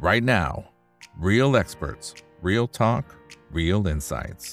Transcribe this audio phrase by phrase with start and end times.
[0.00, 0.64] right now.
[1.18, 3.04] Real experts, real talk,
[3.52, 4.46] real insights.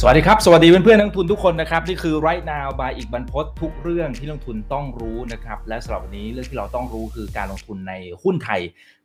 [0.00, 7.92] สวัสดีครับ สวัสดีเพื่อนๆนักทุนทุกคนนะครับ นี่คือ right now by อีกบรรพททุกเรื่องที่นักทุนต้องรู้นะครับ และสำหรับวันนี้เรื่องที่เราต้องรู้คือการลงทุนใน
[8.22, 8.60] หุ้นไทย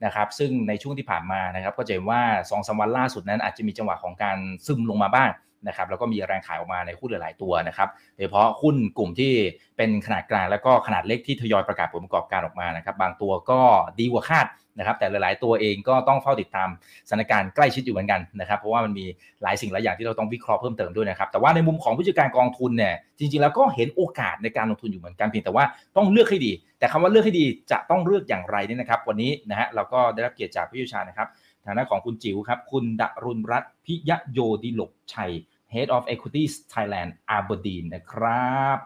[0.06, 5.30] นะครับ ซึ่งในช่วงที่ผ่านมานะครับ ก็จะเห็นว่า2อสวันล่าสุดนั้นอาจจะมีจังหวะของการซึมลงมาบ้าง
[5.68, 9.34] นะครับแล้วก็มีแรงขายออกมาในหุ้นหลาย ๆ ตัวนะครับโดยเฉพาะหุ้นกลุ่มที่
[9.78, 13.60] เป็นขนาดกลางแล้วก็ขนาดเล็กที่ทยอยประกาศผลประกอบการออกมานะครับบางตัวก็
[14.00, 16.70] ดีกว่าคาดนะครับแต่หลาย ๆ ตัวเองก็ต้องเฝ้าติดตาม
[17.10, 19.06] สถานการณ์ใกล้ชิดอยู่เหมือนกันนะครับเพราะว่ามันมี
[19.44, 25.66] หลายสิ่งหลายอย่างที่เราต้องวิเคราะห์เพิ่มเติมด้วยนะครับแต่ว่าในมุมของผู้จัดการกองทุนเนี่ยจริง ๆ แล้วก็เห็นโอกาสในการลงทุนอยู่เหมือนกันเพียงแต่ว่า
[25.98, 31.28] ต้องเลือกให้ดี แต่คำว่าเลือกให้ดีจะต้องเลือกอย่างไรเนี่ยนะครับ วันนี้นะฮะเราก็ได้รับเกียรติจากผู้เชี่ยวชาญนะครับ
[31.66, 35.32] ทางด้านของคุณจิ๋วครับคุณดรุณรัตน์พิยโยดิลกชัย
[35.74, 38.78] Head of Equities Thailand Aberdeen นะครับ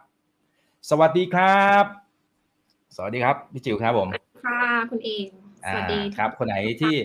[0.89, 1.83] สวัสดีครับ
[2.95, 4.07] สวัสดีครับ พี่จิ๋วครับผม
[4.45, 4.61] ค่ะ
[4.91, 5.25] คุณเอง
[5.73, 6.95] สวัสดีอ่าครับ คนไหนที่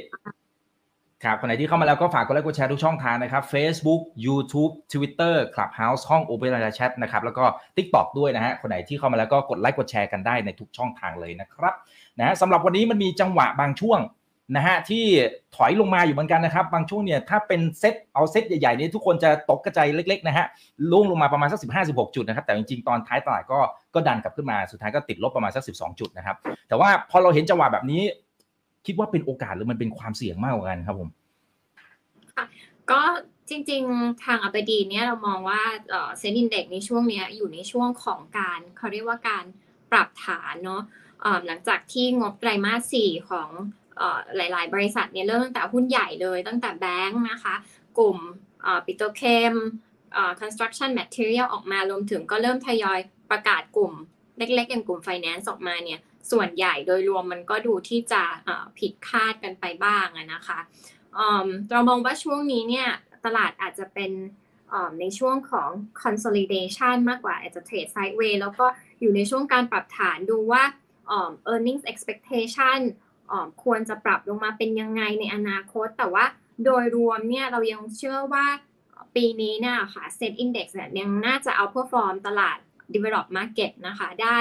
[1.25, 7.45] ครับคนไหนที่เข้ามาแล้วก็ฝากกดไลค์กดแชร์ทุกช่องทางนะครับ Facebook YouTube Twitter Clubhouse ห้อง Open Line Chat นะครับแล้วก็
[7.77, 11.75] TikTok ด้วยนะฮะคนไหนที่เข้ามาแล้วก็กดไลค์กดแชร์กันได้ในทุกช่องทางเลยนะครับ
[12.19, 13.99] นะฮะสำหรับวันนี้มันมีจังหวะบางช่วง
[14.57, 15.05] นะฮะที่
[15.57, 20.47] ถอยลงมาอยู่เหมือนกันนะครับ บางช่วงเนี่ยถ้าเป็นเซตเอาเซตใหญ่ๆนี้ทุกคนจะตกกระจายเล็กๆนะฮะ
[20.91, 23.59] ล่วงลงมาประมาณสัก 15 16 จุดนะครับ แต่จริงๆ ตอนท้ายตลาดก็
[23.95, 26.37] ก็ดันกลับขึ้นมาสุดท้ายก็ติดลบประมาณสัก 12 จุดนะครับ
[26.69, 28.03] แต่ว่าพอเราเห็นจังหวะแบบนี้
[28.87, 31.09] คิดว่าเป็นโอกาสหรือมันเป็นความเสี่ยงมากกว่ากันครับผม
[32.91, 33.03] ก็
[33.49, 35.63] จริง ๆ ทางอัปดีเนี่ยเรามองว่า
[36.19, 39.45] เซ็นดินเด็กในช่วงนี้อยู่ในช่วงของการเขาเรียกว่าการ
[39.93, 40.83] ปรับฐานเนาะ
[41.47, 43.49] หลังจากที่งบไตรมาสสี่ของ
[44.37, 47.55] หลาย ๆ บริษัทเนี่ยเริ่มตั้งแต่หุ้นใหญ่เลยตั้งแต่แบงค์นะคะ
[47.99, 48.19] กลุ่ม
[48.87, 49.55] ปิโตรเคม
[50.41, 52.99] construction material ออกมารวมถึงก็เริ่มทยอย
[53.31, 53.93] ประกาศกลุ่ม
[54.39, 58.23] เล็ก ๆ อย่างกลุ่ม finance ออกมาเนี่ยส่วนใหญ่โดยรวมมันก็ดูที่จะ
[58.79, 60.59] ผิดคาดกันไปบ้างนะคะ
[61.71, 62.89] เรามองว่าช่วงนี้เนี่ย
[63.25, 64.13] ตลาดอาจจะเป็น
[65.01, 65.71] ในช่วงของ
[66.03, 68.67] consolidation มากกว่าอาจจะเทรด sideways แล้วก็
[69.01, 70.63] อยู่ในช่วงการปรับฐานดูว่า
[71.53, 72.79] earnings expectation
[73.65, 76.25] ควรจะปรับลงมาเป็นยังไงในอนาคต แต่ว่า
[76.65, 78.47] โดยรวมเนี่ยเรายังเชื่อว่า
[79.17, 82.59] ปีนี้เนี่ยค่ะ Set Index เนี่ยยังน่าจะเอา perform ตลาด
[82.95, 84.37] develop market นะคะได้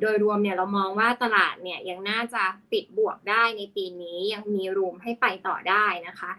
[0.00, 6.30] โดยรวมเนี่ยเรามองว่าตลาดเนี่ยยังน่าจะปิดบวกได้ในปีนี้ยังมีรูมให้ไปต่อได้นะคะ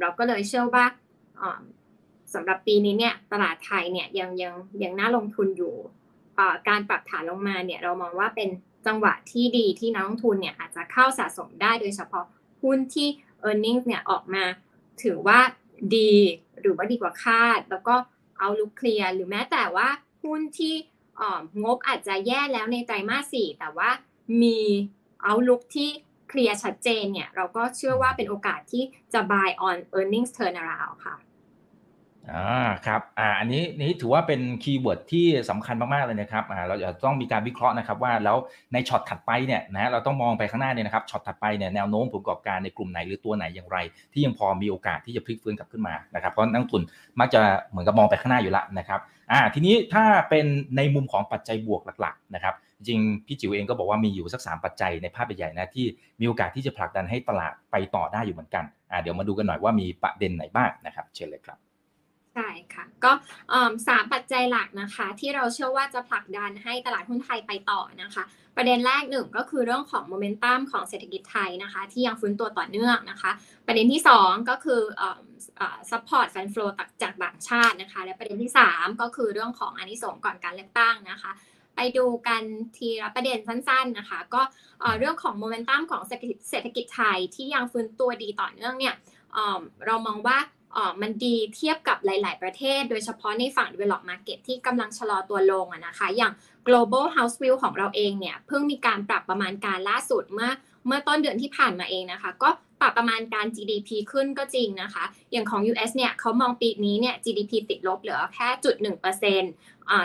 [0.00, 0.84] เราก็เลยเชื่อว่า
[2.34, 5.74] สำหรับปีนี้เนี่ยตลาดไทยเนี่ยยังยังยังน่าลงทุนอยู่
[6.68, 8.48] การปรับฐานลงมาเนี่ยเรามองว่าเป็น
[8.86, 12.24] จังหวะที่ดีที่นักลงทุนเนี่ยอาจจะเข้าสะสมได้โดยเฉพาะ
[12.62, 13.08] หุ้นที่
[13.48, 14.44] e a r n i n g เนี่ยออกมา
[15.02, 15.40] ถือว่า
[15.96, 16.12] ดี
[16.60, 17.94] หรือว่าดีกว่าคาด แล้วก็
[18.38, 19.88] เอาลุกเคลียร์หรือแม้แต่ว่า
[20.24, 20.74] หุ้นที่
[21.64, 23.90] งบอาจจะแย่แล้วในไตรมาสสี่แต่ว่า
[24.42, 24.58] มี
[25.22, 25.90] เอาลุกที่
[26.28, 31.16] เคลียร์ชัดเจนเนี่ยเราก็เชื่อว่าเป็นโอกาสที่จะ buy on earnings turnaround ค่ะ
[32.32, 32.46] อ่า
[32.86, 38.36] ครับอ่าอันนี้นี้ถือว่าเป็น keyword ที่สำคัญมากๆเลยนะครับอ่าเราจะต้องมีการวิเคราะห์นะครับว่าแล้ว
[38.72, 43.78] ในช็อตถัดไปเนี่ยนะเราต้องมองไปข้างหน้าเนี่ยนะครับช็อตถัดไปเนี่ยแนวโน้มผลประกอบการในกลุ่มไหนหรือตัวไหนอย่างไร
[44.12, 46.82] ที่ยังพอมีโอกาสที่จะพลิกฟื้นกลับขึ้นมานะครับเพราะนักลงทุน
[47.20, 47.40] มักจะ
[47.70, 49.00] เหมือนกับมองไปข้างหน้าอยู่ละนะครับ
[49.32, 50.46] อ่าทีนี้ถ้าเป็น
[50.76, 52.54] ในมุมของปัจจัยบวกหลักๆนะครับ
[52.86, 55.86] จริงพี่จิ๋วเองก็บอกว่ามีอยู่สักสามปัจจัยในภาพใหญ่ๆนะที่
[56.20, 61.63] มีโอกาสที่จะผลักดันให้ตลาดไปต่อได้อยู่เหมือนกันอ่าเดี๋ยวมาดูกันหน่อยว่ามีประเด็นไหนบ้างนะครับ เชิญเลยครับ
[62.34, 63.12] ใช่ค่ะก็
[63.88, 68.24] สามปัจจัยหลักนะคะ ที่เราเชื่อว่าจะผลักดันให้ตลาดหุ้นไทยไปต่อนะคะ
[68.56, 73.30] ประเด็นแรกหนึ่งก็คือเรื่องของโมเมนตัมของเศรษฐกิจไทยนะคะ ที่ยังฟื้นตัวต่อเนื่องนะคะ
[73.66, 74.80] ประเด็นที่ 2 ก็คือ
[75.90, 76.64] support fund flow
[77.02, 81.32] จากต่างชาตินะคะ และประเด็นที่ 3 ก็คือเรื่องของอานิสงส์ก่อนการเลือกตั้งนะคะ
[81.76, 82.42] ไปดูกัน
[82.76, 84.42] ทีละประเด็นสั้นๆนะคะ ก็
[84.98, 88.94] เรื่องของโมเมนตัมของเศรษฐกิจไทยที่ยังฟื้นตัวดีต่อเนื่องเนี่ย
[89.86, 90.38] เรามองว่า
[91.00, 96.32] มันดีเทียบกับหลาย ๆ ประเทศ โดยเฉพาะในฝั่ง develop market ที่กำลังชะลอตัวลงนะคะ อย่าง
[96.66, 100.50] global house view ของเราเองเนี่ย เพิ่งมีการปรับประมาณการล่าสุดเมื่อ
[100.86, 102.50] เมื่อต้นเดือนที่ผ่านมาเองนะคะ ก็
[102.80, 109.52] ปรับประมาณการ GDP ขึ้นก็จริงนะคะ อย่างของ US เนี่ยเขามองปีนี้เนี่ย GDP ติดลบเหลือแค่จุดหนึ่งเปอร์เซ็นต์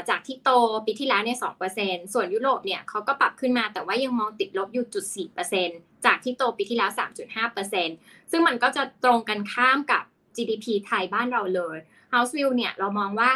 [0.10, 0.50] จากที่โต
[0.86, 7.96] ปีที่แล้วเนี่ยสองเปอร์เซ็นต์ส่วนยุโรปเนี่ยเขาก็ปรับขึ้นมาแต่ว่ายังมองติดลบอยู่จุดสี่เปอร์เซ็นต์จากที่โตปีที่แล้วสามจุดห้าเปอร์เซ็นต์
[8.32, 10.04] ซึ่งมันก็จะตรงกันข้ามกับ
[10.40, 11.78] GDP ไทยบ้านเราเลย
[12.14, 13.32] House View เนี่ยเรามองว่า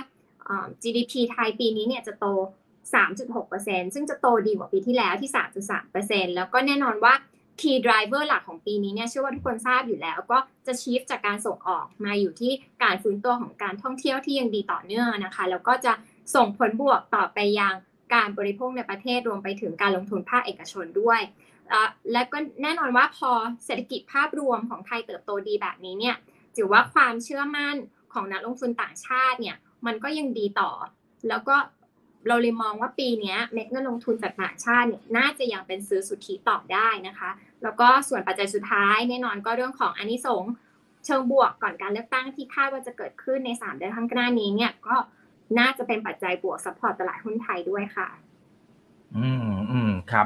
[0.83, 2.25] GDP ไทยปีนี้เนี่ยจะโต
[3.05, 5.31] 3.6%ซึ่งจะโตดีกว่าปีที่แล้วที่
[5.81, 7.13] 3.3%แล้วก็แน่นอนว่า
[7.61, 12.51] Key Driver หลักของปีนี้เนี่ยเชื่อว่าทุกคนทราบอยู่แล้ว ก็จะชีฟจากการส่งออกมาอยู่ที่
[12.83, 15.93] การฟื้นตัวของการท่องเที่ยวที่ยังดีต่อเนื่องนะคะ แล้วก็จะ
[16.35, 17.73] ส่งผลบวกต่อไปยัง
[18.13, 21.21] การบริโภคในประเทศรวมไปถึงการลงทุนภาคเอกชนด้วย
[22.13, 23.31] และก็แน่นอนว่าพอ
[23.65, 26.15] เศรษฐกิจภาพรวมของไทยเติบโตดีแบบนี้เนี่ย
[26.55, 27.75] ถือว่าความเชื่อมั่น
[28.13, 30.71] ของนักลงทุนต่างชาติเนี่ยมันก็ยังดีต่อ
[31.29, 31.55] แล้วก็
[32.27, 37.29] เราเลยมองว่าปีนี้เม็ดเงินลงทุนจากต่างชาติเนี่ยน่าจะยังเป็นซื้อสุทธิต่อได้นะคะ
[37.63, 40.43] แล้วก็ส่วนปัจจัยสุดท้ายแน่นอนก็เรื่องของอนนิสง
[41.05, 44.95] เชิงบวกก่อนการเลือกตั้งที่คาดว่าจะเกิดขึ้นใน3เดือนข้างหน้านี้เนี่ยก็
[45.59, 48.07] น่าจะเป็นปัจจัยบวก support ตลาดหุ้นไทยด้วยค่ะ
[49.17, 50.25] อืมอืมครับ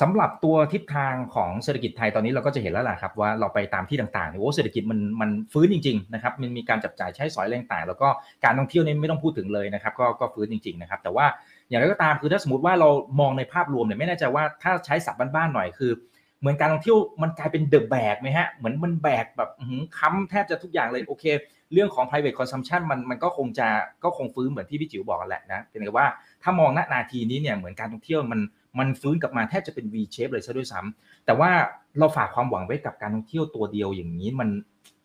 [0.00, 8.08] สำหรับตัวทิศทางของเศรษฐกิจไทยตอนนี้เราก็จะเห็นแล้วแหละครับว่าเราไปตามที่ต่างๆเนี่ยโอ้เศรษฐกิจมันมันฟื้นจริงๆนะครับมันมีการจับจ่ายใช้สอยแรงต่าง แล้วก็
[8.44, 11.26] การท่องเที่ยวนี่ไม่ต้องพูดถึงเลยนะครับก็ก็ฟื้นจริงๆนะครับแต่ว่า
[11.68, 12.88] อย่างไรก็ตามคือถ้าสมมติว่าเรา
[13.20, 15.92] มองในภาพรวมเนี่ยไม่แน่ใจว่าถ้าใช้ศัพท์บ้านๆหน่อยคือ
[16.40, 19.50] เหมือนการท่องเที่ยวมันกลายเป็นเดอะแบกไหมฮะเหมือนมันแบกแบบ
[19.98, 21.24] ค้ำแทบจะทุกอย่างเลยโอเค
[21.72, 23.68] เรื่องของ private consumption มันมันก็คงจะ
[24.04, 26.06] ก็คงฟื้นเหมือนที่พี่จิ๋วบอกกันแหละนะเป็นแต่ว่า
[26.44, 28.40] ถ้ามองณนาทีนี้เนี่ยเหมือนการท่องเที่ยวมัน
[28.78, 31.50] มันฟื้นกลับมาแทบจะเป็น V shape เลยซะด้วยซ้ำแต่ว่า
[31.98, 34.48] เราฝากความหวังไว้กับการท่องเที่ยวตัวเดียวอย่างนี้มัน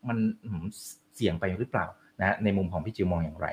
[0.07, 0.17] มัน
[1.15, 1.85] เสี่ยงไปหรือเปล่า
[2.21, 3.47] นะในมุมของพี่จิวมองอย่างไร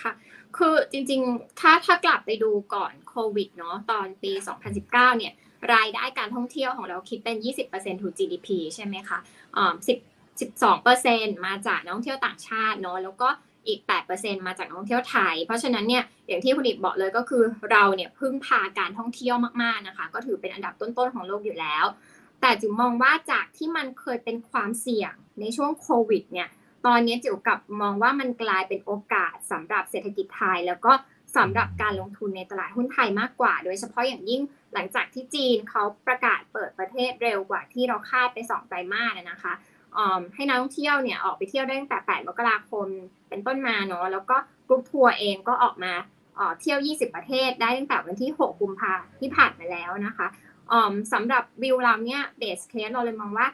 [0.00, 0.12] ค่ะ
[0.56, 4.32] คือจริงๆ ถ้าถ้ากลับไปดูก่อนโควิดเนาะตอนปี
[4.74, 5.32] 2019 เนี่ย
[5.74, 7.36] รายได้การท่องเที่ยวของเราคิดเป็น
[7.68, 9.18] 20%ถูก GDP ใช่ไหมคะ
[9.56, 13.28] อ่า10 12%มาจากนักท่องเที่ยวต่างชาติเนาะแล้วก็
[13.66, 13.80] อีก
[14.12, 21.84] 8%มาจากนักท่องเที่ยวไทย เพราะฉะนั้นเนี่ยอย่างที่คุณอิบบอกเลยก็คือเราเนี่ยพึ่งพาการท่องเที่ยวมากๆนะคะ ก็ถือเป็นอันดับต้นๆของโลกอยู่แล้ว
[22.40, 26.48] แต่จิ๋วมองว่าจากที่มันเคยเป็นความเสี่ยงในช่วงโควิดเนี่ย
[26.86, 30.92] ตอนนี้จิ๋วกับมองว่ามันกลายเป็นโอกาสสำหรับเศรษฐกิจไทย แล้วก็
[31.36, 34.42] สำหรับการลงทุนในตลาดหุ้นไทยมากกว่า โดยเฉพาะอย่างยิ่ง
[34.74, 39.52] หลังจากที่จีนเขาประกาศเปิดประเทศเร็วกว่าที่เราคาดไป2ไตรมาสนะคะ
[40.34, 42.86] ให้นักท่องเที่ยวเนี่ยออกไปเที่ยวได้ตั้งแต่ 8 มกราคม
[43.28, 44.36] เป็นต้นมาเนาะแล้วก็
[44.66, 45.92] กรุ๊ปทัวร์เองก็ออกมา
[46.60, 50.26] เที่ยว 20 ประเทศได้ตั้งแต่วันที่ 6 กุมภาที่ผ่านมาแล้วนะคะ
[51.12, 53.48] สำหรับวิวเราเนี่ย base case เราเลยมองว่า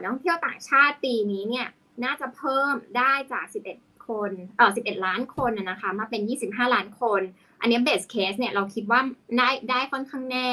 [0.00, 1.66] นักท่องเที่ยวต่างชาติปีนี้เนี่ย
[2.04, 3.44] น่าจะเพิ่มได้จาก
[3.76, 7.20] 11 คนเออ11 ล้านคนนะคะมาเป็น 25 ล้านคน
[7.60, 9.00] อันนี้เบสเคสเนี่ยเราคิดว่า
[9.38, 10.48] ได้ได้ค่อนข้างแน่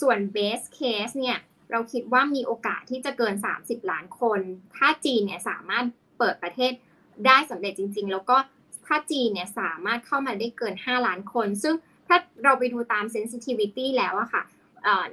[0.00, 1.38] ส่วนเบสเคสเนี่ย
[1.70, 4.40] เราคิดว่ามีโอกาสที่จะเกิน 30 ล้านคน
[4.76, 5.84] ถ้าจีนเนี่ยสามารถ
[6.18, 6.72] เปิดประเทศ
[7.26, 8.36] ได้สำเร็จจริง ๆ แล้วก็
[8.86, 11.74] ถ้าจีนเนี่ยสามารถเข้ามาได้เกิน 5 ล้านคน ซึ่ง
[12.08, 14.42] ถ้าเราไปดูตาม sensitivity แล้วอะค่ะ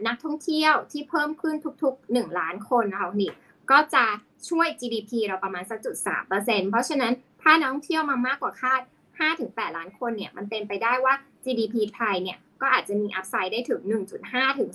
[0.08, 3.32] นักท่องเที่ยวที่เพิ่มขึ้นทุกๆ 1 ล้านคนนะคะนี่
[3.72, 4.06] ก็จะ
[4.50, 8.82] ช่วย GDP เราประมาณสักจุดสามเปอร์เซ็นต์เพราะฉะนั้นถ้านักท่องเที่ยวมามากกว่าคาด
[9.30, 11.14] 5-8 ล้านคนเนี่ยมันเป็นไปได้ว่า
[11.46, 13.82] GDP ไทยเนี่ย ก็อาจจะมี upside ได้ถึง
[14.20, 14.70] 1.5 ถึง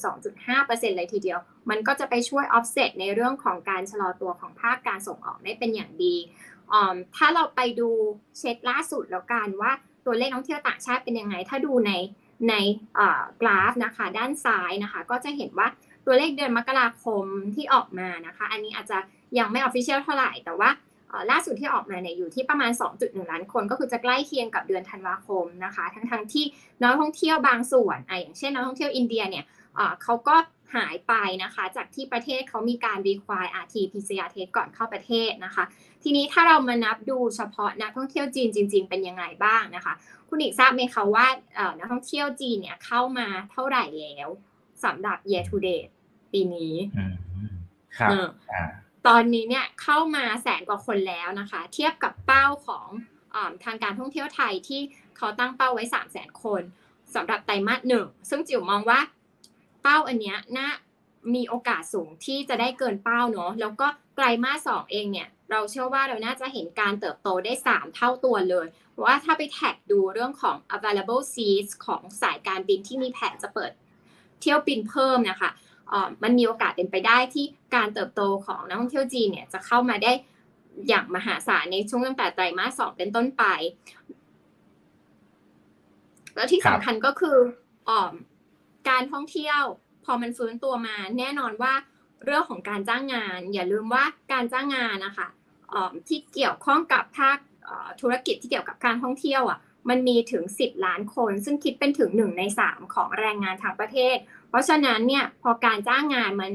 [0.44, 1.38] 2.5%เลยทีเดียว
[1.70, 6.16] มันก็จะไปช่วยออฟเซตในเรื่องของการชะลอตัวของภาคการส่งออกได้เป็นอย่างดี
[7.16, 7.90] ถ้าเราไปดู
[8.38, 9.72] เช็คล่าสุดแล้วกันว่า
[10.06, 11.92] ตัวเลขนักท่องเที่ยวต่างชาติเป็นยังไง ถ้าดูใน
[12.48, 12.54] ใน
[13.40, 15.68] กราฟนะคะ ด้านซ้ายนะคะ ก็จะเห็นว่า
[16.06, 17.24] ตัวเลขเดือนมกราคม
[17.54, 18.98] ที่ออกมานะคะ อันนี้อาจจะ
[19.38, 20.70] ยังไม่ออฟฟิเชียลเท่าไหร่แต่ว่า
[21.30, 22.70] ล่าสุดที่ออกมาเนี่ยอยู่ที่ประมาณ
[23.00, 26.44] 2.1 ล้านคน ก็คือจะใกล้เคียงกับเดือนธันวาคมนะคะ ทั้งทั้งที่
[26.82, 29.44] นักท่องเที่ยวบางส่วนออย่างเช่นนักท่องเที่ยวอินเดียเนี่ย
[30.02, 30.36] เขาก็
[30.74, 35.64] หายไปนะคะ จากที่ประเทศเขามีการ require RT PCR test ก่อนเข้าประเทศนะคะ
[36.02, 39.94] ทีนี้ถ้าเรามานับดูเฉพาะนักท่องเที่ยวจีนจริง ๆ เป็นยังไงบ้างนะคะ
[40.28, 41.26] คุณอีกทราบไหมคะว่า
[41.78, 44.28] นักท่องเที่ยวจีนเนี่ยเข้ามาเท่าไหร่แล้ว
[44.84, 45.90] สำหรับ year to date
[46.32, 46.74] ปีนี้
[47.98, 48.10] ครับ
[49.06, 52.86] ตอนนี้เนี่ยเข้ามาแสนกว่าคนแล้วนะคะ เทียบกับเป้าของ
[53.34, 54.80] อทางการท่องเที่ยวไทยที่
[55.16, 56.62] เขาตั้งเป้าไว้ 3 0 0แสนคน
[57.14, 59.00] สำหรับไตรมาสหนึ่งซึ่งจิ๋วมองว่า
[59.82, 60.68] เป้าอันเนี้ยน่า
[61.34, 73.72] มีโอกาสสูงที่จะได้เกินเป้าเนาะแล้วก็ไตรมาสสองเองเนี่ยเราเชื่อว่าเราน่าจะเห็นการเติบโตได้ 3 เท่าตัวเลยเพราะว่าถ้าไปแท็กดูเรื่องของ available seats ของสายการบินที่มีแผนจะเปิด
[74.40, 75.50] เที่ยวบินเพิ่มนะคะ
[76.22, 80.12] มันมีโอกาสเป็นไปได้ที่การเติบโตของนักท่องเที่ยวจีนเนี่ยจะเข้ามาได้
[80.88, 83.44] อย่างมหาศาลในช่วงตั้งแต่ไตรมาสสองเป็นต้นไป
[86.34, 87.36] แล้วที่สำคัญก็คือ
[87.88, 87.90] อ
[88.88, 89.62] การท่องเที่ยว
[90.04, 91.74] พอมันฟื้นตัวมา แน่นอนว่า
[92.24, 95.28] เรื่องของการจ้างงาน อย่าลืมว่าการจ้างงานนะคะ
[96.08, 97.38] ที่เกี่ยวข้องกับภาค
[98.00, 99.58] ธุรกิจที่เกี่ยวกับการท่องเที่ยวอะ
[99.88, 104.16] มันมีถึง 10 ล้านคน ซึ่งคิดเป็นถึง1ใน3ของแรงงานทางประเทศ
[104.52, 106.50] เพราะฉะนั้นเนี่ยพอการจ้างงานมัน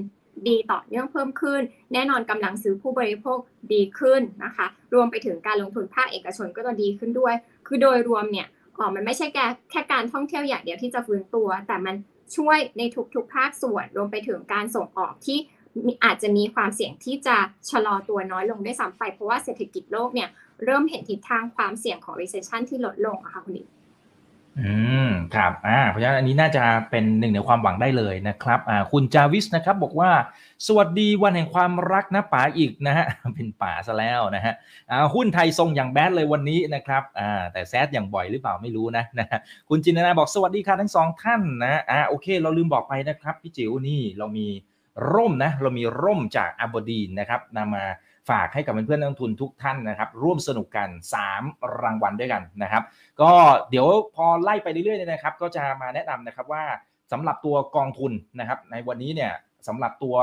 [0.48, 1.62] ดีต่อเนื่องเพิ่มขึ้น
[1.94, 3.38] แน่นอนกำลังซื้อผู้บริโภค
[3.74, 7.34] ดีขึ้นนะคะ รวมไปถึงการลงทุนภาคเอกชนก็จะดีขึ้นด้วย
[7.68, 11.96] คือโดยรวมเนี่ยอ๋อมันไม่ใช่แค่แค่การท่องเที่ยวอย่างเดียวที่จะฟื้นตัว แต่มัน
[12.36, 12.82] ช่วยใน
[13.16, 15.38] ทุกๆภาคส่วน รวมไปถึงการส่งออกที่
[16.04, 17.38] อาจจะมีความเสี่ยงที่จะ
[17.70, 20.30] ชะลอตัวน้อยลงได้ซ้ำไปเพราะว่าเศรษฐกิจโลกเนี่ย
[20.66, 23.68] เริ่มเห็นทิศทางความเสี่ยงของ recession ที่ลดลงอะค่ะคุณดิอ
[24.62, 24.74] อื
[25.08, 30.12] มครับอ่าเพราะฉะนั้นอันนี้น่าจะเป็นหนึ่งในความหวังได้เลยนะครับอ่าคุณจาวิสนะครับบอกว่า
[30.68, 34.54] สวัสดีวันแห่งความรักนะป๋าอีกนะฮะเป็นป๋าซะแล้วนะฮะ
[34.92, 44.48] อ่าหุ้นไทยทรงอย่างแบดเลยวันนี้นะครับอ่าแต่แซดอย่างบ่อยหรือเปล่าไม่รู้นะนะฮะคุณจินนาบอกสวัสดีค่ะทั้งสองท่านนะอ่าโอเค เราลืมบอกไปนะครับพี่จิ๋วนี่เรามี
[45.14, 47.86] ร่มนะเรามีร่มจากอาบดีนนะครับนำมา
[48.30, 50.90] ฝากให้กับเพื่อนๆนักลงทุนทุกท่านนะครับ ร่วมสนุกกัน
[51.34, 52.84] 3 รางวัลด้วยกันนะครับ
[53.22, 53.32] ก็
[53.70, 56.64] เดี๋ยวพอไล่ไปเรื่อยๆนะครับ ก็จะมาแนะนำนะครับว่า
[57.12, 59.34] สำหรับตัวกองทุนนะครับในวันนี้เนี่ย
[59.68, 60.16] สำหรับตัว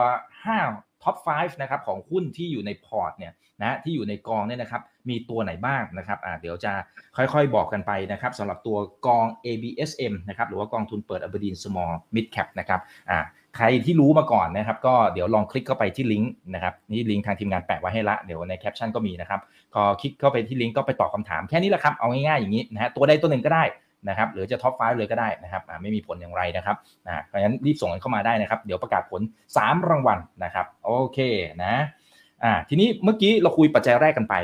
[0.49, 3.33] 5 top 5นะครับของหุ้นที่อยู่ในพอร์ตเนี่ย
[3.63, 6.73] นะที่อยู่ในกองเนี่ยนะครับมีตัวไหนบ้างนะครับอ่าเดี๋ยวจะ
[7.17, 12.81] ค่อยๆบอกกันไปนะครับสำหรับตัวกอง ABSM นะครับหรือว่ากองทุนเปิด Aberdeen Small Mid Cap นะครับ
[13.11, 13.19] อ่า
[13.57, 19.41] ใครที่รู้มาก่อนนะครับ ก็เดี๋ยวลองคลิกเข้าไปที่ลิงก์นะครับนี่ลิงก์ทางทีมงานแปะไว้ให้ละเดี๋ยวในแคปชั่นก็มีนะครับ
[19.75, 23.65] พอคลิกเข้าไปที่ลิงก์ก็ไปตอบคำถามแค่นี้แหละครับเอาง่ายๆอย่างนี้นะฮะตัวใดตัวหนึ่งก็ได้
[24.09, 29.21] นะครับหรือจะ top 5เลยก็ได้นะครับไม่มีผลอย่างไรนะครับนะเพราะฉะนั้นรีบส่งกันเข้ามาได้นะครับ เดี๋ยวประกาศผล
[29.55, 31.19] 3 รางวัลนะครับโอเค
[31.63, 31.75] นะ
[32.45, 34.35] อ่าทีนี้เมื่อกี้เราคุยปัจจัยแรกกันไป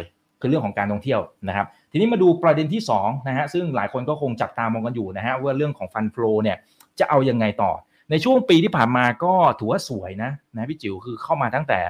[0.40, 6.56] คือเรื่องของการท่องเที่ยวนะครับ ทีนี้มาดูประเด็นที่2นะฮะซึ่งหลายคนก็คงจับตามองกันอยู่นะฮะว่าเรื่องของ fund flow เนี่ย
[6.98, 7.70] จะเอายังไงต่อ
[8.10, 11.80] ในช่วงปีที่ผ่านมาก็ถือว่าสวยนะนะพี่จิ๋วคือเข้ามาตั้งแต่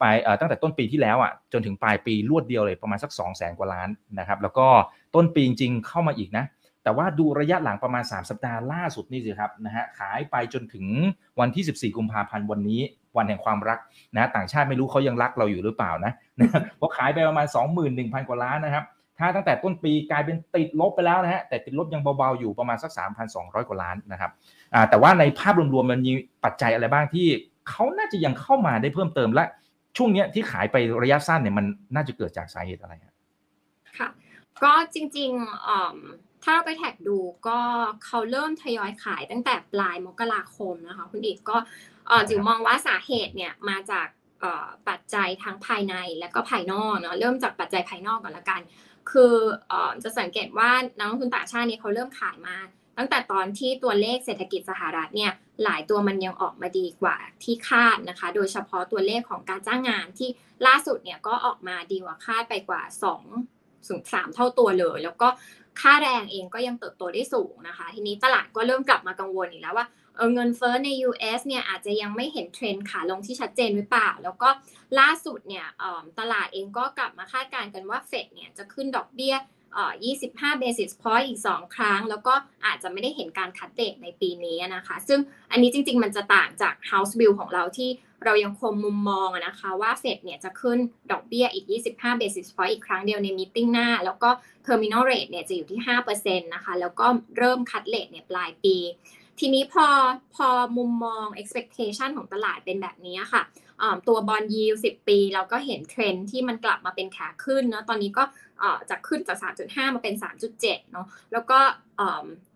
[0.00, 4.66] ปลายตั้งแต่ต้นปีที่แล้วอะจนถึงปลายปีรวดเดียวเลยประมาณสัก2 0 0แสนกว่าล้านนะครับแล้วก็
[5.14, 6.44] ต้นปีจริงเข้ามาอีกนะ
[6.82, 10.86] แต่ว่าดูระยะหลังประมาณ 3 สัปดาห์ล่าสุดนี่สิครับนะฮะขายไปจนถึง
[11.40, 12.80] วันที่ 14 กุมภาพันธ์วันนี้
[13.16, 13.78] วันแห่งความรัก
[14.16, 16.12] นะต่างชาติไม่รู้เขายังรักเราอยู่หรือเปล่านะ
[16.76, 17.46] เพราะขายไปประมาณ
[17.88, 18.84] 21,000 กว่าล้านนะครับ
[19.18, 22.90] ถ้าตั้งแต่ต้นปีกลายเป็นติดลบไปแล้วนะฮะแต่ติดลบยังเบาๆอยู่ประมาณสัก
[23.30, 24.30] 3,200 กว่าล้านนะครับ
[24.90, 26.12] แต่ว่าในภาพรวมๆมันมี
[26.44, 27.26] ปัจจัยอะไรบ้างที่
[27.68, 29.44] เขาน่าจะยังเข้ามาได้เพิ่มเติมและ
[29.96, 32.94] ช่วงนี้ที่ขายไประยะสั้นเนี่ยมันน่าจะเกิดจากสาเหตุอะไร
[33.98, 34.08] ค่ะ
[34.64, 37.58] ก็จริงๆถ้าเราไปแท็กดูก็
[38.04, 41.56] เขาเริ่มทยอยขายตั้งแต่ปลายมกราคมนะคะคุณอีกก็
[42.28, 44.08] จิ๋วมองว่าสาเหตุเนี่ยมาจาก
[44.88, 48.60] ปัจจัยทั้งภายในและก็ภายนอกเนาะเริ่มจากปัจจัยภายนอกก่อนละกัน
[49.10, 49.34] คือ
[50.02, 52.56] จะสังเกตว่านักลงทุนต่างชาตินี่เขาเริ่มขายมา
[52.98, 55.32] ตั้งแต่ตอนที่ตัวเลขเศรษฐกิจสหรัฐเนี่ย
[55.64, 60.28] หลายตัวมันยังออกมาดีกว่าที่คาดนะคะ โดยเฉพาะตัวเลขของการจ้างงานที่
[60.66, 62.82] ล่าสุดเนี่ยก็ออกมาดีกว่าคาดไปกว่า
[63.34, 65.28] 2ถึง3เท่าตัวเลย แล้วก็
[65.80, 69.86] ค่าแรงเองก็ยังเติบโตได้สูงนะคะ ทีนี้ตลาดก็เริ่มกลับมากังวลอีกแล้วว่า
[70.34, 74.48] เงินเฟ้อใน US เนี่ยอาจจะยังไม่เห็นเทรนด์ขาลงที่ชัดเจนหรือเปล่า แล้วก็
[74.98, 75.66] ล่าสุดเนี่ย
[76.18, 79.34] ตลาดเองก็กลับมาคาดการณ์กันว่าเฟดเนี่ยจะขึ้นดอกเบี้ย
[79.78, 82.34] 25 basis point อีก 2 ครั้ง แล้วก็
[82.66, 87.90] อาจจะไม่ได้เห็นการคัดเดทในปีนี้นะคะ ซึ่งอันนี้จริง ๆ มันจะต่างจาก House Bill ของเราที่
[88.24, 90.78] เรายังคงมุมมองนะคะว่าเฟดเนี่ยจะขึ้น
[91.10, 94.30] ดอกเบี้ยอีก 25 basis point อีกครั้งเดียวในมีติ้งหน้า แล้วก็
[94.66, 95.80] terminal rate เนี่ยจะอยู่ที่
[96.14, 97.06] 5%นะคะ แล้วก็
[97.38, 98.76] เริ่มคัดเลทเนี่ยปลายปี
[99.38, 99.86] ทีนี้พอ
[100.34, 103.42] พอมุมมอง expectation ของตลาดเป็นแบบนี้ค่ะ
[104.08, 108.24] ตัว bond yield สิบปี เราก็เห็นเทรนที่มันกลับมาเป็นขาขึ้นเนาะตอนนี้ก็
[108.90, 110.14] จะขึ้นจาก 3.5 มาเป็น
[110.52, 111.58] 3.7 เนาะแล้วก็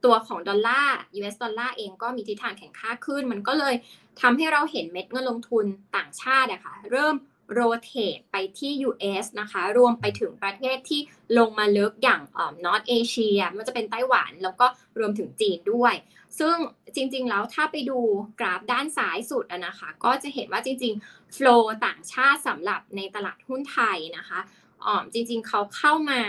[0.04, 3.74] ตัวของดอลลาร์ US ดอลลาร์เองก็มีทิศทางแข็งค่าขึ้น มันก็เลย
[4.20, 5.64] ทำให้เราเห็นเม็ดเงินลงทุน
[5.96, 7.14] ต่างชาติอะค่ะเริ่ม
[7.52, 11.00] rotate ไปที่ US นะคะ รวมไปถึงประเทศที่
[11.38, 12.22] ลงมาลึกอย่าง
[12.64, 14.66] North Asia มันจะเป็นไต้หวันแล้วก็
[14.98, 15.94] รวมถึงจีนด้วย
[16.38, 16.56] ซึ่ง
[16.94, 17.98] จริง ๆ แล้วถ้าไปดู
[18.40, 21.48] กราฟด้านซ้ายสุดนะคะ ก็จะเห็นว่าจริงๆ โฟล
[21.86, 24.40] ต่างชาติสำหรับในตลาดหุ้นไทยนะคะ
[24.84, 26.20] อ๋อจริง ๆ เขาเข้ามา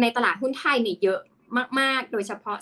[0.00, 1.20] ในตลาดหุ้นไทยเนี่ยเยอะ
[1.80, 2.56] มาก ๆ โดยเฉพาะ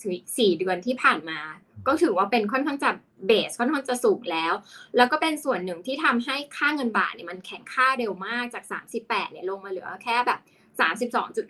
[0.00, 1.40] 3-4 เดือนที่ผ่านมา
[1.86, 2.90] ก็ถือว่าเป็นค่อนข้างจะ
[3.26, 4.52] เบสค่อนข้างจะสูงแล้ว
[4.96, 8.64] แล้วก็เป็นส่วนหนึ่งที่ทำให้ค่าเงินบาทเนี่ยมันแข็งค่าเร็วมากจาก
[8.98, 10.40] 38เนี่ยลงมาเหลือแค่แบบ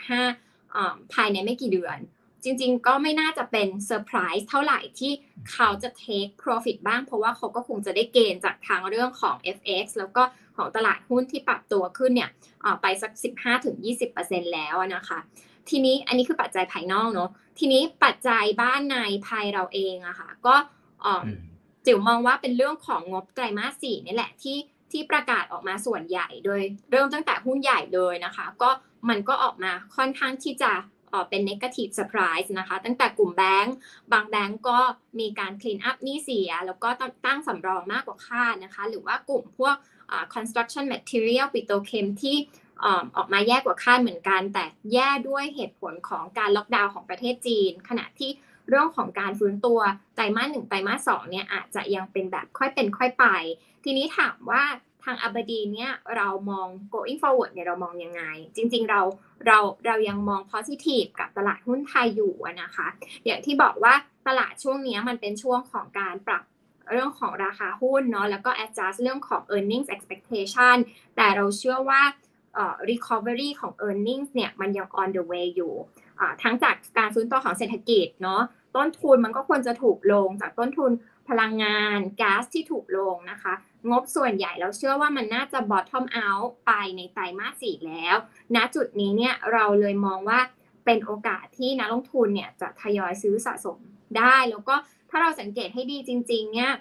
[0.06, 1.98] 32.5ภายในไม่กี่เดือน
[2.44, 5.12] จริงๆ ก็ไม่น่าจะเป็นเซอร์ไพรส์เท่าไหร่ที่
[5.52, 10.22] เขาจะ take profit บ้างเพราะว่าเขาก็คงจะได้เกณฑ์จากทางเรื่องของ FX แล้วก็
[10.56, 12.30] ของตลาดหุ้นที่ปรับตัวขึ้นเนี่ย
[12.82, 13.12] ไปสัก
[13.82, 15.18] 15-20%แล้วนะคะ
[15.68, 20.54] ทีนี้อันนี้คือปัจจัยภายนอกเนาะ ทีนี้ปัจจัยบ้านในภายเราเองอะคะ่ะก็
[21.86, 24.58] จิ๋วมองว่าเป็นเรื่องของงบไตรมาสสี่นี่แหละที่
[24.92, 26.60] ที่ประกาศออกมาส่วนใหญ่โดย
[26.90, 28.70] เริ่มตั้งแต่หุ้นใหญ่เลยนะคะ ก็
[29.08, 30.72] มันก็ออกมาค่อนข้างที่จะ
[31.28, 33.76] เป็น negative surprise นะคะ ตั้งแต่กลุ่มแบงก์
[34.12, 34.78] บางแบงก์ก็
[35.20, 36.88] มีการ clean up หนี้เสีย แล้วก็
[37.26, 39.76] ตั้งสำรองมากกว่าคาดนะคะ หรือว่ากลุ่มพวก
[40.34, 42.36] construction material ปิโตเคมที่
[43.16, 48.30] ออกมาแย่กว่าคาดเหมือนกัน แต่แย่ด้วยเหตุผลของการล็อกดาวน์ของประเทศจีน ขณะที่
[48.68, 49.80] เรื่องของการฟื้นตัว
[50.14, 53.26] ไตรมาสหนึ่งไตรมาสสองเนี่ยอาจจะยังเป็นแบบค่อยเป็นค่อยไป
[53.84, 54.62] ทีนี้ถามว่า
[55.04, 58.22] ทางอับดีเนี่ยเรามอง going forward เนี่ยเรามองยังไง
[58.56, 59.00] จริงๆเรา
[59.46, 62.88] เราเรายังมอง positive กับตลาดหุ้นไทยอยู่นะคะ
[63.24, 63.94] อย่างที่บอกว่า
[64.28, 66.44] ตลาดช่วงนี้มันเป็นช่วงของการปรับ
[66.90, 70.76] เรื่องของราคาหุ้นเนาะแล้วก็ adjust เรื่องของ earnings expectation
[71.16, 72.02] แต่เราเชื่อว่า
[72.90, 75.74] recovery ของ earnings เนี่ยมันยัง on the way อยู่
[76.42, 78.42] ทั้งจากการฟื้นตัวของเศรษฐกิจเนาะ
[78.76, 80.90] ต้นทุนมันก็ควรจะถูกลงจากต้นทุน
[81.28, 83.54] พลังงานก๊าซที่ถูกลงนะคะ
[83.90, 88.16] งบส่วนใหญ่เราเชื่อว่ามันน่าจะ bottom out ไปในไตรมาสสี่แล้ว
[88.54, 90.40] ณจุดนี้เนี่ยเราเลยมองว่า
[90.84, 93.78] เป็นโอกาสที่นักลงทุนเนี่ยจะทยอยซื้อสะสม
[94.18, 94.74] ได้ แล้วก็
[95.10, 96.72] ถ้าเราสังเกตให้ดีจริงๆเนี่ย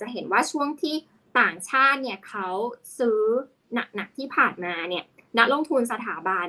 [0.00, 0.94] จะเห็นว่าช่วงที่
[1.40, 2.48] ต่างชาติเนี่ยเขา
[2.98, 3.20] ซื้อ
[3.74, 5.04] หนักๆที่ผ่านมาเนี่ย
[5.38, 6.48] นักลงทุนสถาบัน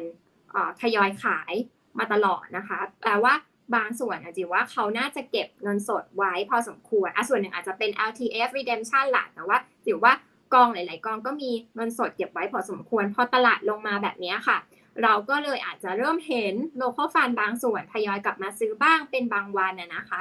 [0.81, 1.53] ทยอยขาย
[1.99, 3.33] มาตลอดนะคะ แปลว่า
[3.75, 10.13] บางส่วนอาจจะว่าเขาน่าจะเก็บเงินสดไว้พอสมควรอะส่วนหนึ่งอาจจะเป็น LTF redemption หลักแต่ว่าถือว่า
[10.53, 14.57] กองหลาย ๆ กองก็มีเงินสดเก็บไว้พอสมควร พอตลาดลงมาแบบนี้ค่ะ
[15.03, 20.19] เราก็เลยอาจจะเริ่มเห็น local fund บางส่วนทยอยกลับมาซื้อบ้างเป็นบางวันนะคะ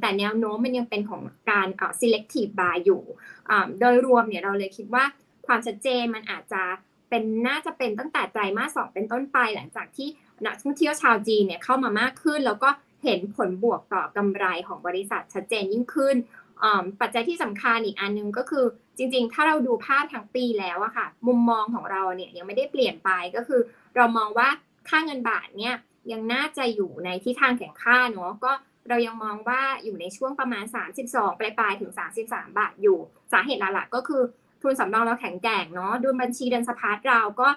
[0.00, 1.68] แต่แนวโน้มมันยังเป็นของการ
[2.00, 3.02] selective buy อยู่
[3.80, 5.04] โดยรวมเนี่ยเราเลยคิดว่า
[5.46, 6.62] ความชัดเจนมันอาจจะ
[7.10, 10.08] เป็นน่าจะเป็นตั้งแต่ไตรมาสสองเป็นต้นไป หลังจากที่
[10.46, 12.68] นักท่องเที่ยวชาวจีนเนี่ยเข้ามามากขึ้น แล้วก็
[13.04, 16.16] เห็นผลบวกต่อกำไรของบริษัทชัดเจนยิ่งขึ้น
[17.00, 18.64] ปัจจัยที่สำคัญอีกอันนึงก็คือ
[18.96, 23.60] จริงๆ ถ้าเราดูภาพทั้งปีแล้วอะค่ะ มุมมองของเราเนี่ยยังไม่ได้เปลี่ยนไปก็คือ
[23.96, 24.48] เรามองว่า
[24.88, 25.74] ค่าเงินบาทเนี่ย
[26.12, 28.52] ยังน่าจะอยู่ในที่ทางแข่งค่าเนาะก็
[28.88, 30.64] เรายังมองว่าอยู่ในช่วงประมาณ
[31.06, 31.92] 32 ปลายๆถึง
[32.24, 32.98] 33 บาทอยู่
[33.32, 34.22] สาเหตุหลักๆก็คือ
[34.62, 37.48] ทุนสำรองเราแข็งแกร่งเนาะดุลบัญชีเดินสะพัดเราก็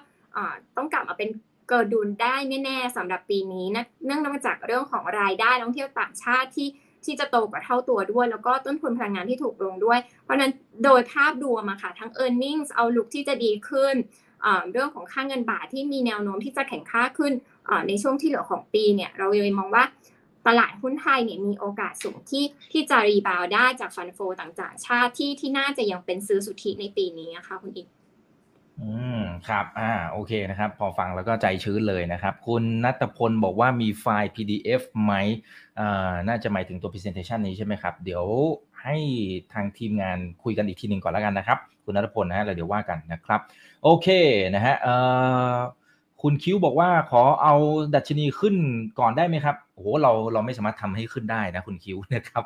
[0.76, 1.28] ต้องกลับมาเป็น
[1.68, 2.34] เกิดดุลได้
[2.64, 6.68] แน่ๆสำหรับปีนี้นะเนื่องมาจากเรื่องของรายได้ท่องเที่ยวต่างชาติที่
[7.04, 10.52] ที่จะโตกว่าเท่าตัวด้วย แล้วก็ต้นทุนพลังงานที่ถูกลงด้วย เพราะนั้น
[10.84, 13.94] โดยภาพรวมอะค่ะทั้ง e a r n i n g เอาลุกที่จะดีขึ้น
[14.72, 17.32] เรื่องของค่าเงินบาทที่มีแนวโน้มที่จะแข็งค่าขึ้น
[17.88, 19.84] ในช่วงที่เหลือของปีเนี่ยเราเลยมองว่า
[20.46, 27.88] ตลาดหุ้นไทยเนี่ยมีโอกาสสูงที่ที่จะรีบาวได้จากฟันโฟต่างๆ ชาติที่ที่น่าจะยังเป็นซื้อสุทธิในปีนี้นะคะคุณอีก
[28.80, 35.12] อืมครับอ่าโอเคนะครับ พอฟังแล้วก็ใจชื้นเลยนะครับ คุณนัทพลบอกว่ามีไฟล์ PDF ไหม
[35.80, 38.24] อ่าน่าจะหมายถึงตัว presentation นี้ใช่ไหมครับ เดี๋ยว
[38.82, 38.96] ให้
[39.52, 43.40] ทางทีมงานคุยกันอีกทีหนึ่งก่อนแล้วกันนะครับ คุณนัทพลนะฮะแล้วเดี๋ยวว่ากันนะครับ
[43.82, 44.08] โอเค
[44.54, 44.94] นะฮะเอ่
[45.54, 45.56] อ
[46.26, 47.54] คุณคิวบอกว่าขอเอา
[47.94, 48.54] ดัชนีขึ้น
[49.00, 52.42] ก่อนได้ไหมครับโอ้โหเราเราไม่สามารถทำให้ขึ้นได้นะคุณคิวนะครับ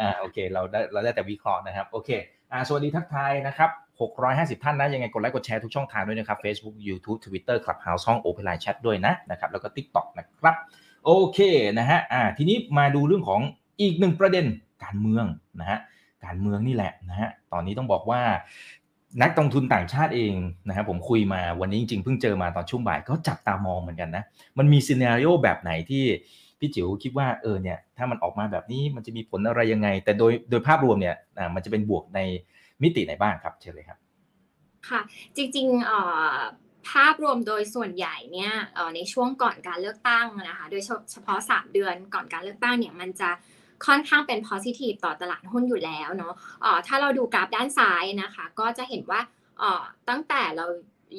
[0.00, 2.10] อ่าโอเคเราได้เราได้แต่วิเคราะห์นะครับโอเค
[2.52, 3.70] อ่าสวัสดีทักทายนะครับ
[4.16, 10.54] 650 ท่านนะยังไงกดไลค์กดแชร์ทุกช่องทางด้วยนะครับ Facebook YouTube Twitter Clubhouse ห้อง Open Line Chat ด้วยนะนะครับแล้วก็ TikTok นะครับ
[11.04, 11.38] โอเค
[11.78, 13.40] นะฮะอ่าทีนี้มาดูเรื่องของ
[13.80, 14.46] อีกหนึ่งประเด็น
[14.84, 15.24] การเมือง
[15.60, 15.78] นะฮะ
[16.24, 18.20] การเมืองนี่แหละนะฮะตอนนี้ต้องบอกว่า
[19.22, 20.34] นักลงทุนต่างชาติเอง
[20.68, 24.24] นะครับผมคุยมาวันนี้จริงๆเพิ่งเจอมาตอนช่วงบ่ายก็จับตามองเหมือนกันนะ
[24.58, 26.04] มันมีซีนารีโอแบบไหนที่
[26.58, 31.16] พี่จิ๋วคิดว่าเออเนี่ยถ้ามันออกมาแบบนี้มันจะมีผลอะไรยังไง แต่โดยโดยภาพรวมเนี่ย
[31.54, 32.20] มันจะเป็นบวกใน
[32.82, 33.98] มิติไหนบ้างครับเชิญเลยครับ
[34.88, 35.00] ค่ะ
[35.36, 38.52] จริงๆภาพรวมโดยส่วนใหญ่เนี่ย
[38.94, 43.30] ในช่วงก่อนการเลือกตั้งนะคะ โดยเฉพาะ 3 เดือนก่อนการเลือกตั้งเนี่ยมันจะ
[43.86, 46.34] ค่อนข้างเป็น positive ต่อตลาดหุ้นอยู่แล้วเนาะ
[46.86, 49.20] ถ้าเราดูกราฟด้านซ้ายนะคะ ก็จะเห็นว่า
[50.08, 50.66] ตั้งแต่เรา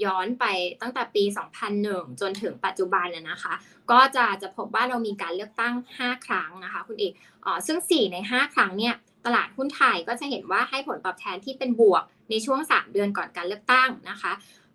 [0.06, 0.46] ย้อนไป
[0.82, 1.24] ตั้งแต่ปี
[1.72, 3.54] 2001 จนถึงปัจจุบันเลยนะคะ
[3.92, 7.14] ก็จะจะพบว่าเรามีการเลือกตั้ง 5 ครั้งนะคะ คุณเอก
[7.46, 14.32] อซึ่ง 4 ใน 5 ครั้งเนี่ยตลาดหุ้นไทยก็จะเห็นว่าให้ผลตอบแทนที่เป็นบวกในช่วง 3 เดือนก่อนการเลือกตั้งนะคะ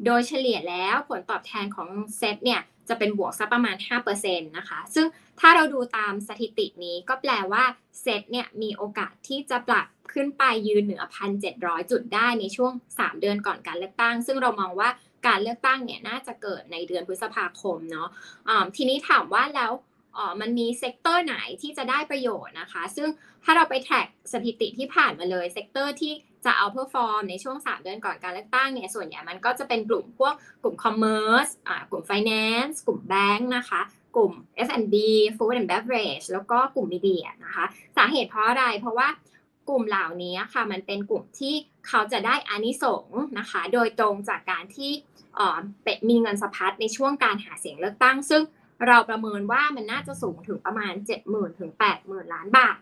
[0.07, 3.77] โดยเฉลี่ยแล้วผลตอบแทนของเซ็ตเนี่ย จะเป็นบวกสักประมาณ
[4.13, 5.07] 5%นะคะ ซึ่ง
[5.41, 7.65] ถ้าเราดูตามสถิตินี้ก็แปลว่า
[8.01, 11.03] เซตเนี่ยมีโอกาสที่จะปรับขึ้นไปยืนเหนือ
[11.47, 14.89] 1,700 จุดได้ในช่วง 3 เดือนก่อนการเลือกตั้ง ซึ่งเรามองว่า
[15.27, 19.73] การเลือกตั้งเนี่ยน่าจะเกิดในเดือนพฤษภาคมเนาะะทีนี้ถามว่าแล้ว
[20.17, 23.09] อ๋อมันมี sector ไหนที่จะได้ประโยชน์นะคะ ซึ่ง
[23.45, 26.13] ถ้าเราไป track สถิติที่ผ่านมาเลย sector ที่
[26.45, 33.81] จะ outperform ในช่วง 3 เดือนก่อนการเลือกตั้งเนี่ยส่วนใหญ่มันก็จะเป็นกลุ่มพวกกลุ่ม commerce อ่ากลุ่มไฟแนนซ์กลุ่มแบงค์นะคะ
[34.17, 34.33] กลุ่ม
[34.67, 34.95] F&B
[35.37, 37.65] Food and Beverage แล้วก็กลุ่ม media นะคะ
[37.97, 39.09] สาเหตุเพราะอะไร เพราะว่า
[39.69, 41.55] กลุ่มเหล่านี้ค่ะมันเป็นกลุ่มที่
[41.89, 44.93] เขาจะได้อานิสงส์นะคะ โดยตรงจากการที่
[45.83, 48.43] เป็ดมีเงินสะพัดในช่วงการหาเสียงเลือกตั้ง ซึ่ง
[48.87, 50.93] เราประเมินว่ามันน่าจะสูงถึงประมาณ
[51.27, 51.71] 70,000ถึง
[52.03, 52.79] 80,000 ล้านบาท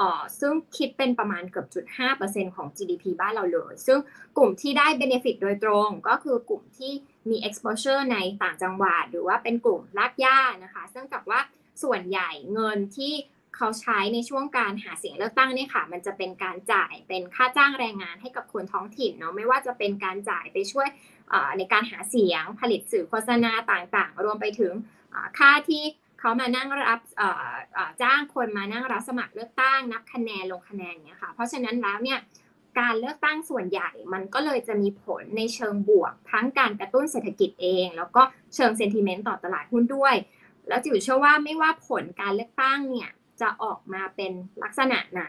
[0.00, 1.84] ออซึ่งคิดเป็นประมาณเกือบจุด
[2.20, 3.98] 5%ของ GDP บ้านเราเลย ซึ่ง
[4.36, 6.92] กลุ่มที่ได้ benefit โดยตรงก็คือกลุ่มที่
[7.28, 11.40] มี exposure ในต่างจังหวัด หรือว่าเป็นกลุ่มลากย่านะคะ ซึ่งจากว่า
[11.82, 13.12] ส่วนใหญ่เงินที่
[13.56, 20.88] เขาใช้ในช่วงการหาเสียงเลือกตั้งเนี่ยค่ะ มันจะเป็นการจ่ายเป็นค่าจ้างแรงงานให้กับคนท้องถิ่นเนาะไม่ว่าจะเป็นการจ่ายไปช่วย
[21.58, 24.72] ในการหาเสียงผลิตสื่อโฆษณาต่างๆ รวมไปถึง
[25.38, 25.82] ค่าที่
[26.20, 27.00] เขามานั่งรับ
[28.02, 32.18] จ้างคนมานั่งรับสมัครเลือกตั้งนับคะแนนลงคะแนนเนี่ยค่ะ เพราะฉะนั้นแล้วเนี่ย
[32.78, 38.22] การเลือกตั้งส่วนใหญ่ มันก็เลยจะมีผลในเชิงบวก ทั้งการกระตุ้นเศรษฐกิจเอง แล้วก็
[38.54, 40.14] เชิง sentiment ต่อตลาดหุ้นด้วย
[40.68, 45.24] แล้วจิ๋วเชื่อว่าไม่ว่าผลการเลือกตั้งเนี่ยจะออกมาเป็นลักษณะไหน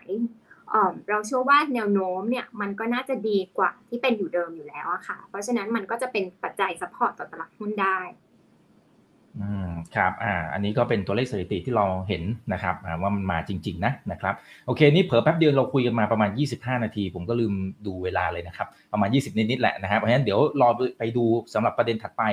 [1.10, 8.00] เราเชื่อว่าแนวโน้มเนี่ยมันก็น่าจะดีกว่าที่เป็นอยู่เดิมอยู่แล้วอะค่ะ เพราะฉะนั้นมันก็จะเป็นปัจจัย support ต่อตลาดหุ้นได้
[9.42, 12.24] อืมครับอ่าอันนี้ก็เป็นตัวเลขสถิติที่เราเห็น
[12.54, 14.34] นะครับว่ามันมาจริง ๆ นะนะครับ
[14.66, 17.54] โอเคนี่เผลอแป๊บเดียวเราคุยกันมาประมาณ 25 นาที ผมก็ลืม
[17.88, 21.24] ดูเวลาเลยนะครับประมาณ 20 นิดๆแหละนะครับเพราะฉะนั้นเดี๋ยวรอไปดู
[21.54, 22.24] สำหรับประเด็นถัดไป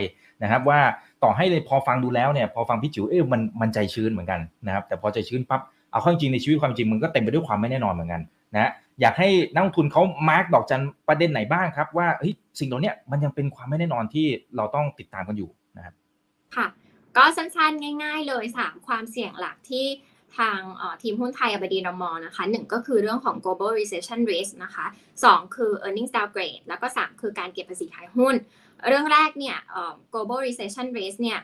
[0.43, 0.81] นะครับ ว่า
[1.23, 8.23] ต่อให้พอฟังดูแล้วเนี่ยพอฟังพี่จิ๋วเอ๊ะมันมันใจชื้นเหมือนกันนะครับแต่พอใจชื้นปั๊บเอาข้อจริงในชีวิตความจริงมันก็เต็มไปด้วยความไม่แน่นอนเหมือนกัน
[8.55, 15.95] นะอยากให้นักลงทุนเขามาร์กดอกจันประเด็นไหนบ้างครับว่าเฮ้ยสิ่งเหล่านี้มันยังเป็นความไม่แน่นอนที่เราต้องติดตามกันอยู่นะครับ
[16.57, 16.67] ค่ะ
[17.17, 19.87] ก็สั้นๆ ง่าย ๆ เลย 3 ความเสี่ยงหลักที่
[20.39, 20.61] ทาง
[21.03, 24.87] ทีมหุ้นไทยอบดีนมอนะคะหนึ่งก็คือเรื่องของ global recession risk นะคะ
[25.21, 28.35] 2คือ earnings downgrade แล้วก็3คือการเก็บภาษีขายหุ้น
[28.89, 29.57] เรื่องแรกเนี่ย
[30.13, 31.41] global recession risk เนี่ย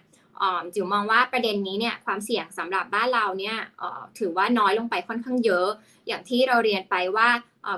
[0.74, 3.56] จิ๋วมองว่าประเด็นนี้เนี่ยความเสี่ยงสำหรับบ้านเราเนี่ย
[4.18, 5.68] ถือว่าน้อยลงไปค่อนข้างเยอะ
[6.06, 7.28] อย่างที่เราเรียนไปว่า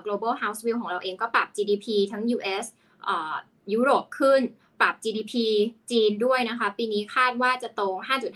[0.04, 2.64] global house view ของเราเองก็ปรับ GDP ทั้ง US
[3.72, 4.40] ยุโรปขึ้น
[4.82, 5.34] ปรับ GDP
[5.90, 7.82] จีนด้วยนะคะ ปีนี้คาดว่าจะโต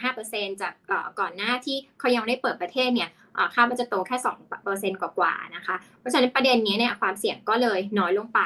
[0.04, 0.72] 5.5%จาก
[1.20, 3.10] ก่อนหน้าที่เขายังไม่ได้เปิดประเทศเนี่ย
[3.54, 4.16] คาดว่าจะโตแค่
[4.94, 8.40] 2%กว่าๆนะคะ เพราะฉะนั้นประเด็นนี้เนี่ยความเสี่ยงก็เลยน้อยลงไป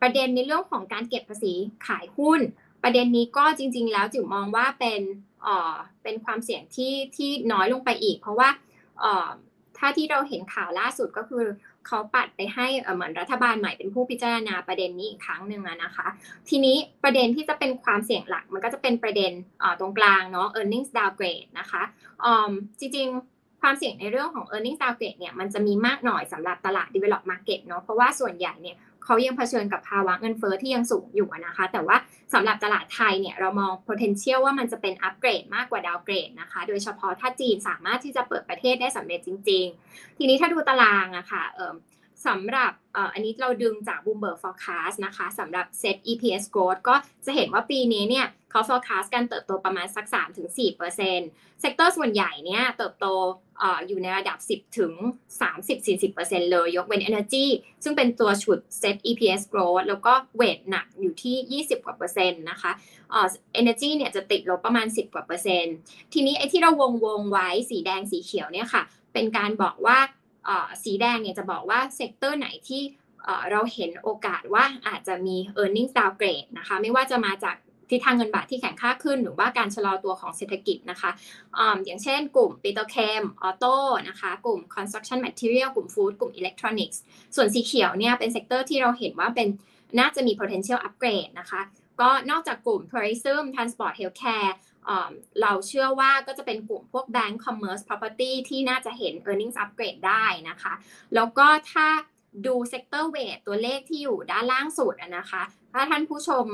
[0.00, 1.54] ประเด็นในเรื่องของการเก็บภาษี
[1.86, 2.40] ขายหุ้น
[2.82, 5.00] ประเด็นนี้ก็จริง ๆ แล้วจิ๋วมองว่าเป็น
[6.02, 8.48] เป็นความเสี่ยงที่ที่น้อยลงไปอีก เพราะว่า
[9.78, 11.44] ถ้าที่เราเห็นข่าวล่าสุดก็คือ
[11.86, 16.06] เขาปัดไปให้เหมือนรัฐบาลใหม่เป็นผู้พิจารณาประเด็นนี้อีกครั้งหนึ่งนะคะ
[16.48, 19.32] ทีนี้ประเด็นที่จะเป็นความเสี่ยงหลัก มันก็จะเป็นประเด็น
[19.80, 21.82] ตรงกลางเนาะ earnings downgrade นะคะ
[22.80, 31.96] จริงๆความเสี่ยงในเรื่องของ earnings downgrade เนี่ยมันจะมีมากหน่อยสำหรับตลาด develop market เนาะเพราะว่าส่วนใหญ่เนี่ย เขายังเผชิญกับภาวะเงินเฟอ้อที่ยังสูงอยู่นะคะ แต่ว่า
[32.34, 41.44] สำหรับตลาดไทยเนี่ยเรามอง potential ว่ามันจะเป็นอัปเกรดมากกว่าดาวเกรดนะคะ โดยเฉพาะถ้าจีนสามารถที่จะเปิดประเทศได้สำเร็จจริง ๆ ทีนี้ถ้าดูตารางอะค่ะ
[42.26, 42.72] สำหรับ
[43.12, 46.94] อันนี้เราดึงจาก Bloomberg Forecast นะคะสำหรับ Set EPS Growth ก็
[47.26, 50.06] จะเห็นว่าปีนี้เนี่ยเขา forecast การเติบโตประมาณสัก
[50.64, 53.06] 3-4% sector ส่วนใหญ่เนี่ยเติบโต
[53.86, 54.92] อยู่ในระดับ 10 ถึง
[55.72, 57.46] 30-40%เลย ยกเว้น Energy
[57.82, 62.72] ซึ่งเป็นตัวฉุด Set EPS Growth แล้วก็ weight หนักอยู่ที่ 20 กว่าเปอร์เซ็นต์นะคะ
[63.10, 63.26] เอ่อ
[63.60, 65.74] Energy เนี่ยจะติดลบประมาณ 10 กว่าเปอร์เซ็นต์
[66.12, 69.98] ทีนี้ไอ้ที่เราวงวงไว้สีแดงสีเขียวเนี่ยค่ะ เป็นการบอกว่า
[70.84, 72.82] สีแดงเนี่ยจะบอกว่า sector ไหนที่
[73.50, 77.56] เราเห็นโอกาสว่าอาจจะมี e a r n i n g downgrade นะคะ ไม่ว่าจะมาจาก
[77.90, 81.10] ทิศทางเงินบาทที่แข็งค่าขึ้น หรือว่าการชะลอตัวของเศรษฐกิจนะคะ
[81.58, 83.76] ออย่างเช่นกลุ่ม petrochem auto
[84.08, 87.00] นะคะกลุ่ม construction material กลุ่ม food กลุ่มอิเล็กทรอนิกส์
[87.36, 89.48] ส่วนสีเขียวเนี่ยเป็น sector ที่เราเห็นว่าเป็น
[89.98, 91.60] น่าจะมี potential upgrade นะคะ
[92.00, 94.52] ก็นอกจากกลุ่ม tourism transport healthcare
[95.42, 100.72] เราเชื่อว่าก็จะเป็นกลุ่มพวก Bank Commerce Property ที่น่าจะเห็น earnings upgrade ได้นะคะ
[101.14, 101.86] แล้วก็ถ้า
[102.46, 106.46] ดู sector weight ตัวเลขที่อยู่ด้านล่างสุดนะคะ ถ้าท่านผู้ชม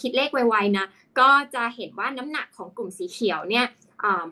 [0.00, 0.86] คิดเลขไวๆนะ
[1.20, 3.66] ก็จะเห็นว่าน้ำหนักของกลุ่มสีเขียวเนี่ย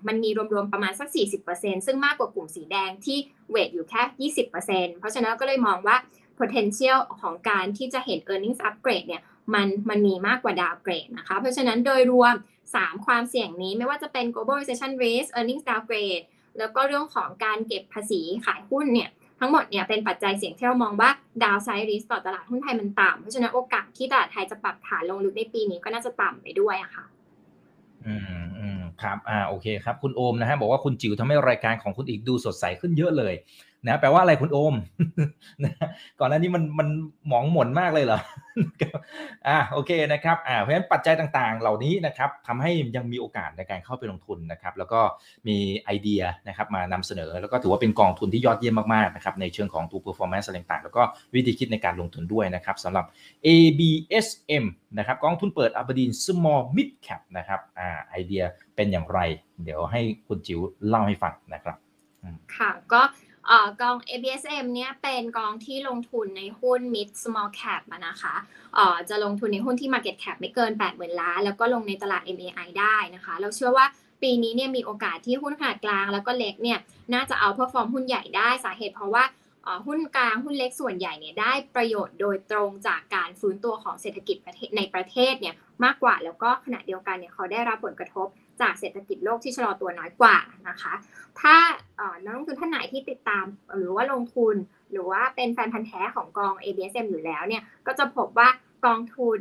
[0.06, 1.08] มันมีรวมๆประมาณสัก
[1.46, 3.18] 40%ซึ่งมากกว่ากลุ่มสีแดงที่
[3.50, 5.96] เวทอยู่แค่ 20%เพราะฉะนั้นก็เลยมองว่า
[6.38, 9.22] potential ของการที่จะเห็น earnings upgrade เนี่ย
[9.54, 12.34] มันมันมีมากกว่าดาวเกรดนะคะ เพราะฉะนั้นโดยรวม
[12.70, 16.24] 3 ความเสี่ยงนี้ไม่ว่าจะเป็น global recession risk earnings downgrade
[16.58, 21.10] แล้วก็เรื่องของการเก็บภาษีขายหุ้นเนี่ย ทั้งหมดเนี่ยเป็นปัจจัยเสี่ยงที่เรามองว่า
[21.44, 27.04] ดาวไซริสต่อตลาดหุ้นไทยมันต่ำเพราะฉะนั้นโอกาสที่ตลาดไทยจะปรับฐานลงลึกในปีนี้ก็น่าจะต่ำไปด้วยอะค่ะ
[28.06, 33.34] อืมอืมครับอ่าโอเคครับ คุณโอมนะฮะบอกว่าคุณจิ๋วทำให้รายการของคุณอีกดูสดใสขึ้นเยอะเลย
[33.86, 34.74] นะแปลว่าอะไรคุณโอม
[35.64, 35.72] นะ
[36.20, 36.88] ก่อนหน้านี้มันมัน
[37.28, 38.20] หมองหม่นมากเลยเหรอ
[39.48, 45.00] อ่าโอเคนะครับอ่าเพราะฉะนั้นปัจจัยต่างๆ เหล่านี้นะครับทำให้ยังมีโอกาสในการเข้าไปลงทุนนะครับ แล้วก็
[45.48, 51.02] มีไอเดียนะครับมานำเสนอ แล้วก็ถือว่าเป็นกองทุนที่ยอดเยี่ยมมากๆนะครับในเชิงของตัว performance ต่างๆ แล้วก็
[51.34, 53.04] วิธีคิดในการลงทุนด้วยนะครับสำหรับ
[53.46, 54.64] ABSM
[54.98, 58.42] นะครับกองทุนเปิดอับดีน small mid cap นะครับอ่าไอเดีย
[58.76, 59.20] เป็นอย่างไร
[59.64, 61.76] เดี๋ยวให้คุณจิ๋วเล่าให้ฟังนะครับ
[62.56, 63.00] ค่ะก็
[63.80, 68.34] กอง ABSM เนี่ยเป็นกองที่ลงทุนในหุ้น mid small cap นะคะ
[69.08, 73.86] จะลงทุนในหุ้นที่ market cap ไม่เกิน80,000ล้านแล้วก็ลงในตลาด MAI ได้นะคะ เราเชื่อว่า
[74.22, 76.78] ปีนี้เนี่ยมีโอกาสที่หุ้นขนาดกลางแล้วก็เล็กเนี่ย
[77.14, 79.24] น่าจะ outperform หุ้นใหญ่ได้สาเหตุเพราะว่า
[79.86, 84.36] หุ้นกลางหุ้นเล็กส่วนใหญ่เนี่ยได้ประโยชน์โดยตรงจากการฟื้นตัวของเศรษฐกิจ
[84.76, 88.28] ในประเทศเนี่ยมากกว่าแล้วก็ขณะเดียวกันเนี่ยเขาได้รับผลกระทบ
[88.60, 90.36] จากเศรษฐกิจโลกที่ชะลอตัวน้อยกว่า
[90.68, 90.94] นะคะ
[91.40, 91.56] ถ้า
[92.24, 93.44] นักลงทุนท่านไหนที่ติดตาม
[93.76, 94.54] หรือว่าลงทุน
[94.90, 98.48] หรือว่าเป็นแฟนพันธ์แท้ของกอง ABSM อยู่แล้วเนี่ยก็จะพบว่า
[98.86, 99.40] กองทุน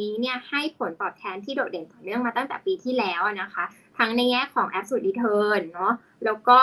[0.00, 3.64] นี้เนี่ยให้ผลตอบแทนที่โดดเด่นต่อเนื่องมาตั้งแต่ปีที่แล้วนะคะ
[3.98, 5.92] ทั้งในแง่ของ absolute return เนาะ
[6.24, 6.58] แล้วก็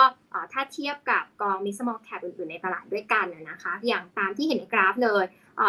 [0.52, 5.24] ถ้าเทียบกับกอง mid small cap อื่นๆในตลาดด้วยกันนะคะ อย่างตามที่เห็นในกราฟเลย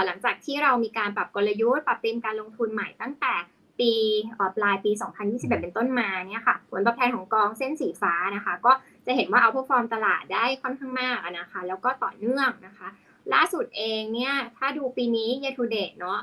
[0.05, 3.33] หลังจากที่เรามีการปรับกลยุทธ์ ปรับเตรียมการลงทุนใหม่ตั้งแต่
[3.79, 3.91] ปี
[4.57, 4.91] ปลายปี
[5.25, 8.71] 2021 เป็นต้นมาเนี่ยค่ะ ผลตอบแทนของกองเส้นสีฟ้านะคะ ก็
[9.05, 12.87] จะเห็นว่าเอาพวกฟอร์มตลาดได้ค่อนข้างมากนะคะ แล้วก็ต่อเนื่องนะคะ
[13.33, 16.19] ล่าสุดเองเนี่ย ถ้าดูปีนี้ year to date เนาะ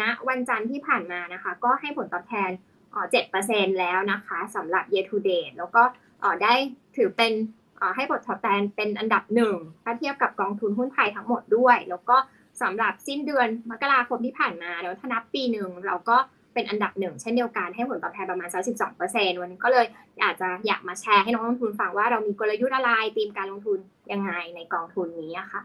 [0.00, 2.50] ณวันจันทร์ที่ผ่านมานะคะ ก็ให้ผลตอบแทน
[3.14, 5.82] 7%แล้วนะคะสำหรับ year to date แล้วก็
[6.42, 6.54] ได้
[6.96, 7.32] ถือเป็น
[7.96, 9.54] ให้ผลตอบแทนเป็นอันดับหนึ่ง
[9.84, 12.16] ถ้าเทียบกับกองทุนหุ้นไทยทั้งหมดด้วย แล้วก็
[12.62, 16.16] สำหรับสิ้นเดือนมกราคมที่ผ่านมาแล้วถ้านับปีหนึ่งเราก็
[16.54, 19.86] เป็นอันดับหนึ่งเช่นเดียวกันให้ผลตอบแทนประมาณสักสิบสองเปอร์เซ็นต์วันนี้ก็เลย
[20.24, 23.78] อาจจะอยากมาแชร์ให้น้องลงทุนฟังว่าเรามีกลยุทธ์อะไรตีมการลงทุน
[24.12, 25.62] ยังไงในกองทุนนี้ค่ะ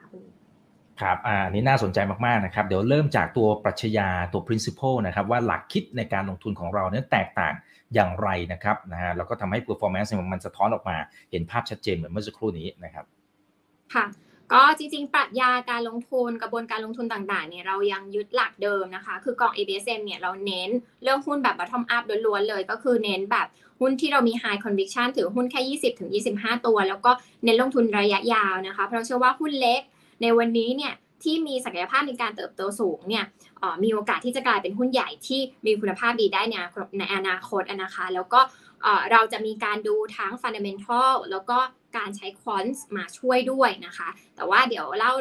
[1.02, 7.54] ครับอ่านี้น่าสนใจมากๆนะครับ เดี๋ยวเริ่มจากตัวปรัชญาตัว principle นะครับว่าหลักคิดในการลงทุนของเราเนี่ยแตกต่าง
[7.94, 10.98] อย่างไรนะครับนะฮะแล้วก็ทำให้ performance มันสะท้อนออกมา
[11.32, 13.06] เห็นภาพชัดเจนเหมือนเมื่อสักครู่นี้นะครับ
[13.94, 14.06] ค่ะ
[14.54, 20.70] ก็จริงๆ ปรัชญาการลงทุนกระบวนการลงทุนต่างๆ เนี่ยเรายังยึดหลักเดิมนะคะ คือกอง ABSM เนี่ยเราเน้น
[21.04, 23.48] เรื่องหุ้นแบบ bottom up ล้วนๆเลย ก็คือเน้นแบบ
[23.80, 27.12] หุ้นที่เรามี high conviction ถือหุ้นแค่ 20-25 ตัว แล้วก็
[27.44, 29.82] เน้นลงทุนระยะยาวนะคะ เพราะเชื่อว่าหุ้นเล็ก
[30.22, 33.26] ในวันนี้เนี่ยที่มีศักยภาพในการเติบโตสูงเนี่ย
[33.84, 36.42] มีโอกาสที่จะกลายเป็นหุ้นใหญ่ที่มีคุณภาพดีได้
[37.00, 38.40] ในอนาคตนะคะ แล้วก็
[39.12, 41.58] เราจะมีการดูทั้ง fundamental แล้วก็
[41.98, 45.14] การใช้ควอนส์มาช่วยด้วยนะคะ แต่ว่าเดี๋ยวเล่า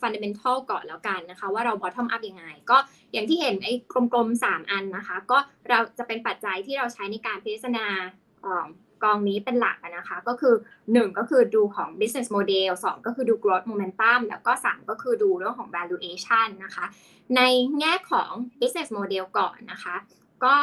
[0.00, 2.78] fundamental ก่อนแล้วกันนะคะ ว่าเรา bottom up ยังไง ก็
[3.12, 3.74] อย่างที่เห็นไอ้
[4.12, 7.86] กลมๆ 3 อันนะคะ ก็เราจะเป็นปัจจัยที่เราใช้ในการพิจารณา
[9.02, 10.54] กองนี้เป็นหลักนะคะ ก็คือ
[10.86, 16.84] 1 ก็คือดูของ business model 2 ก็คือดู growth momentum แล้วก็ 3 ก็คือดูเรื่องของ valuation นะคะ
[17.36, 17.40] ใน
[17.78, 19.96] แง่ของ business model ก่อนนะคะ
[20.44, 20.54] ก็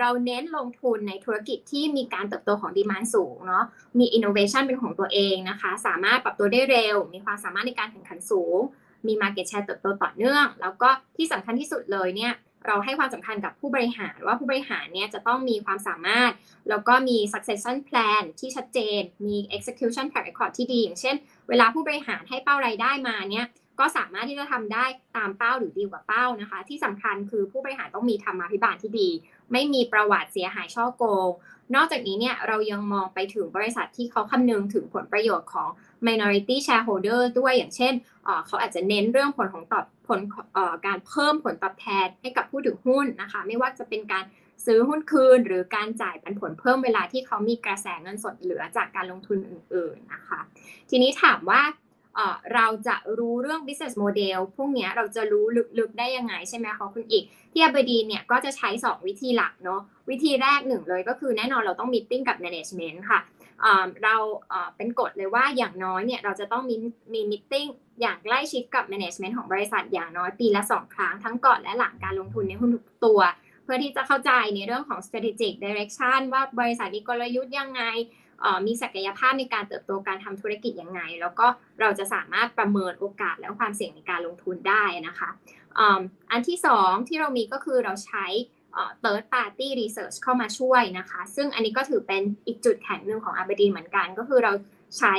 [0.00, 3.64] เราเน้นลงทุนในธุรกิจที่มีการเติบโตของดีมานสูงเนาะ
[3.98, 8.58] มี innovation เป็นของตัวเองนะคะ สามารถปรับตัวได้เร็ว มีความสามารถในการแข่งขันสูง
[9.06, 12.34] มี market share เติบโตต่อเนื่อง แล้วก็ที่สำคัญที่สุดเลยเนี่ย
[12.66, 16.32] เราให้ความสำคัญกับผู้บริหารว่าผู้บริหารเนี่ยจะต้องมีความสามารถ
[16.68, 21.16] แล้วก็มี succession plan ที่ชัดเจน มี execution track record ที่ดี อย่างเช่น
[21.48, 23.46] เวลาผู้บริหารให้เป้ารายได้มาเนี่ย
[23.78, 24.84] ก็สามารถที่จะทำได้
[25.16, 29.08] ตามเป้าหรือดีกว่าเป้านะคะ ที่สำคัญคือผู้บริหารต้องมีธรรมาภิบาลที่ดี
[29.52, 31.28] ไม่มีประวัติเสียหายช่อโกง
[31.74, 35.68] นอกจากนี้เนี่ยเรายังมองไปถึงบริษัทที่เขาคำนึงถึงผลประโยชน์ของ
[36.06, 37.92] minority shareholder ด้วยอย่างเช่น
[38.46, 40.20] เขาอาจจะเน้นเรื่องผลของตอบผล
[40.86, 44.24] การเพิ่มผลตอบแทนให้กับผู้ถือหุ้นนะคะ ไม่ว่าจะเป็นการ
[44.66, 50.40] ซื้อหุ้นคืน หรือการจ่ายปันผลเพิ่มเวลาที่เขามีกระแสเงินสดเหลือจากการลงทุนอื่น ๆนะคะ
[50.90, 51.60] ทีนี้ถามว่า
[52.54, 55.44] เราจะรู้เรื่อง business model พวกนี้เราจะรู้
[55.78, 63.20] ลึกๆได้ยังไงใช่ไหมคะคุณอีก ที่อบดีเนี่ยก็จะใช้ 2 วิธีหลักเนาะวิธีแรกหนึ่งเลยก็คือแน่นอนเราต้องมีติ้งกับ management ค่ะ
[64.04, 64.16] เรา
[64.76, 66.76] เป็นกฎเลยว่าอย่างน้อยเนี่ยเราจะต้องมี
[67.14, 67.54] มีมิ팅
[68.00, 73.20] อย่างใกล้ชิดกับ management ของบริษัทอย่างน้อยปีละ2ครั้งทั้งก่อนและหลังการลงทุนในหุ้นทุกตัว
[73.64, 77.82] เพื่อที่จะเข้าใจในเรื่องของ strategic direction ว่าบริษัทมีกลยุทธ์ยังไง
[78.66, 81.46] มีศักยภาพในการเติบโตการทำธุรกิจยังไง แล้วก็
[81.80, 85.30] เราจะสามารถประเมินโอกาสและความเสี่ยงในการลงทุนได้นะคะ
[86.30, 88.26] อันที่ 2 ที่เรามีก็คือเราใช้
[89.02, 94.52] third party research เข้ามาช่วยนะคะ ซึ่งอันนี้ก็ถือเป็นอีกจุดแข็งหนึ่งของ abrdn เหมือนกัน ก็คือเรา
[94.98, 95.14] ใช้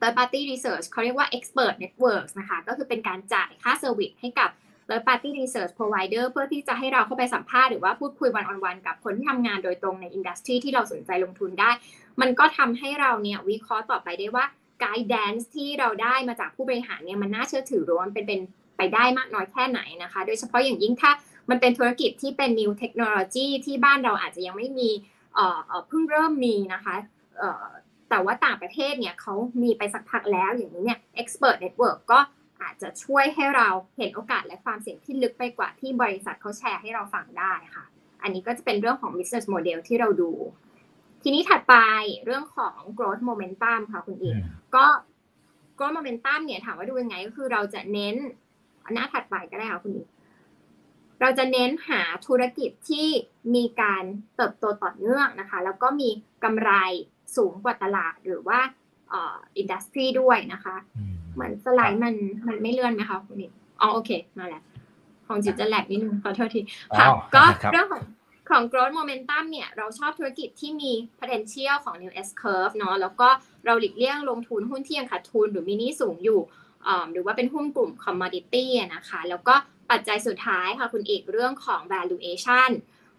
[0.00, 4.50] third party research เขาเรียกว่า expert networks นะคะ ก็คือเป็นการจ่ายค่า service ให้กับ
[4.92, 11.70] third party research provider เพื่อที่จะให้เราเข้าไปสัมภาษณ์หรือว่าพูดคุย one on one กับคนที่ทำงานโดยตรงใน industry ที่เราสนใจลงทุนได้
[12.20, 14.44] มันก็ทำให้เราเนี่ยวิเคราะห์ต่อไปได้ว่า
[14.84, 18.40] guidance ที่เราได้มาจากผู้บริหารเนี่ยมันน่าเชื่อถือหรือมันเป็นเป็น
[18.76, 21.10] ไปได้มากน้อยแค่ไหนนะคะ โดยเฉพาะอย่างยิ่งถ้า
[21.50, 24.90] มันเป็นธุรกิจที่เป็น new technology ที่บ้านเราอาจจะยังไม่มี
[25.34, 26.94] เอ่อเพิ่งเริ่มมีนะคะ
[28.10, 32.18] แต่ว่าต่างประเทศเนี่ยเขามีไปสักพักแล้วอย่างนี้เนี่ย expert network ก็
[32.62, 37.84] อาจจะช่วยให้เราเห็นโอกาสและความเสี่ยงที่ลึกไปกว่าที่บริษัทเขาแชร์ให้เราฟังได้ค่ะ
[38.22, 40.30] อันนี้ก็จะเป็นเรื่องของ business model ที่เราดู
[41.22, 41.74] ทีนี้ถัดไป
[42.24, 44.36] เรื่องของ growth momentum ค่ะคุณอีก
[44.74, 44.84] ก็
[45.78, 48.14] growth momentum เนี่ยถามว่าดูยังไงก็คือเราจะเน้น
[48.94, 50.08] หน้าถัดไปก็ได้ค่ะคุณอีก
[51.20, 53.08] เราจะเน้นหาธุรกิจที่
[53.54, 54.04] มีการ
[54.36, 56.10] เติบโตต่อเนื่องนะคะ แล้วก็มี
[56.44, 56.70] กำไร
[57.36, 58.60] สูงกว่าตลาดหรือว่า
[59.56, 60.76] อินดัสทรีด้วยนะคะ
[61.34, 62.14] เหมือนสไลด์มัน
[62.48, 64.62] มันไม่เลื่อนไหมคะคุณนิดอ๋อโอเค มาแล้ว
[65.26, 66.60] ของจิตจะแหลกนิดนึงขอโทษที
[66.98, 68.02] ค่ะก็เรื่องของ
[68.50, 73.28] ของ growth momentum เนี่ย เราชอบธุรกิจที่มี potential ของ new S curve เนาะแล้วก็
[73.66, 76.40] เราหลีกเลี่ยงลงทุนหุ้นที่ยังขาดทุนหรือมีนี้สูงอยู่
[77.12, 78.64] หรือว่าเป็นหุ้นกลุ่ม commodity
[78.94, 79.54] นะคะ แล้วก็
[79.90, 82.70] ปัจจัยสุดท้ายค่ะคุณเอกเรื่องของ valuation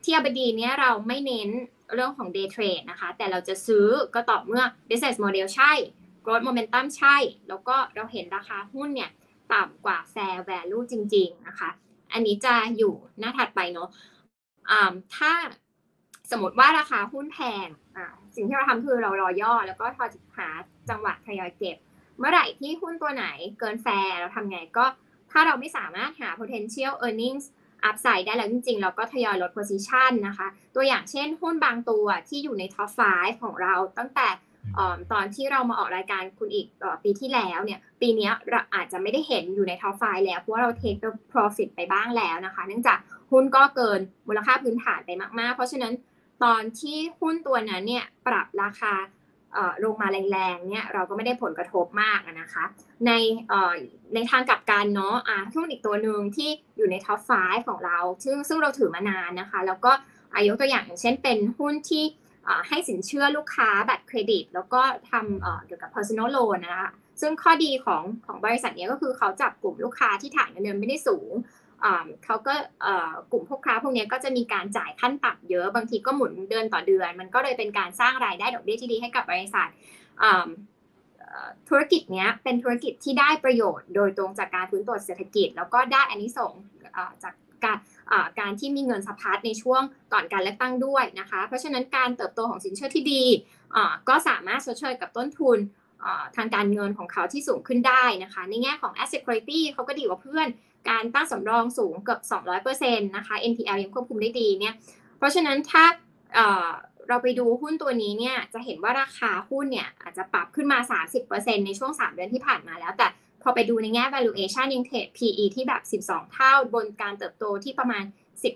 [0.04, 1.50] ที่อบดีเนี่ยเราไม่เน้น
[1.94, 5.72] เรื่องของ day trade นะคะ แต่เราจะซื้อก็ต่อเมื่อ business model ใช่
[6.26, 7.16] growth momentum ใช่
[7.50, 9.12] แล้วก็เราเห็นราคาหุ้นเนี่ย
[9.54, 11.70] ต่ำกว่า fair value จริง ๆ นะคะ
[12.14, 13.90] อันนี้จะอยู่หน้าถัดไปเนาะ
[15.16, 15.32] ถ้า
[16.32, 17.68] สมมติว่าราคาหุ้นแพง
[18.36, 20.06] สิ่งที่เราทำคือเรารอย่อ แล้วก็ทอ
[20.38, 20.48] หา
[20.90, 21.78] จังหวะทยอยเก็บ
[22.18, 23.26] เมื่อไหร่ที่หุ้นตัวไหน
[23.60, 24.86] เกินแฟร์เราทำไงก็
[25.32, 27.46] ถ้าเราไม่สามารถหา potential earnings
[27.90, 34.28] upside ได้แล้วจริงๆ เราก็ทยอยลด position นะคะ ตัวอย่างเช่นหุ้นบางตัวที่อยู่ใน top 5 ของเราตั้งแต่
[35.12, 36.68] ตอนที่เรามาออกรายการคุณอีก
[37.04, 40.96] ปีที่แล้วเนี่ย ปีนี้เราอาจจะไม่ได้เห็นอยู่ใน top five แล้ว เพราะว่าเราเทค
[41.34, 42.98] profit ไปบ้างแล้วนะคะ เนื่องจาก
[43.32, 45.94] หุ้นก็เกินมูลค่าพื้นฐานไปมาก ๆ เพราะฉะนั้น
[46.44, 48.94] ตอนที่หุ้นตัวนั้นเนี่ยปรับราคา
[49.84, 52.64] ลงมาแรงๆเนี่ยเราก็ไม่ได้ผลกระทบมากนะคะ
[53.06, 53.12] ใน
[54.14, 55.16] ในทางกลับกันเนาะ
[55.54, 59.92] หุ้นอีกตัวหนึ่งที่อยู่ใน top 5ของเรา ซึ่งซึ่งเราถือมานานนะคะ แล้วก็
[60.36, 62.04] อายุตัวอย่างอย่างเช่นเป็นหุ้นที่
[62.68, 71.32] ให้สินเชื่อลูกค้าบัตรเครดิต แล้วก็ทำเกี่ยวกับ personal loan นะคะซึ่งข้อดีของของบริษัทนี้ก็คือเขาจับกลุ่มลูกค้าที่ฐานเงินเดือนไม่ได้สูง
[72.26, 72.54] เขาก็
[73.32, 79.68] กลุ่มพวกค้าพวกนี้ก็จะมีการจ่ายขั้นต่ำเยอะบางทีก็หมุนเดือนต่อเดือน มันก็เลยเป็นการสร้างรายได้ดอกเบี้ยที่ดีให้กับบริษัท
[81.70, 86.52] ธุรกิจนี้เป็นธุรกิจที่ได้ประโยชน์ โดยตรงจากการฟื้นตัวเศรษฐกิจ แล้วก็ได้อันนี้ส่ง
[87.24, 87.78] จากการ
[88.40, 89.82] การที่มีเงินสะพัดในช่วง
[90.14, 93.24] ก่อนการเลือกตั้งด้วยนะคะ เพราะฉะนั้นการเติบโตของสินเชื่อที่ดี
[94.10, 95.58] ก็สามารถชดเชยกับต้นทุน
[96.36, 100.48] ทางการเงินของเขาที่สูงขึ้นได้นะคะ ในแง่ของ asset quality เขาก็ดีกว่าเพื่อน
[100.90, 102.22] การตั้งสำรองสูงเกือบ
[102.64, 104.74] 200%นะคะ NPL ยังควบคุมได้ดีเนี่ย
[105.18, 105.84] เพราะฉะนั้นถ้า
[107.08, 110.80] เราไปดูหุ้นตัวนี้เนี่ยจะเห็นว่าราคาหุ้นเนี่ยอาจจะปรับขึ้นมา
[111.24, 113.08] 30%ในช่วง 3 เดือนที่ผ่านมาแล้วแต่
[113.44, 118.04] พอไปดูในแง่ valuation ยังเทรด PE ที่แบบ 12 เท่าบนการเติบโตที่ประมาณ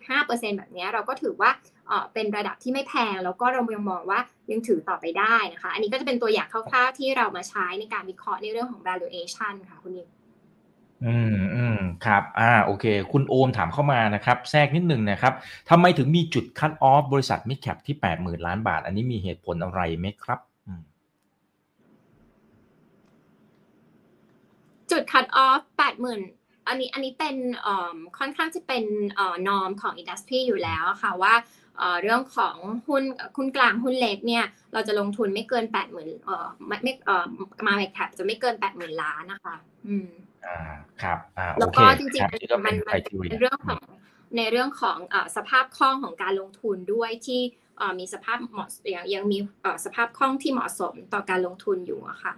[0.03, 1.51] 15%แบบนี้เราก็ถือว่า
[2.13, 4.19] เป็นระดับที่ไม่แพง แล้วก็เรายังมองว่า
[4.51, 10.07] ยังถือต่อไปได้นะคะ อันนี้ก็จะเป็นตัวอย่างคร่าวๆที่เรามาใช้ในการวิเคราะห์ในเรื่องของ valuation ค่ะคุณนิว
[11.05, 15.33] อืมอืมครับ อ่าโอเค คุณโอมถามเข้ามานะครับ แทรกนิดหนึ่งนะครับ
[15.69, 20.39] ทำไมถึงมีจุดคั t ออฟบริษัทมิดแคปที่แปดหมื่นล้านบาท อันนี้มีเหตุผลอะไรไหมครับ
[24.91, 26.21] จุดคั t ออฟแปดหมื่น
[26.67, 27.35] อันนี้อันนี้เป็น
[28.17, 28.83] ค่อนข้างจะเป็น
[29.47, 31.33] นอมของอินดัสทรีอยู่แล้วค่ะว่า
[32.01, 32.55] เรื่องของ
[32.87, 33.03] หุ้น
[33.35, 37.25] หุ้นกลางหุ้นเล็กเนี่ยเราจะลงทุนไม่เกินแปดหมื่นเอ่อไม่ไม่เอ่อ
[37.67, 39.55] มาเแคปจะไม่เกินแปดหมื่นล้านนะคะ
[39.87, 40.09] อืม
[40.45, 40.57] อ่า
[41.03, 43.81] ครับอ่าแล้วก็จริงๆมันมันเป็นเรื่องของ
[44.37, 44.97] ในเรื่องของ
[45.35, 47.41] สภาพคล่องของการลงทุนด้วยที่
[47.99, 49.37] มีสภาพเหมาะยังยังมี
[49.85, 52.33] สภาพคล่องที่เหมาะสมต่อการลงทุนอยู่อะค่ะ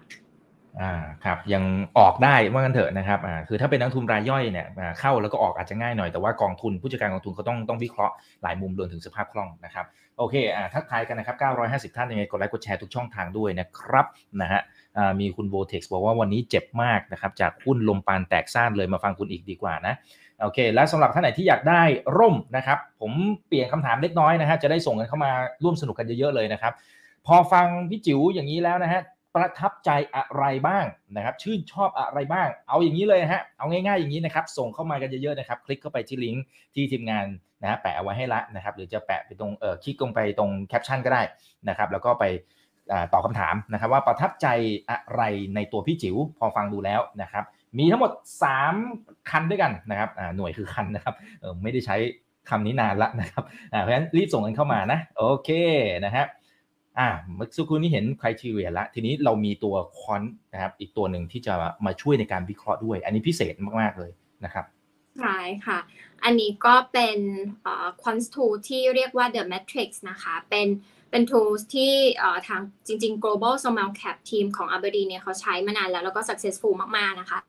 [0.82, 0.94] อ่า
[1.26, 1.64] ครับยัง
[2.00, 4.68] ออกได้ว่ากันเถอะนะครับอ่าคือถ้าเป็นนักทุนรายย่อยเนี่ย
[5.00, 9.86] เข้าแล้วก็ออกอาจจะง่ายหน่อยแต่ว่ากองทุนผู้จัดการกองทุนเขาต้องต้องวิเคราะห์หลายมุมรวมถึงสภาพคล่องนะครับ
[10.18, 11.36] โอเคอ่าทักทายกันนะครับ
[11.92, 14.06] 950 ท่านยังไงกดไลค์กดแชร์ทุกช่องทางด้วยนะครับ
[14.42, 14.62] นะฮะ
[14.98, 19.96] อ่ามีคุณโบเท็กซ์บอกว่าวันนี้เจ็บมากนะครับจากหุ้นลมปานแตกซ่านเลยมาฟังคุณอีกดีกว่านะ
[20.42, 21.82] โอเค แล้วสำหรับท่านไหนที่อยากได้
[22.18, 23.12] ร่มนะครับ ผม
[23.48, 25.32] เปลี่ยนคำถามเล็กน้อยนะฮะจะได้ส่งกันเข้ามา
[25.64, 26.74] ร่วมสนุกกันเยอะๆเลยนะครับ
[27.28, 29.02] พอฟังพี่จิ๋วอย่างนี้แล้วนะฮะ
[29.40, 36.44] ประทับใจอะไรบ้างนะครับ ชื่นชอบอะไรบ้าง เอาอย่างนี้เลยฮะ เอาง่ายๆอย่างนี้นะครับ ส่งเข้ามากันเยอะๆนะครับ คลิกเข้าไปที่ลิงก์
[36.76, 37.26] ที่ทีมงาน
[37.62, 41.22] นะแปะเอาไว้ให้ละนะครับ หรือจะแปะไปตรงเอ่อคลิกลงไปตรงแคปชั่นก็ได้
[41.70, 42.26] นะครับ แล้วก็ไป
[43.14, 44.48] ตอบคาถามนะครับว่าประทับใจ
[44.90, 45.24] อะไร
[45.56, 47.44] ในตัวพี่จิ๋วพอฟังดูแล้วนะครับ
[47.78, 48.12] มีทั้งหมด
[48.72, 51.16] 3 คันด้วยกันนะครับหน่วยคือคันนะครับ
[51.64, 51.98] ไม่ได้ใช้
[52.50, 55.50] คำนี้นานละนะครับเพราะฉะนั้นรีบส่งกันเข้ามานะ โอเค
[56.06, 56.26] นะฮะ
[57.00, 61.54] อ่าเมื่อสักครู่นี้เห็นคุณทีเรียแล้วทีนี้เรามีตัวคอนนะครับ อีกตัวหนึ่งที่จะ
[61.86, 64.12] มาช่วยในการวิเคราะห์ด้วย อันนี้พิเศษมาก ๆ เลย
[64.46, 64.66] นะครับ
[65.20, 65.80] ใช่ค่ะ
[66.24, 67.20] อันนี้ก็เป็น
[68.04, 70.68] คอนส์ทูที่เรียกว่า The Matrix นะคะ เป็น
[71.12, 71.94] เป็น tools ที่
[72.48, 77.40] ทางจริง ๆ global small cap team ของ Aberdeen เนี่ยเขาใช้มานานแล้ว แล้วก็ successful มาก ๆ นะคะ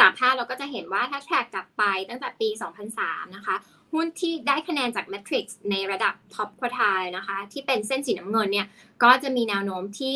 [0.00, 2.48] จากภาพเราก็จะเห็นว่าถ้าแทร็กกลับไปตั้งแต่ปี
[2.92, 3.56] 2003 นะคะ
[3.94, 8.66] หุ้นที่ได้คะแนนจาก Matrix ในระดับ Top Quartile นะคะที่เป็นเส้นสีน้ำเงินเนี่ย
[9.02, 10.14] ก็จะมีแนวโน้มที่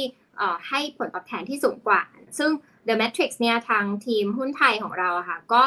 [0.69, 2.01] ให้ผลตอบแทนที่สูงกว่า
[2.39, 2.51] ซึ่ง
[2.89, 5.63] The Matrix เนี่ยทางทีมหุ้นไทยของเราค่ะก็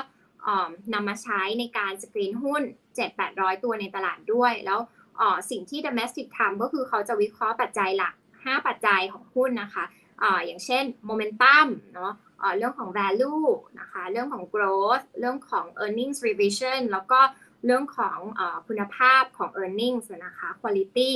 [0.94, 2.64] นำมาใช้ในการสกรีนหุ้น
[3.14, 4.80] 7-800 ตัวในตลาดด้วย แล้ว
[5.50, 9.86] สิ่งที่ domestic ทำก็คือเขาจะวิเคราะห์ปัจจัยหลัก 5 ปัจจัยของหุ้นนะคะ
[10.46, 12.14] อย่างเช่น momentum เนาะ
[12.58, 13.46] เรื่องของ value
[13.80, 17.20] นะคะ เรื่องของ growth เรื่องของ earnings revision แล้วก็
[17.66, 21.10] เรื่องของอคุณภาพของ earnings นะคะ quality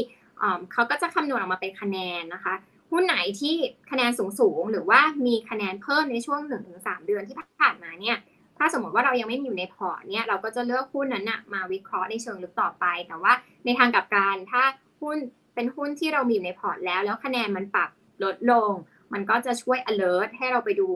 [0.71, 2.53] เขาก็จะคำนวณออกมาเป็นคะแนนนะคะ
[2.91, 3.55] หุ้นไหนที่
[3.91, 6.39] คะแนนสูงๆหรือว่ามีคะแนนเพิ่มในช่วง
[6.73, 8.17] 1-3 เดือนที่ผ่านมาเนี่ย
[8.57, 13.33] ถ้าสมมติว่าเรายังไม่มีอยู่ในพอร์ตเนี่ยเราก็จะเลือกหุ้นนั้นนะมาวิเคราะห์ในเชิงลึกต่อไป แต่ว่า
[13.65, 14.63] ในทางกลับกันถ้า
[15.01, 15.17] หุ้น
[15.55, 17.89] เป็นหุ้นที่เรามีอยู่ในพอร์ตแล้ว แล้วคะแนนมันปรับ
[18.23, 18.71] ลดลง
[19.13, 20.87] มันก็จะช่วย alert ให้เราไปดู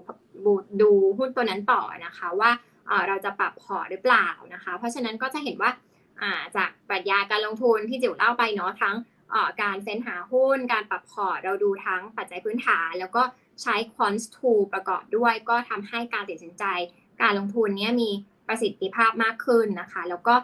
[0.81, 2.51] ดูหุ้นตัวนั้นต่อนะคะว่า
[3.07, 5.71] เราจะปรับพอร์ตหรือเปล่านะคะ เพราะฉะนั้นก็จะเห็นว่า
[6.57, 8.95] จากปรัชญาการลงทุนที่จิ๋วเล่าไปเนาะทั้ง
[9.61, 13.23] การเฟ้นหาหุ้น การปรับพอร์ตเราดูทั้งปัจจัยพื้นฐาน แล้วก็
[13.61, 16.65] ใช้ quant tool ประกอบด้วย ก็ทำให้การตัดสินใจ
[17.21, 18.09] การลงทุนนี้มี
[18.47, 20.35] ประสิทธิภาพมากขึ้นนะคะ แล้วก็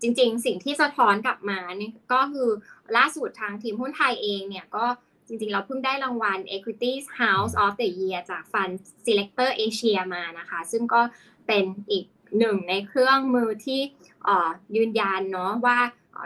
[0.00, 2.48] จริง ๆ สิ่งที่สะท้อนกลับมานี่ก็คือ
[2.96, 4.86] ล่าสุดทางทีมหุ้นไทยเองเนี่ยก็
[5.26, 11.00] จริง ๆ เราเพิ่งได้รางวัล Equities House of the Year จาก Fund Selector Asia มานะคะ ซึ่งก็
[11.46, 12.04] เป็นอีก
[12.38, 13.80] หนึ่งในเครื่องมือที่
[14.76, 15.78] ยืนยันเนาะว่า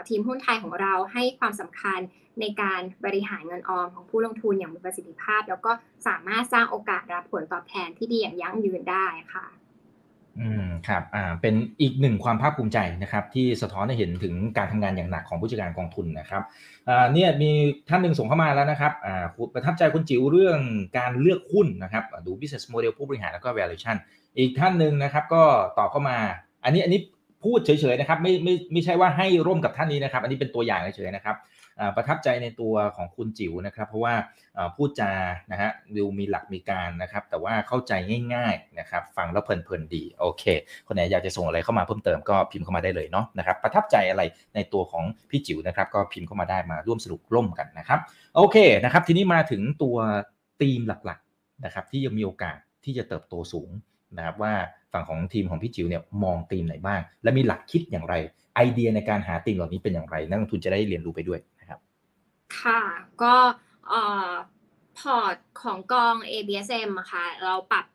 [0.09, 1.99] ทีมหุ้นไทยของเราให้ความสำคัญ
[2.41, 5.71] ในการบริหารเงินออมของผู้ลงทุนอย่างมีประสิทธิภาพ แล้วก็
[6.07, 9.45] สามารถสร้างโอกาสรับผลตอบแทนที่ดีอย่างยั่งยืนได้ค่ะ
[10.39, 16.41] อืมครับอ่าเป็นอีกหนึ่งความภาคภูมิใจนะครับ ที่สะท้อนให้เห็นถึงการทำงานอย่างหนักของผู้จัดการกองทุนนะครับ
[16.89, 17.51] อ่าเนี่ยมี
[17.89, 20.59] ท่านหนึ่งส่งเข้ามาแล้วนะครับอ่าประทับใจคุณจิ๋วเรื่อง
[20.97, 23.97] การเลือกหุ้นนะครับดู business model ผู้บริหารแล้วก็ valuation
[24.37, 25.43] อีกท่านหนึ่งนะครับก็
[25.77, 26.17] ตอบเข้ามา
[26.63, 27.01] อันนี้อันนี้
[27.43, 31.37] พูดเฉยๆนะครับไม่ไม่ไม่ใช่ว่าให้ร่วมกับท่านนี้นะครับ อันนี้เป็นตัวอย่างเฉยๆนะครับ
[31.95, 34.13] ประทับใจในตัวของคุณจิ๋วนะครับ เพราะว่า
[34.75, 35.11] พูดจา
[35.51, 37.93] นะฮะดูมีหลักมีการนะครับ แต่ว่าเข้าใจ
[38.33, 40.43] ง่ายๆนะครับ ฟังแล้วเพลินๆดีโอเค
[40.87, 44.21] คนไหนอยากจะส่งอะไรเข้ามาเพิ่มเติมก็พิมพ์เข้ามาได้เลยเนาะนะครับ ประทับใจอะไร
[44.55, 47.99] ในตัวของพี่จิ๋วนะครับ ก็พิมพ์เข้ามาได้มาร่วมสนุกร่วมกันนะครับ
[48.35, 49.97] โอเคนะครับ ทีนี้มาถึงตัว
[50.61, 53.69] ธีมหลักๆนะครับ ที่ยังมีโอกาสที่จะเติบโตสูง
[54.17, 54.53] นะครับว่า
[54.93, 58.15] ฝั่งของทีมของพี่จิ๋วเนี่ยมองธีมไหนบ้าง และมีหลักคิดอย่างไร
[58.55, 61.79] ไอเดียในการหาธีมเหล่านี้เป็นอย่างไร นักลงทุนจะได้เรียนรู้ไปด้วยนะครับ
[62.59, 62.81] ค่ะ
[63.21, 63.35] ก็
[64.99, 67.85] พอร์ตของกอง ABSM อะค่ะเราปรับ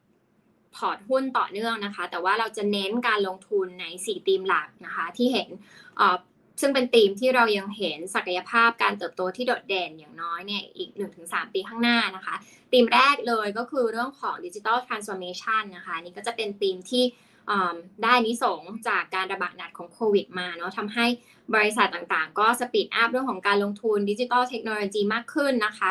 [0.77, 5.49] พอร์ตหุ้นต่อเนื่องนะคะ แต่ว่าเราจะเน้นการลงทุนใน 4 ธีมหลักนะคะ ที่เห็น
[6.61, 10.91] ซึ่งเป็นธีมที่เรายังเห็นศักยภาพการเติบโตที่โดดเด่นอย่างน้อยเนี่ยอีก
[11.23, 12.35] 1-3 ปีข้างหน้านะคะ
[12.73, 17.05] ธีมแรกเลยก็คือเรื่องของ digital transformation นะคะนี่ก็จะเป็นธีมที่
[18.03, 21.07] ได้อานิสงส์จากการระบาดหนักของโควิดมาเนาะทำให้
[21.55, 25.91] บริษัทต่างๆ ก็สปีดอัพเรื่องของการลงทุนดิจิทัลเทคโนโลยีมากขึ้นนะคะ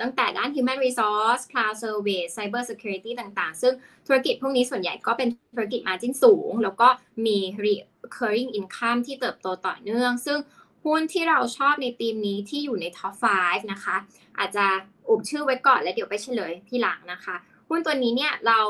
[0.00, 3.72] ตั้งแต่ด้าน human resource cloud service cyber security ต่างๆ ซึ่ง
[4.06, 6.88] ธุรกิจพวกนี้ส่วนใหญ่ก็เป็นธุรกิจมาจิ้นสูง แล้วก็
[7.26, 10.38] มี recurring income ที่เติบโตต่อเนื่อง ซึ่ง
[10.84, 13.96] หุ้นที่เราชอบในทีมนี้ที่อยู่ใน top 5 นะคะ
[14.38, 14.66] อาจจะ
[15.08, 17.36] อุบชื่อไว้ก่อนแล้วเดี๋ยวไปเฉลยที่หลังนะคะ
[17.68, 18.60] หุ้นตัวนี้เนี่ยเรา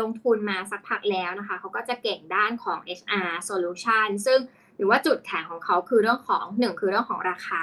[0.00, 4.38] ลงทุนมาสักพักแล้วนะคะ เขาก็จะเก่งด้านของ HR solution ซึ่ง
[4.76, 7.62] หรือว่าจุดแข็งของเขาคือเรื่องของหนึ่งคือเรื่องของราคา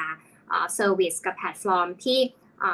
[0.74, 2.20] service กับแพลตฟอร์มที่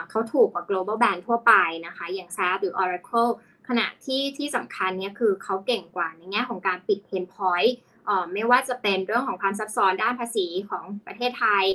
[0.09, 1.53] เขาถูกกว่า global brand ทั่วไป
[1.85, 3.31] นะคะ อย่าง SAP หรือ Oracle
[3.67, 7.75] ขณะที่ที่สำคัญเนี่ยคือเขาเก่งกว่าในแง่ของการปิด pain point
[8.33, 11.65] ไม่ว่าจะเป็นเรื่องของความซับซ้อนด้านภาษีของประเทศไทย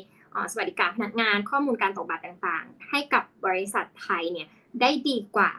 [0.53, 4.49] สวัสดิการพนักงานข้อมูลการตอกบัตรต่างๆ ให้กับบริษัทไทยเนี่ย
[4.81, 5.53] ได้ดีกว่า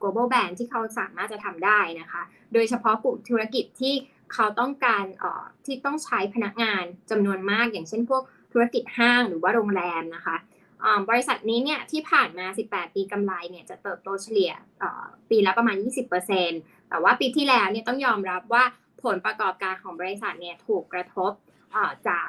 [0.00, 2.22] global brand ที่เขาสามารถจะทำได้นะคะ
[2.52, 3.94] โดยเฉพาะกลุ่มธุรกิจที่
[4.32, 5.04] เขาต้องการ
[5.64, 8.22] ที่ต้องใช้พนักงานจำนวนมากอย่างเช่นพวก
[8.54, 10.36] ธุรกิจห้างหรือว่าโรงแรมนะคะ
[11.08, 14.52] บริษัทนี้เนี่ยที่ผ่านมา 18 ปีกำไรเนี่ยจะเติบโตเฉลี่ย
[15.30, 15.76] ปีละประมาณ
[16.32, 18.64] 20%แต่ว่าปีที่แล้วเนี่ยต้องยอมรับว่า
[19.04, 21.32] ผลประกอบการของบริษัทเนี่ยถูกกระทบ
[22.08, 22.28] จาก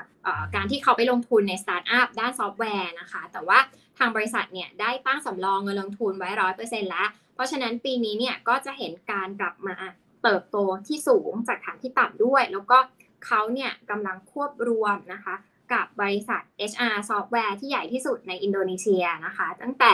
[0.55, 3.59] การที่เขาไปลงทุนในสตาร์ทอัพด้านซอฟต์แวร์นะคะ แต่ว่า
[3.97, 9.75] ทางบริษัทเนี่ยได้ตั้งสำรองเงินลงทุนไว้ร้อยเปอร์เซ็นต์แล้ว เพราะฉะนั้นปีนี้เนี่ยก็จะเห็นการกลับมา
[10.23, 10.57] เติบโต
[10.87, 12.77] ที่สูงจากฐานที่ต่ำด้วย แล้วก็
[13.25, 15.35] เขาเนี่ยกำลังควบรวมนะคะ
[15.73, 16.41] กับบริษัท
[16.71, 19.91] HR ซอฟต์แวร์ที่ใหญ่ที่สุดในอินโดนีเซียนะคะ ตั้งแต่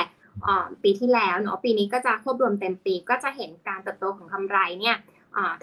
[0.83, 4.97] ปีที่แล้วเนาะปีนี้ก็จะควบรวมเต็มปีก็จะเห็นการเติบโตของกำไรเนี่ย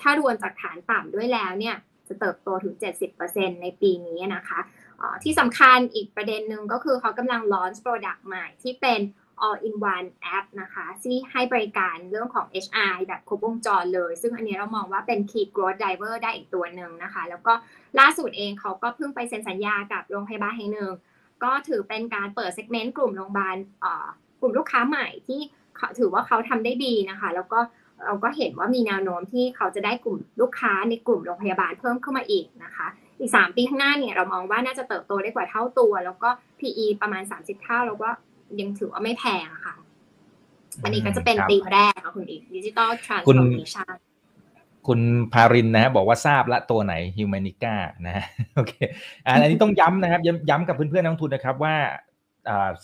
[0.00, 1.76] ถ้ารวมจากฐานต่ำด้วยแล้วเนี่ย
[2.08, 2.74] จะเติบโตถึง
[3.18, 4.60] 70%ในปีนี้นะคะ
[5.24, 9.00] ที่สำคัญอีกประเด็นหนึ่งก็คือเขากำลัง launch product ใหม่ที่เป็น
[9.44, 17.52] all in one app นะคะที่ให้บริการเรื่องของ HR แบบครบวงจรเลย ซึ่งอันนี้เรามองว่าเป็น key growth driver ได้อีกตัวหนึ่งนะคะ แล้วก็
[18.00, 20.90] ล่าสุดเองเขาก็เพิ่งไปเซ็นสัญญากับโรงพยาบาลแห่งหนึ่ง
[21.44, 23.56] ก็ถือเป็นการเปิดเซกเมนต์กลุ่มโรงพยาบาล
[24.40, 25.40] กลุ่มลูกค้าใหม่ที่
[25.98, 27.60] ถือว่าเขาทำได้ดีนะคะ แล้วก็
[28.06, 32.86] เราก็เห็นว่ามีแนวโน้มที่เขาจะได้กลุ่มลูกค้าในกลุ่มโรงพยาบาลเพิ่มขึ้นมาอีกนะคะ
[33.20, 36.28] อีก 3 ปีข้างหน้าเนี่ยเรามองว่าน่าจะเติบโตได้กว่าเท่าตัว แล้วก็
[36.60, 38.08] PE ประมาณ 30 เท่าแล้วก็
[38.60, 39.74] ยังถือว่าไม่แพงค่ะ
[40.84, 43.94] อันนี้ก็จะเป็นธีมแรกค่ะคุณอีก digital transformation
[44.86, 45.00] คุณ
[45.32, 47.74] พารินนะฮะบอกว่าทราบละตัวไหน Humanica
[48.06, 48.24] นะฮะ
[48.56, 48.72] โอเค
[49.26, 51.76] อันนี้ต้องย้ำนะครับย้ำย้ำกับเพื่อนๆนักลงทุนนะครับว่า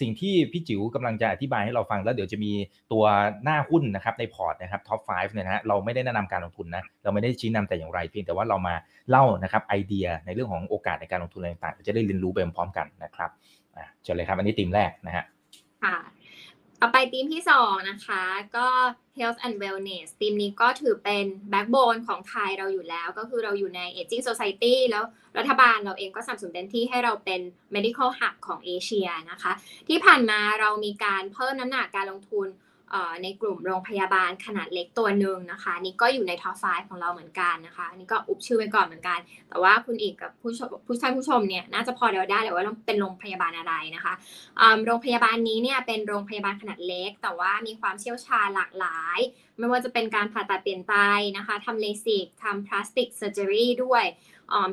[0.00, 2.52] สิ่งที่พี่จิ๋วกำลังจะอธิบายให้เราฟังแล้วเดี๋ยวจะมี
[2.92, 3.04] ตัว
[3.44, 8.74] หน้าหุ้นนะครับในพอร์ตนะครับ top 5 เนี่ยนะฮะเราไม่ได้แนะนำการลงทุนนะเราไม่ได้ชี้นำแต่อย่างไรเพียงแต่ว่าเรามา
[9.10, 13.30] เล่านะครับไอเดียในเรื่องของโอกาสในการลงทุนอะไรต่างๆจะได้เรียนรู้ไปพร้อมกันนะครับ
[13.76, 15.24] อ่าเชิญเลยครับอันนี้ธีมแรกนะฮะ
[15.84, 15.96] ค่ะ
[16.80, 18.22] ต่อไปธีมที่2นะคะ
[18.56, 18.66] ก็
[19.18, 25.04] health and wellness ธีมนี้ก็ถือเป็น backbone ของไทยเราอยู่แล้ว ก็คือเราอยู่ใน aging society แล้ว
[25.38, 27.40] รัฐบาลเราเองก็สนับสนุนเต็มที่ให้เราเป็น
[27.74, 29.52] medical hub ของเอเชียนะคะ
[29.88, 32.48] ที่ผ่านมาเรามีการเพิ่มน้ำหนักการลงทุน
[33.22, 39.18] ในกลุ่มโรงพยาบาลขนาดเล็กตัวหนึ่งนะคะ นี่ก็อยู่ใน top 5ของเราเหมือนกันนะคะนี่ก็อุบชื่อไว้ก่อนเหมือนกัน
[39.48, 44.14] แต่ว่าคุณอีกกับผู้ชมผู้ชายผู้ชมเนี่ยน่าจะพอเดาได้เลยว่าเป็นโรงพยาบาลอะไรนะคะ
[44.86, 49.18] โรงพยาบาลนี้เนี่ยเป็นโรงพยาบาลขนาดเล็ก แต่ว่ามีความเชี่ยวชาญหลากหลาย
[49.58, 50.94] ไม่ว่าจะเป็นการผ่าตัดเปลี่ยนไต
[51.36, 54.04] นะคะทำเลสิกทำ plastic surgery ด้วย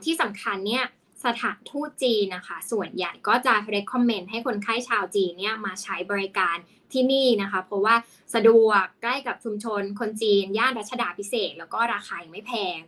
[0.05, 0.85] ที่สำคัญเนี่ย
[1.25, 6.57] สถานทูตจีนนะคะ ส่วนใหญ่ก็จะ recommend ให้คนไข้ชาวจีนเนี่ยมาใช้บริการ
[6.91, 7.95] ที่นี่นะคะ เพราะว่า
[8.35, 12.79] สะดวกใกล้กับชุมชนคนจีน ย่านรัชดาภิเษก แล้วก็ราคายังไม่แพง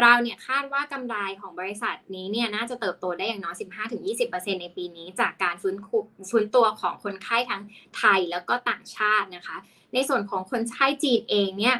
[0.00, 3.54] เราเนี่ยคาดว่ากำไรของบริษัทนี้เนี่ยน่าจะเติบโตได้อย่างน้อย
[4.08, 5.76] 15-20%ในปีนี้ จากการฟื้น
[6.30, 7.62] ฟื้นตัวของคนไข้ทั้ง
[7.98, 9.56] ไทยแล้วก็ต่างชาตินะคะ
[9.94, 11.76] ในส่วนของคนไข้จีนเองเนี่ย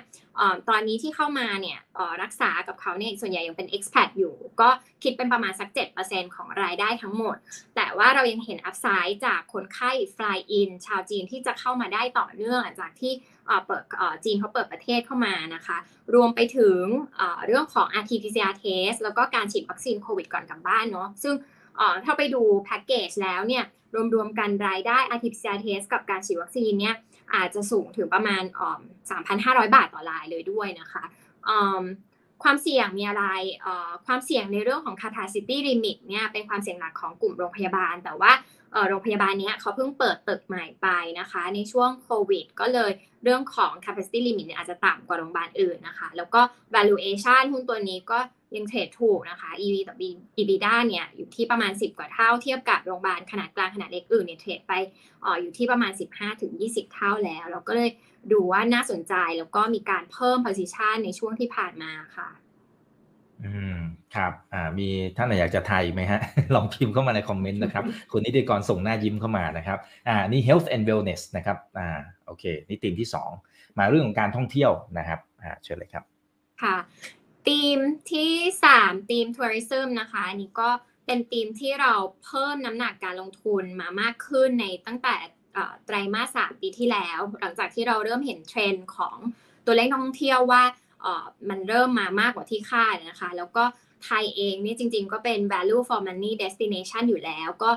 [0.68, 1.78] ตอนนี้ที่เข้ามาเนี่ย
[2.22, 4.68] รักษากับเขาเนี่ยส่วนใหญ่ยังเป็น expat อยู่ ก็
[5.03, 5.68] คิดเป็นประมาณสัก
[6.03, 7.37] 7%ของรายได้ทั้งหมด
[7.76, 13.12] แต่ว่าเรายังเห็นอัพไซด์จากคนไข้ fly in ชาวจีนที่จะเข้ามาได้ต่อเนื่องจากที่
[13.66, 13.85] เปิด
[14.24, 15.78] จีนเขาเปิดประเทศเข้ามานะคะ
[16.14, 16.83] รวมไปถึง
[17.47, 21.35] เรื่องของ RT-PCR test แล้วก็การฉีดวัคซีนโควิดก่อนกลับบ้านเนาะซึ่ง
[22.05, 23.64] ถ้าไปดูแพ็กเกจแล้วเนี่ย
[24.14, 26.95] รวมๆกันรายได้ RT-PCR test กับการฉีดวัคซีนเนี่ย
[27.35, 28.43] อาจจะสูงถึงประมาณ
[29.09, 31.03] 3,500 บาทต่อรายเลยด้วยนะคะ
[32.43, 33.24] ความเสี่ยงมีอะไร
[34.07, 38.33] ความเสี่ยงในเรื่องของ capacity limit เนี่ยเป็นความเสี่ยงหลักของกลุ่มโรงพยาบาล แต่ว่า
[38.89, 40.89] โรงพยาบาลนี้เขาเพิ่งเปิดตึกใหม่ไป
[41.20, 42.91] นะคะ ในช่วงโควิด ก็เลย
[43.24, 46.41] เรื่องของ capacity limit อาจจะต่ำกว่าโรงพยาบาลอื่นนะคะ แล้วก็
[46.74, 48.18] valuation หุ้นตัวนี้ก็
[48.57, 49.96] ยังเทรดถูกนะคะ EV ต่อ
[50.38, 54.72] EBITDA เนี่ยอยู่ที่ประมาณ 10 กว่าเท่าเทียบกับโรงพยาบาลขนาดกลางขนาดเล็กอื่นเนี่ยเทรดไป
[55.24, 55.92] อออยู่ที่ประมาณ
[56.42, 57.90] 15-20 เท่าแล้ว เราก็เลย
[58.32, 62.28] ดูว่าน่าสนใจแล้วก็มีการเพิ่ม position ในช่วงที่ผ่านมาค่ะ
[63.44, 63.78] อืม
[64.16, 66.20] ครับอ่ามีท่านไหนอยากจะทายไหมฮะ
[66.55, 69.78] ลองพิมพ์เข้ามาในคอมเมนต์นะครับ คุณนิติกรส่งหน้ายิ้มเข้ามานะครับ
[70.09, 73.09] อ่านี่ health and wellness นะครับอ่าโอเค นี่ธีมที่
[73.42, 76.05] 2 มาเรื่องของการท่องเที่ยวนะครับอ่าเชิญเลยครับ
[76.62, 76.76] ค่ะ
[77.49, 77.78] ธีม
[78.12, 78.32] ที่
[78.72, 80.70] 3ธีมทัวริซึมนะคะอันนี้ก็
[81.07, 81.93] เป็นธีมที่เรา
[82.24, 85.14] เพิ่มน้ำหนักการลงทุนมามากขึ้นในตั้งแต่
[85.86, 89.16] ไตรมาสสามปีที่แล้ว หลังจากที่เราเริ่มเห็นเทรนด์ของ
[89.66, 90.62] ตัวเลขท่องเที่ยวว่า
[91.49, 93.64] มันเริ่มมามากกว่าที่คาดนะคะ แล้วก็
[94.05, 97.70] ไทยเองนี่จริงๆ ก็เป็น value for money destination อยู่แล้ว ก็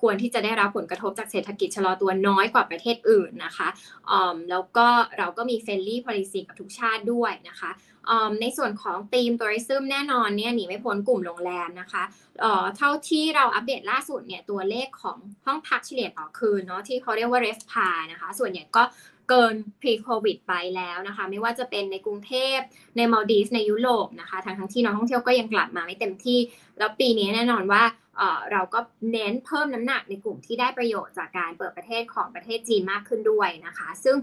[0.00, 3.68] ควรที่จะได้รับผลกระทบจากเศรษฐกิจชะลอตัวน้อยกว่าประเทศอื่นนะคะ
[4.50, 4.86] แล้วก็
[5.18, 7.70] เราก็มี friendly policy กับทุกชาติด้วยนะคะ
[8.40, 12.02] ในส่วนของทีมทัวริซึมแน่นอนเนี่ยหนีไม่พ้นกลุ่มโรงแรมนะคะ
[12.76, 18.82] เท่าที่เราอัปเดตล่าสุดเนี่ยตัวเลขของห้องพักเฉลี่ยต่อคืนเนาะที่เขาเรียกว่า r e f p a นะคะ ส่วนใหญ่ก็
[19.28, 22.58] เกิน pre covid ไปแล้วนะคะ ไม่ว่าจะเป็นในกรุงเทพ
[22.96, 26.38] ในมาลดีฟในยุโรปนะคะทั้งทั้งที่นักท่องเที่ยวก็ยังกลับมาไม่เต็มที่
[26.78, 27.82] แล้วปีนี้แน่นอนว่า
[28.52, 28.80] เราก็
[29.12, 34.16] เน้นเพิ่มน้ำหนักในกลุ่มที่ได้ประโยชน์จากการเปิดประเทศของประเทศจีนมากขึ้นด้วยนะคะ ซึ่ง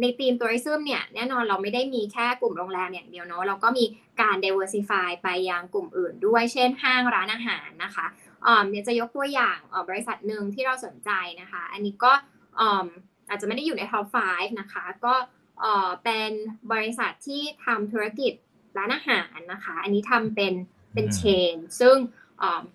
[0.00, 3.84] ในทีมทัวริซึมเนี่ยแน่นอนเราไม่ได้มีแค่กลุ่มโรงแรมอย่างเดียวเนาะเราก็มี
[4.20, 8.06] การ diversify ไปยังกลุ่มอื่นด้วยเช่นห้างร้านอาหารนะคะ
[8.68, 12.12] เดี๋ยวจะยกตัวอย่างบริษัทหนึ่งที่เราสนใจนะคะ อันนี้ก็
[13.28, 15.14] อาจจะไม่ได้อยู่ใน top 5นะคะ ก็
[16.04, 16.30] เป็น
[16.72, 18.32] บริษัทที่ทำธุรกิจ
[18.78, 20.54] ร้านอาหารนะคะ อันนี้ทำเป็น
[20.94, 21.96] เป็น chain ซึ่ง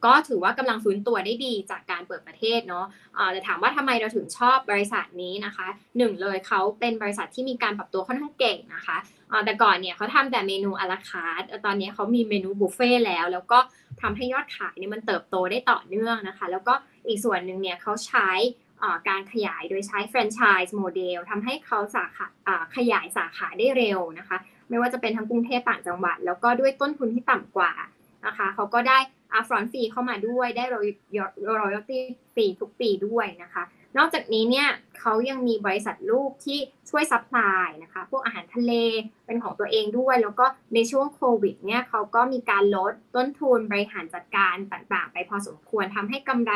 [0.06, 2.86] ก็ถือว่ากำลังฟื้นตัวได้ดีจากการเปิดประเทศเนาะ
[3.32, 8.98] แต่ถามว่าทำไมเราถึงชอบบริษัทนี้นะคะหนึ่งเลยเขาเป็นบริษัทที่มีการปรับตัวค่อนข้างเก่งนะคะ
[9.46, 13.60] แต่ก่อนเนี่ยเขาทำแต่เมนู à la carte ตอนนี้เขามีเมนูบุฟเฟต์แล้ว แล้วก็
[14.02, 16.74] ทำให้ยอดขายเนี่ยมันเติบโตได้ต่อเนื่องนะคะ แล้วก็
[17.08, 18.30] อีกส่วนหนึ่งเนี่ยเขาใช้
[19.10, 22.28] การขยายโดยใช้แฟรนไชส์โมเดลทำให้เขาสาขา
[22.76, 24.38] ขยายสาขาได้เร็วนะคะ
[24.70, 27.72] ไม่ว่าจะเป็นทั้งกรุงเทพต่างจังหวัด แล้วก็ด้วยต้นทุนที่ต่ำกว่า
[28.26, 28.98] นะคะเขาก็ได้
[29.48, 30.88] front fee เข้ามาด้วยได้รอย
[31.62, 33.64] royalty fee ทุกปีด้วยนะคะ
[33.98, 34.68] นอกจากนี้เนี่ย
[35.00, 36.60] เขายังมีบริษัทลูกที่
[36.90, 38.72] ช่วย supply นะคะ พวกอาหารทะเล
[39.26, 46.54] เป็นของตัวเองด้วย แล้วก็ในช่วงโควิดเนี่ยเขาก็มีการลดต้นทุนบริหารจัดการต่างๆ ไปพอสมควรทำให้กำไร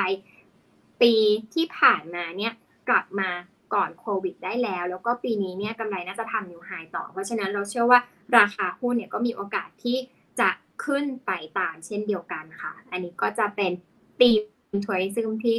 [1.02, 1.14] ปี
[1.54, 2.54] ที่ผ่านมาเนี่ย
[2.90, 3.30] กลับมา
[3.74, 8.00] ก่อนโควิดได้แล้ว แล้วก็ปีนี้เนี่ยกำไรน่าจะทำนิวไฮต่อ เพราะฉะนั้นเราเชื่อว่า
[8.38, 9.98] ราคาหุ้นเนี่ยก็มีโอกาสที่
[10.40, 10.50] จะ
[10.86, 13.72] ขึ้นไปตามเช่นเดียวกันค่ะ อันนี้ก็จะเป็น
[14.20, 15.56] ตีมทัวริซึมที่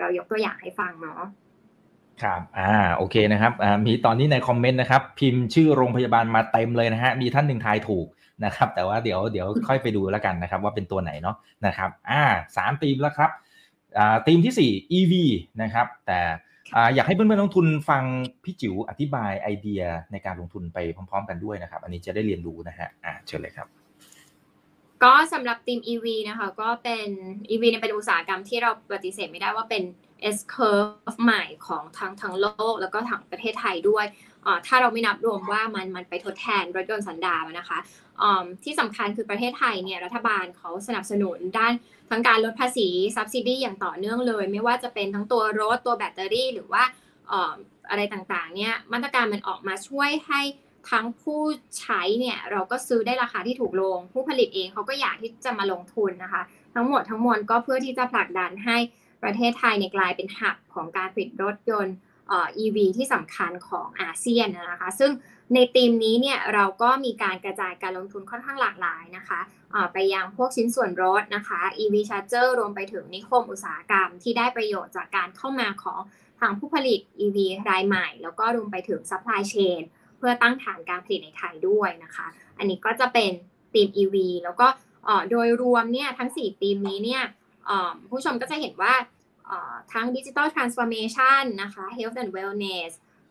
[0.00, 1.22] เรายกตัวอย่างให้ฟังเนาะ
[2.22, 8.06] ครับ อ่า โอเคนะครับ อ่า มีตอนนี้ในคอมเมนต์นะครับ พิมพ์ชื่อโรงพยาบาลมาเต็มเลยนะฮะ มีท่านหนึ่งทายถูก
[8.44, 11.36] นะครับ แต่ว่าเดี๋ยว เดี๋ยวค่อยไปดูแล้วกันนะครับ ว่าเป็นตัวไหนเนาะ
[11.66, 12.22] นะครับ อ่า
[12.56, 13.30] สามธีมแล้วครับ
[13.98, 15.12] อ่า ธีมที่สี่ EV
[15.62, 16.20] นะครับ แต่
[16.76, 18.02] อ่า อยากให้เพื่อนๆลงทุนฟัง
[18.44, 20.78] พี่จิ๋วอธิบายไอเดียในการลงทุนไป
[21.10, 23.83] พร้อม ๆ กันด้วยนะครับ อันนี้จะได้เรียนรู้นะฮะ อ่า เชิญเลยครับ
[25.04, 27.08] ก็สำหรับทีม EV นะคะ ก็เป็น
[27.50, 29.82] EV เนี่ยเป็นอุตสาหกรรมที่เราปฏิเสธไม่ได้ว่าเป็น
[30.36, 34.06] S curve ใหม่ของทั้งทั้งโลก แล้วก็ทั้งประเทศไทยด้วย
[34.66, 37.78] ถ้าเราไม่นับรวมว่ามันมันไปทดแทนรถยนต์สันดาปนะคะ
[38.64, 41.72] ที่สำคัญคือประเทศไทยเนี่ยรัฐบาลเขาสนับสนุนด้าน
[42.10, 46.82] ทั้งการลดภาษี subsidy อย่างต่อเนื่องเลย ไม่ว่าจะเป็นทั้งตัวรถตัวแบตเตอรี่ หรือว่า
[47.90, 50.40] อะไรต่างๆเนี่ยมาตรการมันออกมาช่วยให้
[50.90, 51.40] ทั้งผู้
[51.78, 56.42] ใช้เนี่ยเราก็ซื้อได้ราคาที่ถูกลง ผู้ผลิตเองเขาก็อยากที่จะมาลงทุนนะคะ
[56.74, 58.76] ทั้งหมดทั้งมวลก็เพื่อที่จะผลักดันให้
[59.22, 61.94] ประเทศไทยในกลายเป็นหับของการผลิตรถยนต์
[62.28, 65.10] เอ่อ EV ที่สำคัญของอาเซียนนะคะ ซึ่ง
[65.54, 69.40] ในธีมนี้เนี่ยเราก็มีการกระจายการลงทุนค่อนข้างหลากหลายนะคะ
[69.92, 76.00] ไปยังพวกชิ้นส่วนรถนะคะ EV Charger รวมไปถึงนิคมอุตสาหกรรมที่ได้ประโยชน์จากการเข้ามาของ
[76.40, 77.38] ทางผู้ผลิต EV
[77.70, 79.82] รายใหม่ แล้วก็รวมไปถึง supply chain
[80.26, 82.26] พื่อตั้งฐานการผลิตในไทยด้วยนะคะ
[82.58, 83.30] อันนี้ก็จะเป็น
[83.72, 84.66] ทีม EV แล้วก็
[85.30, 87.24] โดยรวมเนี่ยทั้ง4ทีมนี้เนี่ย
[88.10, 88.94] ผู้ชมก็จะเห็นว่า
[89.92, 92.90] ทั้ง Digital Transformation นะคะ Health and Wellness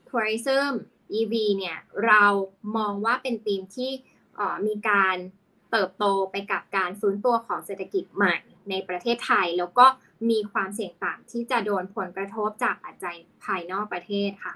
[0.09, 0.71] Tourism
[1.17, 2.23] EV เนี่ยเรา
[2.77, 3.91] มองว่าเป็นทีมที่
[4.67, 5.17] มีการ
[5.71, 8.35] เติบโตไปกับการฟื้นตัวของเศรษฐกิจใหม่
[8.69, 9.85] ในประเทศไทย แล้วก็
[10.29, 14.55] มีความเสี่ยงต่ำที่จะโดนผลกระทบจากปัจจัยภายนอกประเทศค่ะ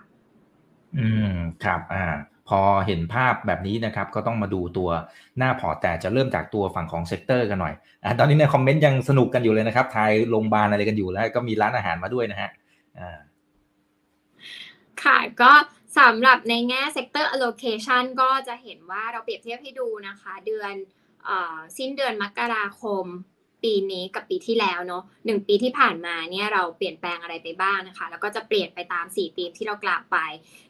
[0.98, 1.34] อืม
[1.64, 2.06] ครับอ่า
[2.48, 4.90] พอเห็นภาพแบบนี้นะครับก็ต้องมาดูตัว
[5.38, 7.74] หน้าพอร์ตแต่จะเริ่มจากตัวฝั่งของ sector กันหน่อย
[8.04, 12.52] อ่าตอนนี้ในคอมเมนต์ยังสนุกกันอยู่เลยนะครับทายโรงพยาบาลอะไรกันอยู่แล้ว ก็มีร้านอาหารมาด้วยนะฮะ
[13.00, 13.18] อ่า
[15.04, 15.52] ค่ะก็
[16.00, 20.74] สำหรับในแง่ sector allocation ก็จะเห็นว่าเราเปรียบเทียบให้ดูนะคะ เดือน
[21.28, 21.30] อ
[21.78, 23.06] สิ้นเดือนมกราคม
[23.64, 30.18] ปีนี้กับปีที่แล้วเนาะหนึ่งปีที่ผ่านมาเนี่ยเราเปลี่ยนแปลงอะไรไปบ้างนะคะ แล้วก็จะเปลี่ยนไปตาม4ธีมที่เรากล่าวไป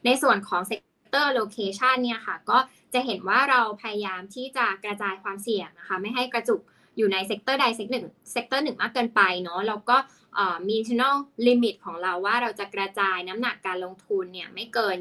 [0.04, 2.58] ในส่วนของ sector allocation เนี่ยค่ะ ก็
[2.94, 6.60] จะเห็นว่าเราพยายามที่จะกระจายความเสี่ยงนะคะ ไม่ให้กระจุก
[6.96, 9.96] อยู่ใน sector ใด sec หนึ่ง sector หนึ่งมากเกินไปเนาะแล้วก็
[10.68, 11.16] มี internal
[11.46, 14.96] limit ของเราว่าเราจะกระจายน้ำหนักการลงทุนเนี่ยไม่เกิน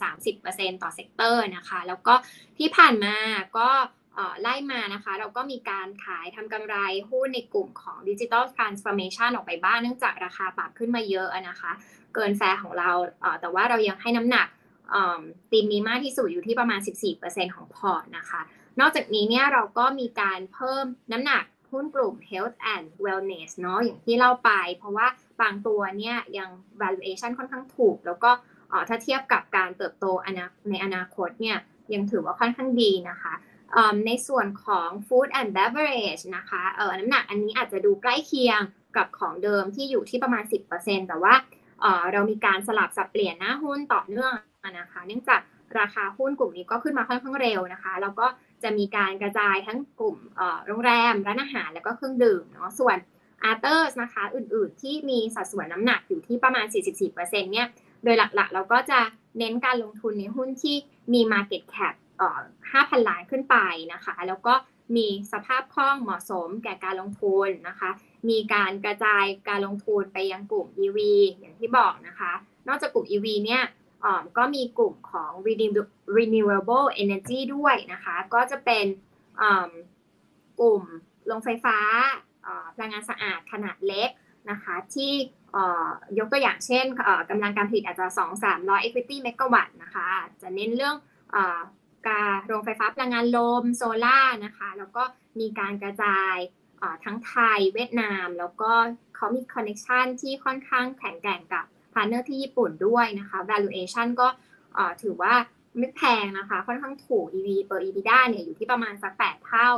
[0.00, 2.14] 25-30%ต่อ sector นะคะ แล้วก็
[2.58, 3.16] ที่ผ่านมา
[3.58, 3.68] ก็
[4.40, 6.76] ไล่มานะคะ เราก็มีการขายทำกำไร
[7.10, 11.72] หุ้นในกลุ่มของ Digital Transformation ออกไปบ้างเนื่องจากราคาปรับขึ้นมาเยอะนะคะ
[12.14, 12.90] เกินแฟร์ของเรา
[13.40, 14.46] แต่ว่าเรายังให้น้ำหนัก
[15.52, 16.80] ตีมนี้มากที่สุดอยู่ที่ประมาณ
[17.18, 18.40] 14%ของพอร์ตนะคะ
[18.80, 25.06] นอกจากนี้เนี่ยเราก็มีการเพิ่มน้ำหนักหุ้นกลุ่ม Health and Wellness เนาะอย่างที่เล่าไป เพราะว่า
[25.42, 26.50] บางตัวเนี่ยยัง
[26.82, 28.30] valuation ค่อนข้างถูก แล้วก็
[28.88, 30.06] ถ้าเทียบกับการเติบโต
[30.70, 31.58] ในอนาคตเนี่ย
[31.94, 33.34] ยังถือว่าค่อนข้างดีนะคะ
[34.06, 38.60] ในส่วนของ food and beverage นะคะเออน้ำหนักอันนี้อาจจะดูใกล้เคียง
[38.96, 40.44] กับของเดิมที่อยู่ที่ประมาณ
[40.76, 41.34] 10%แต่ว่า
[42.12, 44.32] เรามีการสลับสับเปลี่ยนหน้าหุ้นต่อเนื่อง
[44.78, 45.40] นะคะ เนื่องจาก
[45.78, 48.26] ราคาหุ้นกลุ่มนี้ก็ขึ้นมาค่อนข้างเร็วนะคะ แล้วก็
[48.62, 50.16] จะมีการกระจายทั้งกลุ่ม
[50.66, 52.96] โรงแรม ร้านอาหาร แล้วก็เครื่องดื่มเนาะ ส่วน
[53.44, 56.66] Other นะคะ อื่นๆ ที่มีสัดส่วนน้ำหนักอยู่ที่ประมาณ
[57.04, 57.66] 44%เนี่ย
[58.04, 59.00] โดยหลักๆ เราก็จะ
[59.38, 60.76] เน้นการลงทุนในหุ้นที่
[61.12, 61.94] มี Market Cap
[62.72, 63.56] 5,000 ล้านขึ้นไป
[63.92, 64.54] นะคะ แล้วก็
[64.96, 67.90] มีสภาพคล่องเหมาะสมแก่การลงทุนนะคะ
[68.30, 70.98] มีการกระจายการลงทุนไปยังกลุ่ม EV
[71.40, 72.32] อย่างที่บอกนะคะ
[72.68, 73.62] นอกจากกลุ่ม EV เนี่ย
[74.36, 75.32] ก็มีกลุ่มของ
[76.16, 78.86] renewable energy ด้วยนะคะ ก็จะเป็น
[80.60, 80.82] กลุ่ม
[81.26, 81.78] โรงไฟฟ้า
[82.74, 84.10] พลังงานสะอาดขนาดเล็ก
[84.50, 85.12] นะคะ ที่
[86.18, 86.84] ยกตัวอย่างเช่น
[87.30, 88.06] กำลังการผลิตอาจจะ
[88.46, 90.08] 2-300 equity เมกะวัตต์นะคะ
[90.42, 90.96] จะเน้นเรื่อง
[92.08, 95.02] การโรงไฟฟ้าพลังงานลมโซล่านะคะ แล้วก็
[95.40, 96.34] มีการกระจาย
[97.04, 98.72] ทั้งไทยเวียดนาม แล้วก็
[99.16, 104.28] เขามี connection ที่ค่อนข้างแข็งแกร่งกับ partner ที่ญี่ปุ่นด้วยนะคะ valuation ก็
[105.02, 105.34] ถือว่า
[105.78, 109.68] ไม่แพงนะคะ ค่อนข้างถูก EV per EBITDA เนี่ยอยู่ที่ประมาณสัก 8 เท่า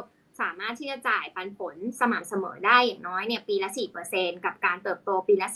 [0.41, 3.71] สามารถที่จะจ่ายปันผลสม่ำเสมอได้อย่างน้อยเนี่ยปีละ
[4.07, 5.49] 4%กับการเติบโตปีละ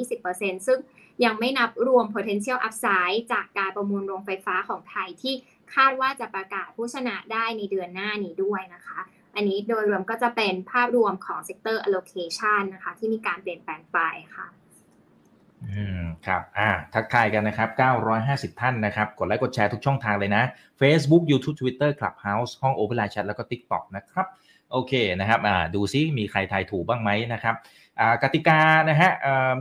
[0.00, 0.78] 15-20%ซึ่ง
[1.24, 5.34] ยังไม่นับรวม potential upside จากการประมูลโรงไฟฟ้าของไทยที่
[5.74, 8.98] คาดว่าจะประกาศผู้ชนะได้ในเดือนหน้านี้ด้วยนะคะ
[9.34, 13.98] อันนี้โดยรวมก็จะเป็นภาพรวมของ sector allocation นะคะ ที่มีการเปลี่ยนแปลงไป
[14.36, 14.46] ค่ะ
[15.66, 17.68] อืมครับอ่าทักทายกันนะครับ
[18.14, 20.44] 950 ท่านนะครับ กดไลค์กดแชร์ทุกช่องทางเลยนะ
[20.80, 24.26] Facebook YouTube Twitter Clubhouse ห้อง Open Line Chat แล้วก็ TikTok นะครับ
[24.72, 27.54] โอเคนะครับอ่าดูซิมีใครทายถูกบ้างไหมนะครับ
[28.22, 29.10] กติกานะฮะ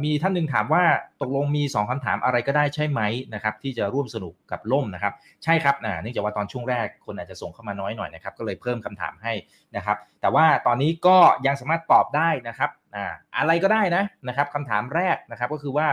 [0.04, 0.84] มีท่านหนึ่งถามว่า
[1.22, 3.02] ตกลงมี 2คำถามอะไรก็ได้ใช่ไหม
[3.34, 5.14] นะครับที่จะร่วมสนุกกับล่มนะครับ
[5.44, 9.34] ใช่ครับเนื่องจากว่าตอนช่วงแรกคนอาจจะส่งเข้ามาน้อยหน่อยนะครับก็เลยเพิ่มคำถามให้
[9.76, 12.98] นะครับแต่ว่าตอนนี้ก็ยังสามารถตอบได้นะครับอ
[13.38, 15.88] อะไรก็ได้นะนะครับคำถามแรกนะครับก็คือว่า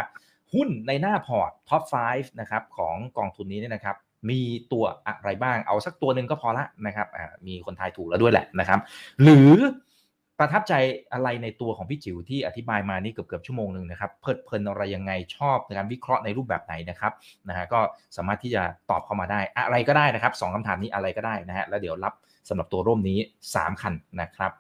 [0.55, 1.83] หุ้นในหน้าพอร์ต top
[2.13, 3.97] 5 นะครับของกองทุนนี้เนี่ยนะครับ
[4.31, 4.41] มี
[4.73, 7.09] ตัวอะไรบ้างเอาสักตัวหนึ่งก็พอละนะครับ
[7.47, 8.79] มีคนทายถูกแล้วด้วยแหละนะครับ
[9.23, 9.51] หรือ
[10.39, 10.75] ประทับใจ
[11.13, 17.13] อะไรในตัวของพี่จิ๋วที่อธิบายมานี่เกือบเกือบชั่วโมงหนึ่งนะครับเพลิดเพลินอะไรยังไงชอบในการวิเคราะห์ในรูปแบบไหนนะครับ
[17.49, 17.81] นะฮะก็
[18.17, 22.15] สามารถที่จะตอบเข้ามาได้อะไรก็ได้นะครับสองคำถามนี้อะไรก็ได้นะฮะแล้วเดี๋ยวรับ
[22.49, 23.19] สำหรับตัวร่มนี้
[23.53, 24.53] 3 คันนะครับ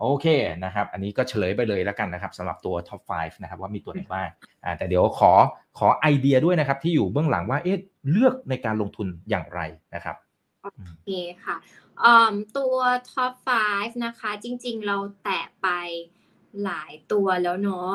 [0.00, 0.26] โอเค
[0.64, 4.28] นะครับ อันนี้ก็เฉลยไปเลยแล้วกันนะครับสำหรับตัว top 5 นะครับว่ามีตัวไหนบ้าง
[4.64, 5.32] อ่าแต่เดี๋ยวขอ
[5.78, 7.78] ขอไอเดียด้วยนะครับที่อยู่เบื้องหลังว่าเอ๊ะ
[8.10, 9.60] เลือกในการลงทุนอย่างไร
[9.94, 10.16] นะครับ
[10.62, 10.68] โอ
[11.02, 11.08] เค
[11.44, 11.56] ค่ะ
[12.02, 12.76] อืมตัว
[13.10, 13.66] top 5
[14.04, 15.68] นะคะ จริง ๆ เราแตะไป
[16.64, 17.90] หลายตัวแล้วเนาะ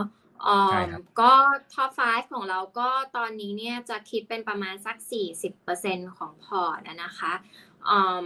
[0.46, 1.34] อืใช่มครับก็
[1.74, 7.34] top 5ของเราก็ตอนนี้เนี่ยจะคิดเป็นประมาณสัก 40%ของพอร์ตอะนะคะ
[7.90, 8.00] อื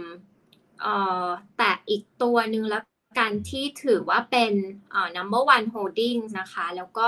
[0.80, 0.94] เอ่
[1.26, 1.28] อ
[1.58, 2.82] แต่อีกตัวหนึ่งแล้ว
[3.18, 4.52] กันที่ถือว่าเป็น
[4.90, 7.06] เอ่อ number one holdings นะคะ แล้วก็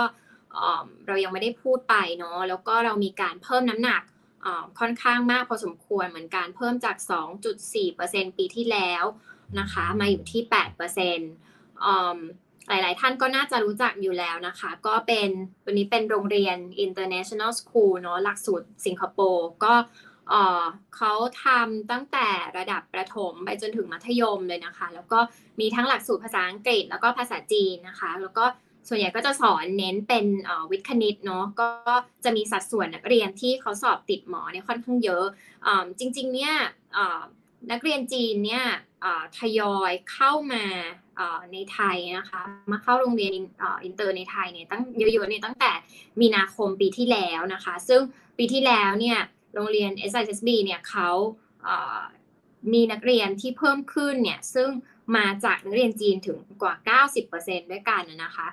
[0.57, 4.14] อืมเรายังไม่ได้พูดไปเนาะแล้วก็เรามีการเพิ่มน้ำหนักอ่า
[4.79, 6.97] ค่อนข้างมากพอสมควรเหมือนกันเพิ่มจาก
[7.67, 9.05] 2.4%ปีที่แล้ว
[9.61, 10.43] นะคะ มาอยู่ที่
[11.13, 12.19] 8%อืม
[12.69, 15.29] หลาย ๆ ท่านก็น่าจะรู้จักอยู่แล้วนะคะ ก็เป็น
[15.65, 19.75] ตัวนี้เป็นโรงเรียน International School เนอะหลักสูตรสิงคโปร์ก็
[20.97, 21.13] เขา
[21.45, 22.29] ทำตั้งแต่
[22.59, 25.19] ระดับประถมไปจนถึงมัธยมเลยนะคะ แล้วก็
[25.61, 28.45] มีทั้งหลักสูตรภาษาอังกฤษแล้วก็ภาษาจีนนะคะ แล้วก็
[28.89, 30.27] ส่วนใหญ่ก็จะสอนเน้นเป็น
[30.71, 31.69] วิทย์คณิตเนาะก็
[32.25, 35.25] จะมีสัดส่วนนักเรียนที่เขาสอบติดหมอเนี่ยค่อนข้างเยอะ
[35.67, 36.55] อ่าจริงๆเนี่ย
[37.71, 38.65] นักเรียนจีนเนี่ย
[39.39, 40.65] ทยอยเข้ามา
[41.53, 43.33] ในไทยนะคะมาเข้าโรงเรียน
[43.85, 45.73] อินเตอร์ในไทยเนี่ยตั้งเยอะๆเนี่ยตั้งแต่
[46.21, 48.01] มีนาคมปีที่แล้วนะคะ ซึ่ง
[48.39, 49.19] ปีที่แล้วเนี่ย
[49.55, 51.11] โรงเรียน SISB เนี่ยเขา
[52.73, 54.71] มีนักเรียนที่เพิ่มขึ้นเนี่ยซึ่ง
[55.17, 56.75] มาจากนักเรียนจีนถึงกว่า
[57.25, 58.47] 90%ด้วยกันนะคะ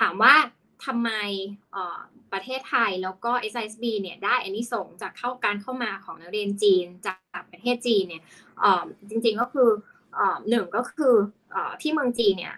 [0.00, 0.34] ถามว่า
[0.86, 1.10] ทำไม
[2.32, 8.22] ประเทศไทยแล้วก็ SISB เนี่ยได้อันนี้ส่งจากเข้าการเข้ามาของนักเรียนจีนจากประเทศจีนเนี่ย
[9.10, 9.68] จริงๆก็คือ
[10.18, 11.14] อหนึ่งก็คือ
[11.54, 12.56] อที่เมืองจีนเนี่ย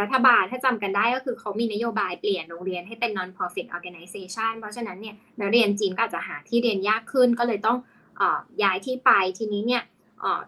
[0.00, 7.78] รัฐบาลถ้าจำกันได้ก็คือเขามีนโยบายเปลี่ยนโรงเรียนให้เป็น non-profit organization เพราะฉะนั้นเนี่ยนักเรียนจีนก็อาจจะหาที่เรียนยากขึ้นก็เลยต้อง
[8.20, 8.22] อ
[8.62, 9.82] ย้ายที่ไปทีนี้เนี่ย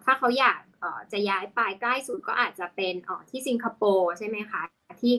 [0.03, 0.59] ถ้าเขาอยาก
[1.11, 2.93] จะย้ายไปใกล้สุดก็อาจจะเป็น
[3.29, 4.61] ที่สิงคโปร์ใช่ไหมคะ
[5.01, 5.13] ที่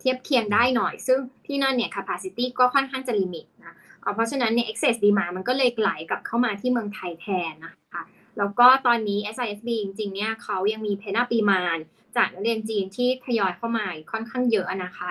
[0.00, 3.74] เทียบเคียงได้หน่อย ซึ่งที่นั่นเนี่ย capacity ก็ค่อนข้างจะลิมิตนะ
[4.14, 8.02] เพราะฉะนั้นเนี่ย excess demand มันก็เลยไหลกลับเข้ามาที่เมืองไทยแทนนะคะ
[8.38, 11.78] แล้วก็ตอนนี้ SISB จริงๆเนี่ยเขายังมีเพนาปีมาน
[12.16, 15.10] จากนักเรียนจีนที่ทยอยเข้ามาค่อนข้างเยอะนะคะ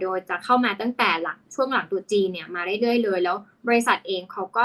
[0.00, 3.36] โดยจะเข้ามาตั้งแต่หลังช่วงหลังตรุจีนเนี่ยมาเรื่อยๆเลย แล้ว
[3.68, 4.64] บริษัทเองเขาก็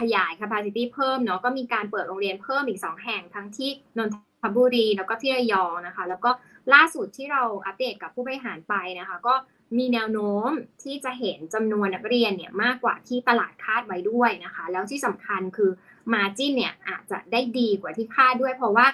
[0.00, 4.08] ขยาย capacity เพิ่มเนาะก็มีการเปิดโรงเรียนเพิ่มอีก 2 แห่งทั้งที่นน
[4.42, 6.30] ทบุรีแล้วก็ที่ระยองนะคะ แล้วก็
[6.74, 9.34] ล่าสุดที่เราอัปเดตกับผู้บริหารไปนะคะ ก็
[9.78, 10.50] มีแนวโน้ม
[10.82, 15.70] ที่จะเห็นจำนวนนักเรียนเนี่ยมากกว่าที่ตลาดคาดไว้ด้วยนะคะ แล้วที่สำคัญคือ
[16.12, 18.86] มาจิ้นเนี่ยอาจจะได้ดีกว่าที่คาดด้วย เพราะว่า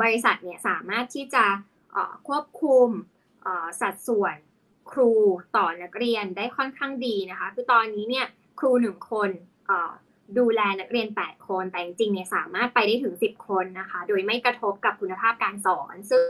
[0.00, 1.44] บริษัทเนี่ยสามารถที่จะ
[2.28, 2.88] ควบคุม
[3.80, 4.36] สัดส่วน
[4.90, 5.12] ครู
[5.56, 8.26] ต่อนักเรียนได้ค่อนข้างดีนะคะ คือตอนนี้เนี่ย
[8.58, 9.30] ครูหนึ่งคน
[10.38, 16.26] ดูแลนักเรียน 8 คน แต่จริงๆเนี่ยสามารถไปได้ถึง 10 คนนะคะ โดยไม่กระทบกับคุณภาพการสอน ซึ่ง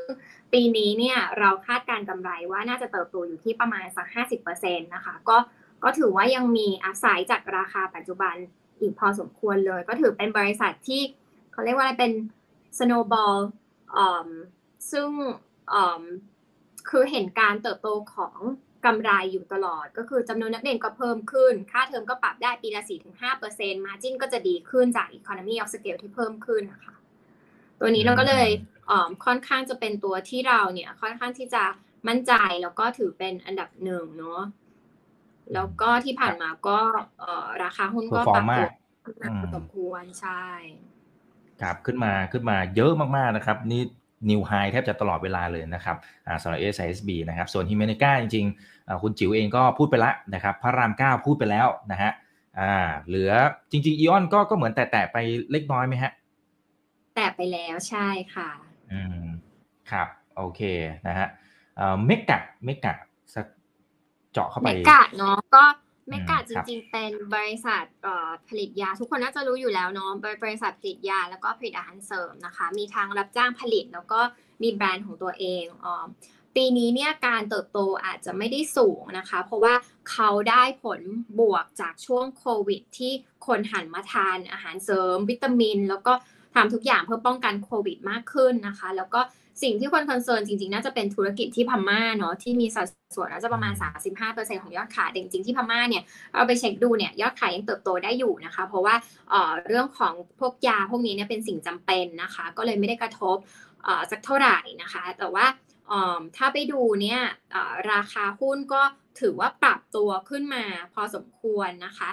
[0.52, 4.06] ปีนี้เนี่ยเราคาดการกำไรว่าน่าจะเติบโตอยู่ที่ประมาณสัก
[4.46, 5.36] 50%นะคะ ก็
[5.84, 8.34] ก็ถือว่ายังมีอาศัยจากราคาปัจจุบัน
[8.80, 11.02] อีกพอสมควรเลย ก็ถือเป็นบริษัทที่
[11.52, 12.12] เขาเรียกว่าอะไรเป็น
[12.78, 13.38] snowball
[13.96, 14.30] อืม
[14.90, 15.08] ซึ่ง
[16.88, 18.38] คือเห็นการเติบโตของ
[18.86, 22.82] กำไรอยู่ตลอด ก็คือจำนวนนักเรียนก็เพิ่มขึ้น ค่าเทอมก็ปรับได้ปีละ
[23.30, 26.94] 4-5% margin ก็จะดีขึ้นจาก economy of scale ที่เพิ่มขึ้นนะคะ
[27.80, 28.48] ตัวนี้เราก็เลย
[28.90, 31.64] อืมค่อนข้างจะเป็นตัวที่เราเนี่ยค่อนข้างที่จะ
[32.08, 32.32] มั่นใจ
[32.62, 34.42] แล้วก็ถือเป็นอันดับหนึ่งเนาะ
[35.54, 36.78] แล้วก็ที่ผ่านมาก็
[37.20, 38.70] เอ่อราคาหุ้นก็ปรับ Perform ตัวมาก
[39.06, 40.44] ขึ้นมาพอสมควรใช่
[41.62, 43.82] ครับขึ้นมาขึ้นมาเยอะมากๆนะครับ นี่
[44.30, 45.96] นิวไฮแทบจะตลอดเวลาเลยนะครับ
[46.42, 52.12] สำหรับ SISB นะครับ ส่วนฮิเมเนกาจริงๆ คุณจิ๋วเองก็พูดไปแล้วนะครับพระรามเก้าพูดไปแล้วนะฮะ
[52.60, 52.74] อ่า
[53.06, 53.32] เหลือ
[53.70, 55.16] จริงๆอีออนก็ก็เหมือนแตะๆไป
[55.52, 56.12] เล็กน้อยไหมฮะ
[57.14, 58.50] แตะไปแล้วใช่ค่ะ
[58.92, 59.24] อืม
[59.90, 60.60] ครับโอเค
[61.06, 61.28] นะฮะ
[61.76, 62.94] เอ่อเมกะเมกะ
[63.34, 63.46] สัก
[64.32, 65.64] เจาะเข้าไปเมกะเนาะก็
[66.08, 67.84] เมกะอืมจครับริงๆ เป็นบริษัท
[68.48, 70.10] ผลิตยา ทุกคนน่าจะรู้อยู่แล้วเนาะ
[70.44, 74.20] บริษัทผลิตยาแล้วก็ผลิตอาหารเสริมนะคะ มีทางรับจ้างผลิตแล้วก็
[74.62, 76.04] มีแบรนด์ของตัวเองออ
[76.56, 79.74] ปีนี้เนี่ยการเติบโตอาจจะไม่ได้สูงนะคะ เพราะว่า
[80.10, 81.00] เขาได้ผล
[81.40, 83.12] บวกจากช่วงโควิด ที่
[83.46, 86.12] คนหันมาทานอาหารเสริม วิตามิน แล้วก็
[86.54, 89.20] ทำทุกอย่างเพื่อป้องกันโควิดมากขึ้นนะคะ แล้วก็
[89.62, 92.86] สิ่งที่คนคอนเซิร์นจริงๆ น่าจะเป็นธุรกิจที่พม่าเนาะที่มีสัด
[93.16, 93.72] ส่วนน่าจะประมาณ
[94.20, 96.02] 35%ของยอดขายแต่จริงๆที่พม่าเนี่ย
[96.34, 98.94] เราไปเช็คดูเนี่ยยอดขายยังเติบโตได้อยู่นะคะ เพราะว่า
[99.30, 103.36] เอ่อเรื่องของพวกยาพวกนี้เนี่ยเป็นสิ่งจำเป็นนะคะ ก็เลยไม่ได้กระทบ
[103.84, 105.46] เอ่อสักเท่าไหร่นะคะ แต่ว่า
[106.36, 107.20] ถ้าไปดูเนี่ย
[107.92, 108.82] ราคาหุ้นก็
[109.20, 110.64] ถือว่าปรับตัวขึ้นมา
[110.94, 112.10] พอสมควรนะคะ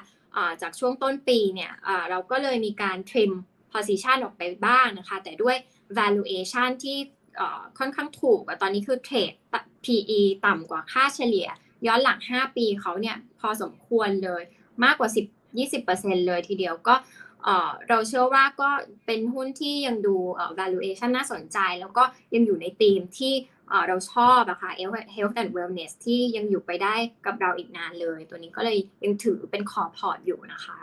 [0.61, 1.71] จากช่วงต้นปีเนี่ย
[2.09, 3.32] เราก็เลยมีการ trim
[3.74, 5.55] position ออกไปบ้างนะคะ แต่ด้วย
[5.99, 6.97] valuation ที่
[7.78, 9.34] ค่อนข้างถูกตอนนี้คือเทรด
[9.86, 11.47] PE ต่ำกว่าค่าเฉลี่ย
[11.88, 14.43] ย้อนหลัง 5 ปีเขาเนี่ยพอสมควรเลย
[14.84, 15.09] มากกว่า
[15.67, 16.95] 10-20%เลยทีเดียวก็
[17.89, 18.69] เราเชื่อว่าก็
[19.05, 20.15] เป็นหุ้นที่ยังดู
[20.59, 22.03] valuation น่าสนใจ แล้วก็
[22.34, 23.34] ยังอยู่ในธีมที่
[23.88, 24.72] เราชอบอะค่ะ
[25.16, 26.95] health and wellness ที่ยังอยู่ไปได้
[27.26, 30.78] กับเราอีกนานเลย ตัวนี้ก็เลยยังถือเป็นคอพอร์ตอยู่นะคะ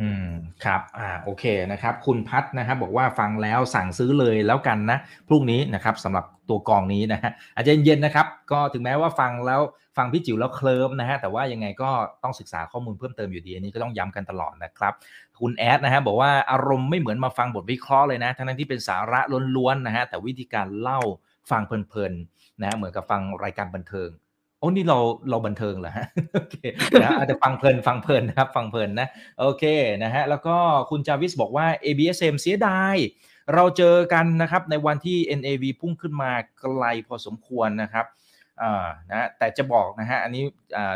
[0.00, 0.28] อืม
[0.64, 4.98] ครับอ่าโอเคนะครับ คุณพัฒนะครับบอกว่าฟังแล้วสั่งซื้อเลยแล้วกันนะ
[5.28, 9.60] พรุ่งนี้นะครับสำหรับตัวกองนี้นะฮะอาจจะเย็นๆนะครับ ก็ถึงแม้ว่าฟังแล้ว
[9.96, 11.90] ฟังพี่จิ๋วแล้วเคลิ้มนะฮะแต่ว่ายังไงก็
[12.22, 14.92] ต้องศึกษาข้อมูลเพิ่มเติมอยู่ดีอันนี้ก็ต้องย้ำกันตลอดนะครับ
[15.40, 19.20] คุณแอดนะฮะบอกว่าอารมณ์ไม่เหมือนมาฟังบทวิเคราะห์เลยนะ ทั้งนั้นที่เป็นสาระ
[19.56, 21.00] ล้วนๆนะฮะแต่วิธีการเล่า
[21.50, 24.10] ฟังเพลินๆนะเหมือนกับฟังรายการบันเทิง
[24.58, 24.98] โอ้นี่เรา
[25.30, 26.56] เราบันเทิงเหรอฮะโอเค
[27.02, 29.08] นะอาจจะฟังเพลินฟังเพลินนะครับฟังเพลินนะ
[29.40, 29.64] โอเค
[30.02, 30.56] นะฮะแล้วก็
[30.90, 32.96] คุณจาวิสบอกว่า ABSM เสียดาย
[33.54, 36.30] เราเจอกันนะครับในวันที่ NAV พุ่งขึ้นมา
[36.60, 38.06] ไกลพอสมควรนะครับ
[39.10, 40.42] นะแต่จะบอกนะฮะอันนี้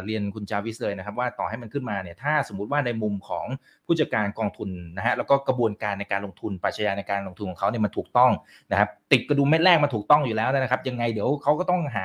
[0.05, 3.45] เรียนคุณจาวิสเลยนะครับ ว่าต่อให้มันขึ้นมาเนี่ยถ้าสมมติว่าในมุมของ
[3.87, 8.31] ผู้จัดการกองทุนนะฮะแล้วก็กระบวนการในการลงทุนปรัชญาในการลงทุนของเขาเนี่ยมันถูกต้อง
[8.71, 12.05] นะครับติดกระดุมเม็ดแรกมาถูกต้องอยู่แล้วนะครับ ยังไงเดี๋ยวเขาก็ต้องหา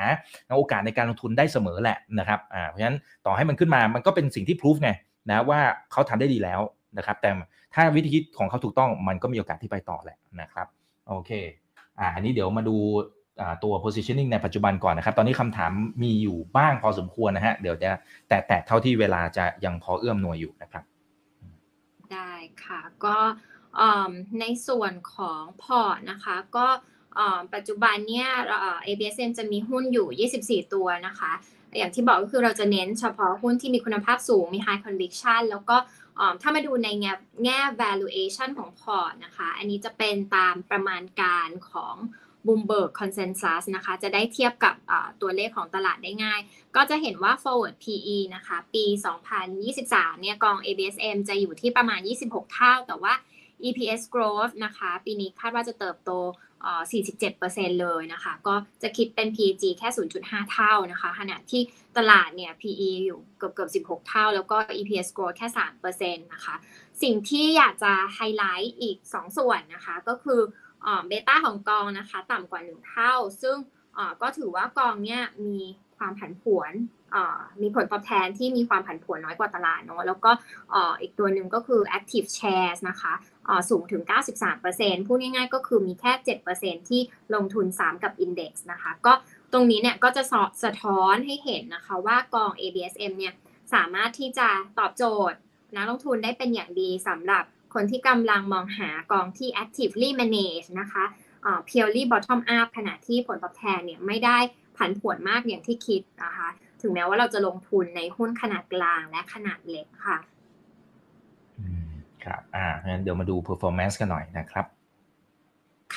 [0.56, 4.90] โอกาสในการลงทุนได้เสมอแหละนะครับเพราะฉะนั้นต่อให้มันขึ้นมามันก็เป็นสิ่งที่พิสูจไง
[5.30, 5.60] นะว่า
[5.92, 6.60] เขาทำได้ดีแล้ว
[6.98, 7.30] นะครับ แต่
[7.74, 10.66] ถ้าวิธีคิดของเขาถูกต้องมันก็มีโอกาสที่ไปต่อแหละนะครับ
[11.08, 11.30] โอเค
[11.98, 12.76] อ่าอันนี้เดี๋ยวมาดู
[13.64, 15.72] ตัว positioning ในปัจจุบันก่อนนะครับ ตอนนี้คำถาม
[16.02, 17.90] มีอยู่บ้างพอสมควรนะฮะ เดี๋ยวจะ
[18.28, 20.84] แตะๆเท่าที่เวลาจะยังพอเอื้อมหน่วยอยู่นะครับ
[22.12, 22.32] ได้
[22.64, 23.16] ค่ะ ก็
[24.40, 26.66] ในส่วนของพอร์ตนะคะ ก็
[27.54, 28.28] ปัจจุบันเนี่ย
[28.86, 31.32] ABSM จะมีหุ้นอยู่ 24 ตัวนะคะ
[31.78, 35.76] อย่างที่บอกก็คือเราจะเน้นเฉพาะหุ้นที่มีคุณภาพสูง มี high conviction แล้วก็
[36.42, 37.12] ถ้ามาดูในแง่
[37.44, 41.94] แง่ valuation ของพอร์ตนะคะ อันนี้จะเป็นตามประมาณการของ
[42.46, 44.74] Bloomberg Consensus นะคะ จะได้เทียบกับ
[45.20, 46.40] ตัวเลขของตลาดได้ง่าย
[46.76, 48.84] ก็จะเห็นว่า forward PE นะคะ ปี
[49.54, 53.14] 2023 เนี่ยกอง ABSM จะอยู่ที่ประมาณ 26 เท่า แต่ว่า
[53.66, 56.12] EPS growth นะคะ ปีนี้คาดว่าจะเติบโต
[57.16, 59.88] 47%เลยนะคะ ก็จะคิดเป็น PEG แค่
[60.20, 61.62] 0.5 เท่านะคะ ขณะที่
[61.96, 65.48] ตลาดเนี่ย PE อยู่เกือบเกือบ16 เท่า แล้วก็ EPS growth แค่
[65.90, 66.54] 3%นะคะ
[67.02, 70.40] สิ่งที่อยากจะไฮไลท์อีก 2 ส่วนนะคะ ก็คือ
[71.06, 73.12] เบต้าของกองนะคะต่ำกว่า 1 เท่า
[73.42, 73.56] ซึ่ง
[74.22, 75.58] ก็ถือว่ากองเนี่ยมี
[75.98, 76.72] ความผันผวน
[77.62, 80.30] มีผลตอบแทนที่มีความผันผวนน้อยกว่าตลาดเนาะแล้วก็
[81.00, 83.12] อีกตัวหนึ่งก็คือ active shares นะคะ
[83.70, 84.02] สูงถึง
[84.54, 86.12] 93%พูดง่ายๆ ก็คือมีแค่
[86.50, 87.00] 7%ที่
[87.34, 89.12] ลงทุน 3 กับ index นะคะ ก็
[89.52, 90.22] ตรงนี้เนี่ยก็จะ
[90.64, 93.34] สะท้อนให้เห็นนะคะว่ากอง ABSM เนี่ย
[93.74, 95.38] สามารถที่จะตอบโจทย์
[95.76, 97.44] นักลงทุนได้เป็นอย่างดีสำหรับ
[97.74, 101.04] คนที่กำลังมองหากองที่ actively manage นะคะ
[101.68, 104.38] purely bottom up ขณะที่ผลตอบแทนเนี่ยไม่ได้
[104.76, 106.48] ผันผวนมากอย่างที่คิดนะคะ
[106.80, 110.18] ถึงแม้ว่าเราจะลงทุนในหุ้นขนาดกลางและขนาดเล็กค่ะ
[112.24, 114.66] ครับ อ่า งั้นเดี๋ยวมาดู performance กันหน่อยนะครับ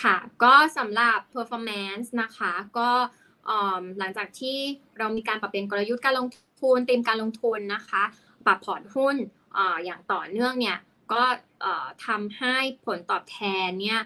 [0.01, 2.89] ค่ะ ก็สำหรับ performance นะคะ ก็
[3.99, 4.57] หลังจากที่
[4.97, 6.27] เรามีการปรับเปลี่ยนกลยุทธ์การลง
[6.61, 8.03] ทุนเตรียมการลงทุนนะคะ
[8.45, 9.15] ปรับพอร์ตหุ้น
[9.57, 10.77] ออย่างต่อเนื่องเนี่ย
[11.13, 11.23] ก็
[12.05, 12.55] ทำให้
[12.85, 14.01] ผลตอบแทนเนี่ย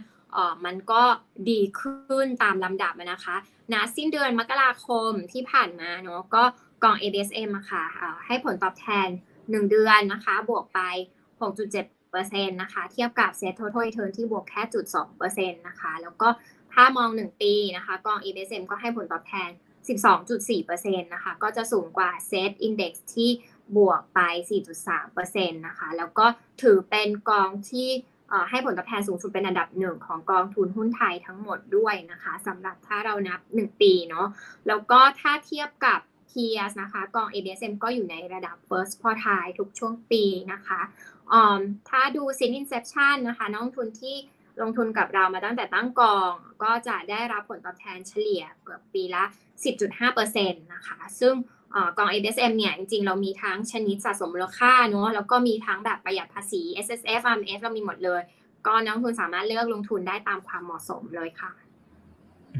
[0.65, 1.03] มันก็
[1.49, 3.35] ดีขึ้นตามลำดับนะคะ
[3.73, 6.43] นะสิ้นเดือนมกราคมที่ผ่านมาเนาะก็
[6.83, 7.83] กอง ABSM อะค่ะ
[8.25, 9.07] ให้ผลตอบแทน
[9.39, 10.79] 1 เดือนนะคะบวกไป
[11.41, 14.61] 6.7 0.4%นะคะเทียบกับ Set Total Return ที่บวกแค่
[15.09, 16.27] 0.2%นะคะแล้วก็
[16.73, 19.49] ถ้ามอง 1 ปีนะคะกอง EBSM ก็ให้ผลตอบแทน
[20.31, 23.29] 12.4%นะคะก็จะสูงกว่า Set Index ที่
[23.77, 24.19] บวกไป
[24.89, 26.25] 4.3%นะคะ แล้วก็
[26.61, 27.89] ถือเป็นกองที่
[28.49, 34.27] ให้ผลตอบแทนสูงสุดเป็นอันดับหนึ่งของกองทุนหุ้นไทยทั้งหมดด้วยนะคะสำหรับถ้าเรานับ 1 ปีเนาะ
[34.67, 35.99] แล้วก็ถ้าเทียบกับ
[36.29, 40.81] peers นะคะกอง ABSM ก็อยู่ในระดับ first quartile ทุกช่วงปีนะคะ
[41.89, 44.15] ถ้าดู since inception นะคะนักลงทุนที่
[44.61, 46.31] ลงทุนกับเรามาตั้งแต่ตั้งกอง
[46.63, 49.23] ก็จะได้รับผลตอบแทนเฉลี่ยเกือบปีละ
[49.63, 51.33] 10.5%นะคะ ซึ่ง
[51.97, 58.21] กอง ABSM เนี่ยจริงๆ เรามีทั้งชนิดสะสมมูลค่าเนาะแล้วก็มีทั้งแบบประหยัดภาษี S S F M F เรามีหมดเลย
[58.67, 61.51] ก็นักลงทุนสามารถเลือกลงทุนได้ตามความเหมาะสมเลยค่ะ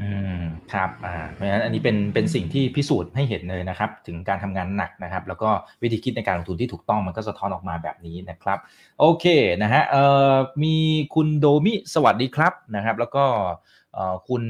[0.00, 0.42] อืม
[0.72, 5.50] ครับอ่าเพราะฉะนั้นอันนี้เป็นเป็นสิ่งที่พิสูจน์ให้เห็นเลยนะครับ ถึงการทำงานหนักนะครับ แล้วก็
[5.82, 8.58] วิธีคิดในการลงทุนที่ถูกต้องมันก็สะท้อนออกมาแบบนี้นะครับ
[9.00, 9.26] โอเค
[9.62, 10.76] นะฮะเอ่อมี
[11.14, 13.24] คุณโดมิสวัสดีครับนะครับ แล้วก็
[13.94, 14.42] เอ่อคุณ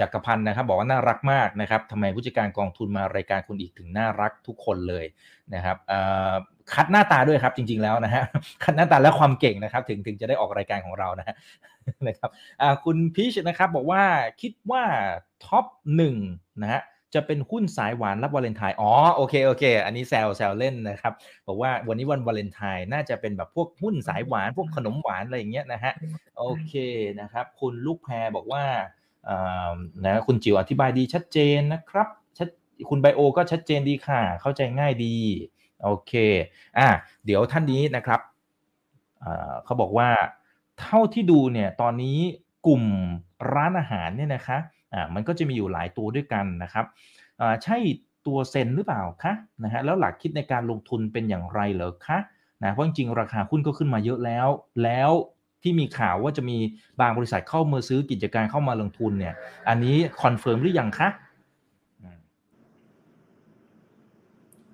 [0.00, 5.04] จักรพันธ์นะครับบอกว่าน่ารักมากนะครับทำไมผู้จัดการกองทุนมารายการคุณอีกถึงน่ารักทุกคนเลย
[5.54, 5.76] นะครับ
[6.74, 8.22] คัดหน้าตาด้วยครับจริง ๆแล้วนะฮะ
[8.64, 11.34] คัดหน้าตาและความเก่งนะครับถึงถึงจะได้ออกรายการของเรานะฮะ
[12.06, 12.30] นะครับ
[12.84, 14.02] คุณพีชนะครับบอกว่า
[14.40, 14.84] คิดว่า
[15.44, 15.64] ท็อป
[15.96, 16.16] หนึ่ง
[16.62, 16.82] นะฮะ
[17.14, 21.12] จะเป็นหุ้นสายหวานรับวาเลนไทน์อ๋อโอเคโอเค อันนี้แซวแซวเล่นนะครับ
[21.46, 25.92] บอกว่าวันนี้วันวาเลนไทน์น่าจะเป็นแบบพวกหุ้นสายหวานพวกขนมหวานอะไรอย่างเงี้ยนะฮะ
[26.38, 26.74] โอเค
[27.20, 28.64] นะครับ คุณลูกแพรบอกว่า
[30.04, 32.08] นะคุณจิ๋วอธิบายดีชัดเจนนะครับ
[32.38, 32.48] ชัด
[32.90, 35.16] คุณไบโอก็ชัดเจนดีค่ะ เข้าใจง่ายดี
[35.84, 36.12] โอเค
[36.78, 36.88] อะ
[37.24, 38.20] เดี๋ยวท่านนี้นะครับ
[39.64, 40.08] เขาบอกว่า
[40.80, 42.18] เท่าที่ดูเนี่ยตอนนี้
[42.66, 42.84] กลุ่ม
[43.54, 44.58] ร้านอาหารเนี่ยนะคะ
[44.92, 46.86] อ่ามันก็จะมีอยู่หลายตัวด้วยกันนะครับ
[47.40, 47.76] อ่าใช่
[48.26, 49.32] ตัวเซนหรือเปล่าคะ
[49.64, 52.18] นะฮะแล้วหลักคิดในการลงทุนเป็นอย่างไรเหรอคะ
[52.62, 54.48] นะเพราะจริงๆราคาหุ้นก็ขึ้นมาเยอะแล้ว
[54.84, 55.10] แล้ว
[55.62, 56.58] ที่มีข่าวว่าจะมี
[57.00, 59.34] บางบริษัทเข้ามาซื้อกิจการเข้ามาลงทุนเนี่ย
[59.68, 61.08] อันนี้ confirm หรือยังคะ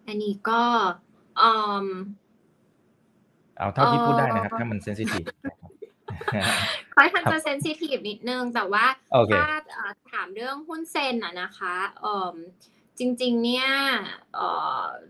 [0.06, 0.62] อันนี้ก็
[1.40, 1.50] อื
[1.84, 1.86] ม
[3.58, 5.24] เอาเท่าที่พูดได้นะครับ ถ้ามัน sensitive
[6.94, 8.84] ค่อนข้างจะ sensitive นิดนึง แต่ว่า
[9.32, 9.44] ถ้า
[10.12, 11.76] ถามเรื่องหุ้นเซนอะนะคะ
[12.98, 13.68] จริง ๆ เนี่ย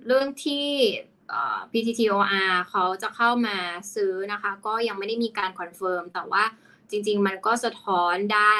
[0.06, 0.66] เรื่องที่
[1.72, 3.56] PTT OR เขาจะเข้ามา
[3.94, 6.44] ซื้อนะคะ ก็ยังไม่ได้มีการ confirm แต่ว่า
[6.90, 8.54] จริง ๆ มันก็สะท้อนได้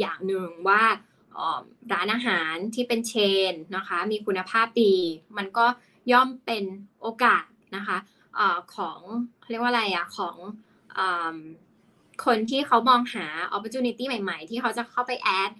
[0.00, 0.82] อย่างหนึ่งว่า
[1.92, 4.96] ร้านอาหารที่เป็น chain นะคะ มีคุณภาพดี
[5.36, 5.66] มันก็
[6.12, 6.64] ย่อมเป็น
[7.02, 7.44] โอกาส
[7.76, 7.98] นะคะ
[8.38, 8.40] อ
[8.74, 9.00] ของ
[9.50, 10.36] เรียกว่าอะไรอะของ
[10.98, 11.00] อ
[12.24, 15.50] คนที่เขามองหา opportunity ใหม่ ๆ ที่เขาจะเข้าไป add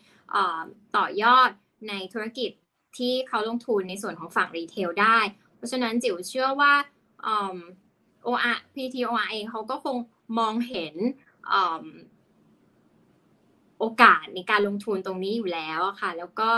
[0.96, 1.50] ต่อยอด
[1.88, 2.50] ในธุรกิจ
[2.98, 5.18] ที่เขาลงทุนในส่วนของฝั่งรีเทลได้
[5.58, 6.72] เพราะฉะนั้นจิ๋วเชื่อว่า
[8.26, 9.96] OR PTOR เองเขาก็คง
[10.38, 10.94] มองเห็น
[13.78, 16.50] โอกาสในการลงทุนตรงนี้อยู่แล้วค่ะ แล้วก็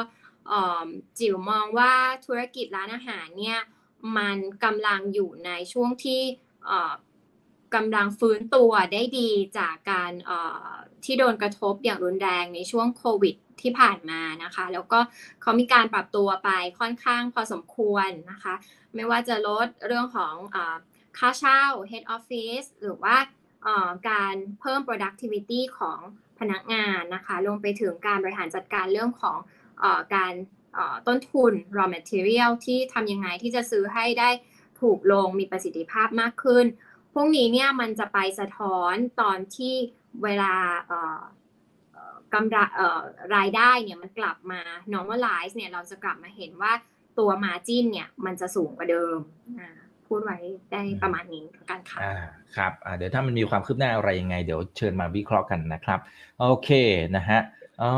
[1.19, 1.93] จิ๋วมองว่า
[2.27, 3.61] ธุรกิจร้านอาหารเนี่ย
[4.17, 6.23] มันกำลังอยู่ในช่วงที่
[7.75, 10.13] กำลังฟื้นตัวได้ดีจากการ
[11.05, 14.99] ที่โดนกระทบอย่างรุนแรงในช่วงโควิด ที่ผ่านมานะคะ แล้วก็
[15.43, 16.51] เขามีการปรับตัวไป
[16.81, 18.55] ค่อนข้างพอสมควรนะคะ
[18.95, 20.57] ไม่ว่าจะลดเรื่องของอ
[21.19, 23.17] ค่าเช่า head office หรือว่า
[24.11, 25.99] การเพิ่ม productivity ของ
[26.39, 29.39] พนักงานนะคะลงไปถึงการบริหารจัดการเรื่องของ
[29.83, 29.85] อ
[30.15, 30.33] การ
[31.07, 34.31] ต้นทุน raw material ที่ทำยังไงที่จะซื้อให้ได้
[34.81, 36.67] ถูกลงมีประสิทธิภาพมากขึ้น
[37.15, 39.75] พวกนี้เนี่ยมันจะไปสะท้อนตอนที่
[40.25, 40.55] เวลา
[42.35, 42.57] กำไร
[43.37, 44.61] รายได้เนี่ยมันกลับมา
[44.95, 46.73] normalize เนี่ยเราจะกลับมาเห็นว่า
[47.19, 49.19] ตัว margin เนี่ยมันจะสูงกว่าเดิม
[50.07, 50.39] พูดไว้
[50.73, 52.01] ได้ประมาณนี้กันค่ะ
[52.57, 55.99] ครับเดี๋ยวถ้ามันมีความคืบหน้าอะไรยังไง เดี๋ยวเชิญมาวิเคราะห์กันนะครับ
[56.41, 56.71] โอเค
[57.17, 57.41] นะฮะ
[57.83, 57.93] อ๋อ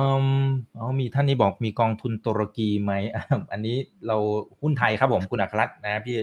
[0.99, 2.93] มีท่านนี้บอกมีกองทุนตุรกีไหม
[3.53, 3.77] อันนี้
[4.07, 4.17] เรา
[4.61, 6.17] หุ้นไทยครับผมคุณอัครรัตน์นะพี่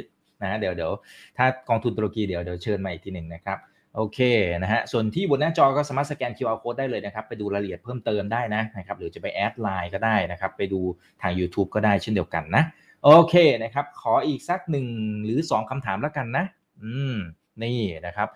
[0.44, 0.92] นะเดี๋ยวเดี๋ยว
[1.38, 3.58] ถ้ากองทุนตุรกีเดี๋ยวเดี๋ยวเชิญมาอีกทีหนึ่งนะครับ
[3.96, 4.20] โอเค
[4.64, 10.82] นะฮะ ส่วนที่บนหน้าจอก็สามารถสแกน QR code ได้เลยนะครับ ไปดูรายละเอียดเพิ่มเติมได้นะนะครับ หรือจะไปแอดไลน์ก็ได้นะครับ ไปดู
[11.22, 12.64] ทาง YouTube ก็ได้เช่นเดียวกันนะ
[13.04, 14.86] โอเคนะครับ ขออีกสักหนึ่ง
[15.26, 16.46] หรือ 2คำถามแล้วกันนะ
[16.84, 17.18] อืม
[17.64, 18.28] นี่นะครับ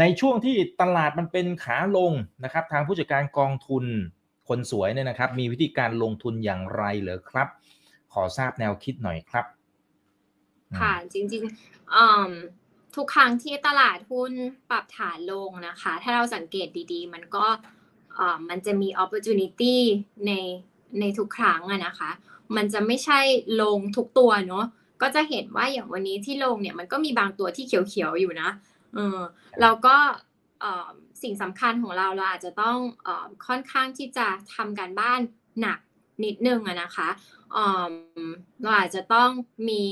[0.00, 2.12] ในช่วงที่ตลาดมันเป็นขาลง
[2.44, 3.84] นะครับ ทางผู้จัดการกองทุน
[4.48, 7.48] คนสวยเนี่ยนะครับ มีวิธีการลงทุนอย่างไรเหรอครับ
[8.12, 9.46] ขอทราบแนวคิดหน่อยครับ
[10.80, 12.30] ค่ะ จริงๆอืม
[12.96, 14.32] ทุกครั้งที่ตลาดหุ้น
[14.70, 17.46] ปรับฐานลงนะคะ ถ้าเราสังเกตดีๆ มันก็
[18.48, 19.76] มันจะมี opportunity
[20.26, 20.32] ใน
[21.00, 22.10] ในทุกครั้งอะนะคะ
[22.56, 23.20] มันจะไม่ใช่
[23.62, 24.66] ลงทุกตัวเนาะ
[25.02, 28.50] ก็จะเห็นว่าอย่างวันนี้ที่ลงเนี่ยมันก็มีบางตัวที่เขียวๆอยู่นะ
[28.94, 29.18] เออ
[29.60, 29.96] แล้วก็
[31.22, 33.08] สิ่งสำคัญของเราเราอาจจะต้องอ
[33.46, 35.20] ค่อนข้างที่จะทำการบ้าน
[35.60, 35.78] หนัก
[36.24, 37.08] นิดนึงอะนะคะ
[38.62, 39.30] เราอาจจะต้อง
[39.68, 39.84] มี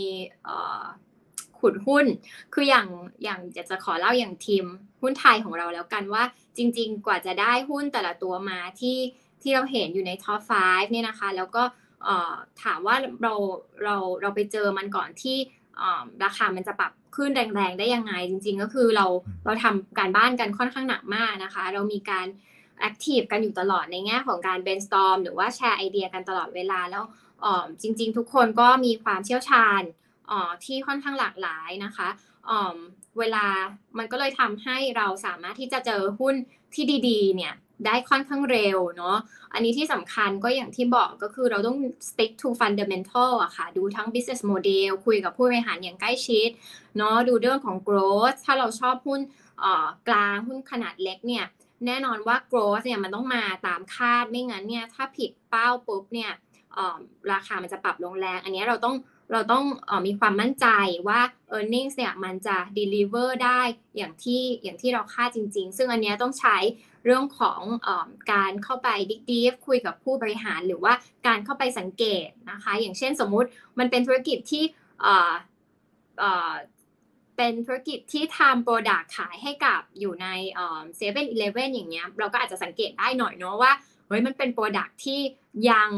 [1.61, 2.07] ขุดหุ้น
[2.55, 2.87] คืออย่าง
[3.25, 4.65] อย่างจะจะขอเล่าอย่างทีม
[5.03, 6.23] หุ้นไทยของเราแล้วกันว่า
[6.57, 8.99] จริง ๆ กว่าจะได้หุ้นแต่ละตัวมาที่
[9.43, 11.63] ที่เราเห็นอยู่ในท็อป 5 เนี่ยนะคะ แล้วก็
[12.63, 13.35] ถามว่าเรา
[13.85, 15.37] เราเราไปเจอมันก่อนที่
[16.25, 19.07] ราคามันจะปรับขึ้นแรงๆ ได้ยังไง จริง ๆ ก็คือเรา
[19.45, 22.27] เราทำการบ้านกันค่อนข้างหนักมากนะคะ เรามีการ
[22.81, 27.05] แอคทีฟกันอยู่ตลอดในแง่ของการ brainstorm หรือว่าแชร์ไอเดียกันตลอดเวลาแล้ว
[27.83, 29.83] จริง ๆ ทุกคนก็มีความเชี่ยวชาญ
[30.65, 32.09] ที่ค่อนข้างหลากหลายนะคะ
[33.19, 33.47] เวลา
[33.99, 36.35] มันก็เลยทำให้เราสามารถที่จะเจอหุ้น
[36.75, 37.55] ที่ดีๆ เนี่ย
[37.87, 39.17] ได้ค่อนข้างเร็วเนาะ
[39.53, 46.49] อันนี้ที่สำคัญก็อย่างที่บอกก็คือเราต้อง stick to fundamental อะค่ะ ดูทั้ง business model คุยกับผู้บริหารอย่างใกล้ชิด
[46.97, 49.21] เนาะ ดูเรื่องของ growth ถ้าเราชอบหุ้น
[50.09, 51.45] กลางหุ้นขนาดเล็กเนี่ย
[51.87, 56.33] แน่นอนว่า growth เนี่ยมันต้องมาตามคาด ไม่งั้นเนี่ยถ้าผิดเป้าปุ๊บเนี่ย
[57.33, 58.95] ราคามันจะปรับลงแรง อันนี้เราต้อง
[59.33, 60.67] เราต้องอมีความมั่นใจ
[61.09, 61.21] ว่า
[61.57, 63.61] e a r n i n g เนี่ยมันจะ deliver ได้
[63.97, 66.57] อย่างที่อย่างที่เราคาดจริง ๆ ซึ่งอันนี้ต้องใช้
[67.05, 67.89] เรื่องของอ
[68.33, 70.93] การเข้าไป dig deep คุยกับผู้บริหารหรือว่า
[71.27, 73.49] การเข้าไปสังเกตนะคะ อย่างเช่นสมมุติ
[73.79, 74.65] มันเป็นธุรกิจที่
[77.37, 80.27] เป็นธุรกิจที่ทำ product ขายให้กับอยู่ใน
[80.97, 83.73] เซเว่นอีเลฟเว่นอย่างเงี้ยเราก็อาจจะสังเกตได้หน่อยเนาะว่า
[84.09, 85.21] เฮ้ยมันเป็น product ที่
[85.71, 85.91] ยัง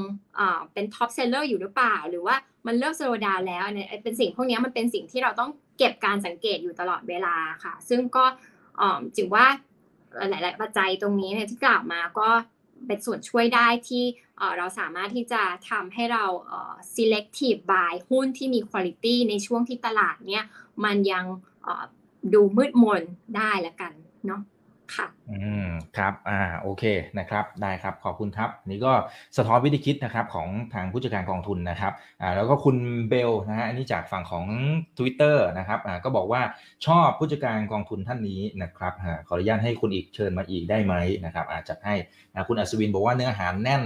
[0.72, 2.36] เป็น top seller อยู่หรือเปล่า หรือว่า
[2.66, 8.24] มันเริ่ม slow down แล้วเนี่ยเป็นสิ่งพวกนี้มันเป็นสิ่งที่เราต้องเก็บการสังเกตอยู่ตลอดเวลาค่ะ ซึ่งก็
[9.16, 9.46] จึงว่า
[10.30, 12.28] หลาย ๆ ปัจจัยตรงนี้เนี่ยที่กล่าวมาก็
[12.86, 14.04] เป็นส่วนช่วยได้ที่
[14.58, 16.24] เราสามารถที่จะทำให้เรา
[16.94, 20.44] selective buy หุ้นที่มี quality ในช่วงที่ตลาดเนี่ย
[20.84, 21.24] มันยัง
[22.34, 23.02] ดูมืดมน
[23.36, 23.92] ได้ละกัน
[24.26, 24.40] เนาะ
[24.96, 25.66] ค่ะ อืม
[25.96, 26.84] ครับอ่าโอเค
[27.18, 28.92] นะครับได้ครับขอบคุณครับ นี่ก็
[29.36, 32.76] สะท้อนวิธีคิดนะครับของทางผู้จัดการกองทุนนะครับอ่าแล้วก็คุณ
[33.08, 34.46] เบลนะฮะอันนี้จากฝั่งของ
[34.98, 36.42] Twitter นะครับอ่าก็บอกว่า
[36.86, 41.94] ชอบผู้จัดการกองทุนท่านนี้นะครับอ่าขออนุญาตให้คุณอีกเชิญมาอีกได้ไหมนะครับอาจจะให้
[42.32, 43.82] นะคุณอัศวินบอกว่าเนื้อหาแน่น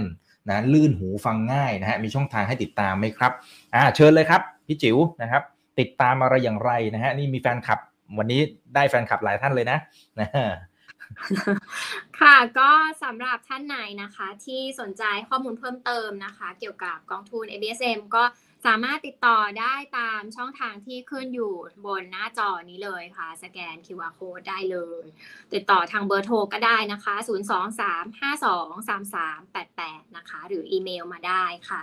[0.49, 3.31] นะลื่นหูฟังง่ายนะฮะมีช่องทางให้ติดตามไหมครับ
[3.75, 5.43] อ่าเชิญเลยครับพี่จิ๋วนะครับ
[5.79, 7.79] ติดตามอะไรอย่างไรนะฮะนี่มีแฟนคลับ
[8.17, 8.41] วันนี้
[8.75, 9.77] ได้แฟนคลับหลายท่านเลยนะ
[10.19, 10.29] นะ
[12.19, 12.71] ค่ะก็
[13.03, 18.23] สำหรับท่านไหนนะคะที่สนใจข้อมูลเพิ่มเติมนะคะ เกี่ยวกับกองทุน ABSM ก็
[18.65, 21.53] สามารถติดต่อได้ตามช่องทางที่ขึ้นอยู่
[21.85, 25.03] บนหน้าจอนี้เลยค่ะ สแกน QR code ได้เลย
[25.53, 31.81] ติดต่อทางเบอร์โทรก็ได้นะคะ 023523388 นะคะ หรืออีเมลมาได้ค่ะ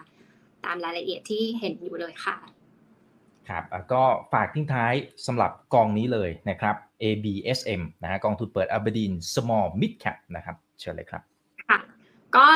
[0.64, 2.36] ตามรายละเอียดที่เห็นอยู่เลยค่ะ
[3.48, 4.94] ครับก็ฝากทิ้งท้าย
[5.26, 11.22] สำหรับกองนี้เลยนะครับ ABSM นะฮะกองทุนเปิด Aberdeen Small Mid Cap นะครับ เชิญเลยครับ
[11.68, 11.78] ค่ะ
[12.36, 12.46] ก็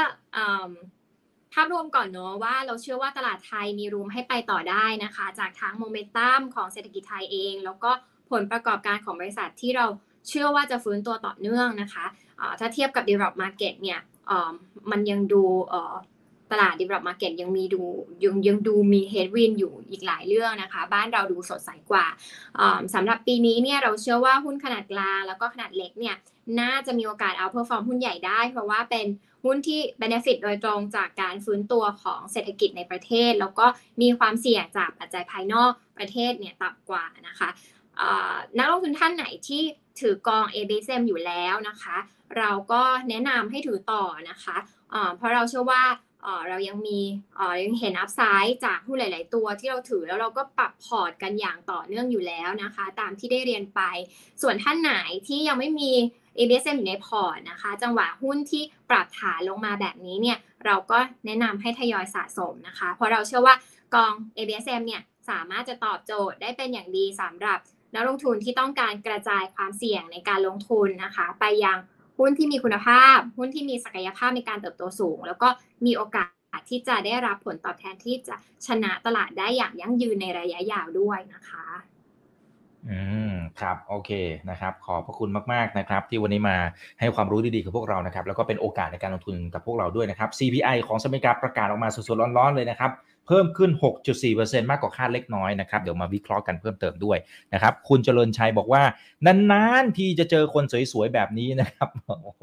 [1.54, 7.90] ภาพรวมก่อนเนอะว่าเราเชื่อว่าตลาดไทยมีรูมให้ไปต่อได้นะคะ จากทั้งโมเมนตัมของเศรษฐกิจไทยเอง แล้วก็
[8.30, 9.86] ผลประกอบการของบริษัทที่เรา
[10.28, 12.04] เชื่อว่าจะฟื้นตัวต่อเนื่องนะคะ
[12.60, 14.00] ถ้าเทียบกับ develop market เนี่ย
[14.90, 15.44] มันยังดู
[16.52, 17.82] ตลาด develop market ยังมีดู
[18.24, 22.06] ยังยังดูมี headwind อยู่อีกหลายเรื่องนะคะ บ้านเราดูสดใสกว่า
[22.94, 26.16] สำหรับปีนี้เนี่ยเราเชื่อว่าหุ้นขนาดกลางแล้วก็ขนาดเล็กเนี่ย
[26.60, 29.06] น่าจะมีโอกาส outperform หุ้นใหญ่ได้ เพราะว่าเป็น
[29.44, 33.66] หุ้นที่ benefit โดยตรงจากการฟื้นตัวของเศรษฐกิจในประเทศ แล้วก็
[34.02, 37.48] มีความเสี่ยงจากปัจจัยภายนอกประเทศเนี่ยต่ำกว่านะคะ
[38.58, 39.62] นักลงทุนท่านไหนที่
[40.00, 41.96] ถือกอง ABSM อยู่แล้วนะคะ
[42.38, 44.56] เราก็แนะนำให้ถือต่อนะคะ
[45.16, 45.82] เพราะเราเชื่อว่า
[46.48, 47.00] เรายังมี
[47.62, 53.80] ยังเห็น upside จากหุ้นหลาย ๆ ตัวที่เราถือแล้วเราก็ปรับพอร์ตกันอย่างต่อเนื่องอยู่แล้วนะคะ ตามที่ได้เรียนไป
[54.42, 54.92] ส่วนท่านไหน
[55.26, 55.92] ที่ยังไม่มี
[56.38, 63.54] ABSM อยู่ในพอร์ตนะคะ จังหวะหุ้นที่ปรับฐานลงมาแบบนี้เนี่ยเราก็แนะนำให้ทยอยสะสมนะคะ เพราะเราเชื่อว่า
[63.94, 67.58] กอง ABSM เนี่ยสามารถจะตอบโจทย์ได้เป็นอย่างดีสำหรับ
[67.94, 71.78] นักลงทุนที่ต้องการกระจายความเสี่ยงในการลงทุนนะคะ ไปยัง
[72.18, 75.48] หุ้นที่มีคุณภาพ หุ้นที่มีศักยภาพในการเติบโตสูง แล้วก็
[75.86, 76.24] มีโอกา
[76.56, 78.36] สที่จะได้รับผลตอบแทนที่จะ
[78.66, 81.66] ชนะตลาดได้อย่างยั่งยืนในระยะยาวด้วยนะคะ
[82.88, 84.10] อืมครับโอเค
[84.50, 86.56] นะครับ ขอบพระคุณมากๆนะครับ ที่วันนี้มา
[87.00, 92.90] ให้ความรู้ดีๆกับพวกเรานะครับ แล้วก็เป็นโอกาสในการลงทุนกับพวกเราด้วยนะครับ CPI ของสหรัฐอเมริกาประกาศออกมาสดๆร้อนๆเลยนะครับ
[93.26, 93.70] เพิ่มขึ้น
[94.20, 97.18] 6.4%มากกว่าคาดเล็กน้อยนะครับ เดี๋ยวมาวิเคราะห์กันเพิ่มเติมด้วย
[97.54, 98.82] นะครับ คุณเจริญชัยบอกว่า
[99.52, 101.88] นานๆที่จะเจอคนสวยๆแบบนี้นะครับ
[102.24, 102.42] โอ้โห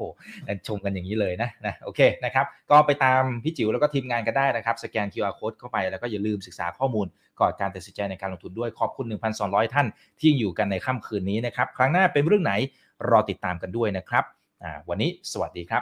[0.66, 7.06] ชมกันอย่างนี้เลยนะนะโอเคนะครับก็ไปตามพี่จิ๋วแล้วก็ทีมงานกันได้นะครับ สแกน QR code เข้าไปแล้วก็อย่าลืมศึกษาข้อมูล
[7.40, 9.06] ก่อนการตัดสินใจในการลงทุนด้วยขอบคุณ
[9.40, 9.86] 1,200 ท่าน
[10.20, 12.52] ที่อยู่กันในค่ำคืนนี้นะครับครั้งหน้าเป็นเรื่องไหน
[13.10, 14.24] รอติดตามกันด้วยนะครับ
[14.88, 15.78] วันนี้สวัสดีครั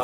[0.00, 0.03] บ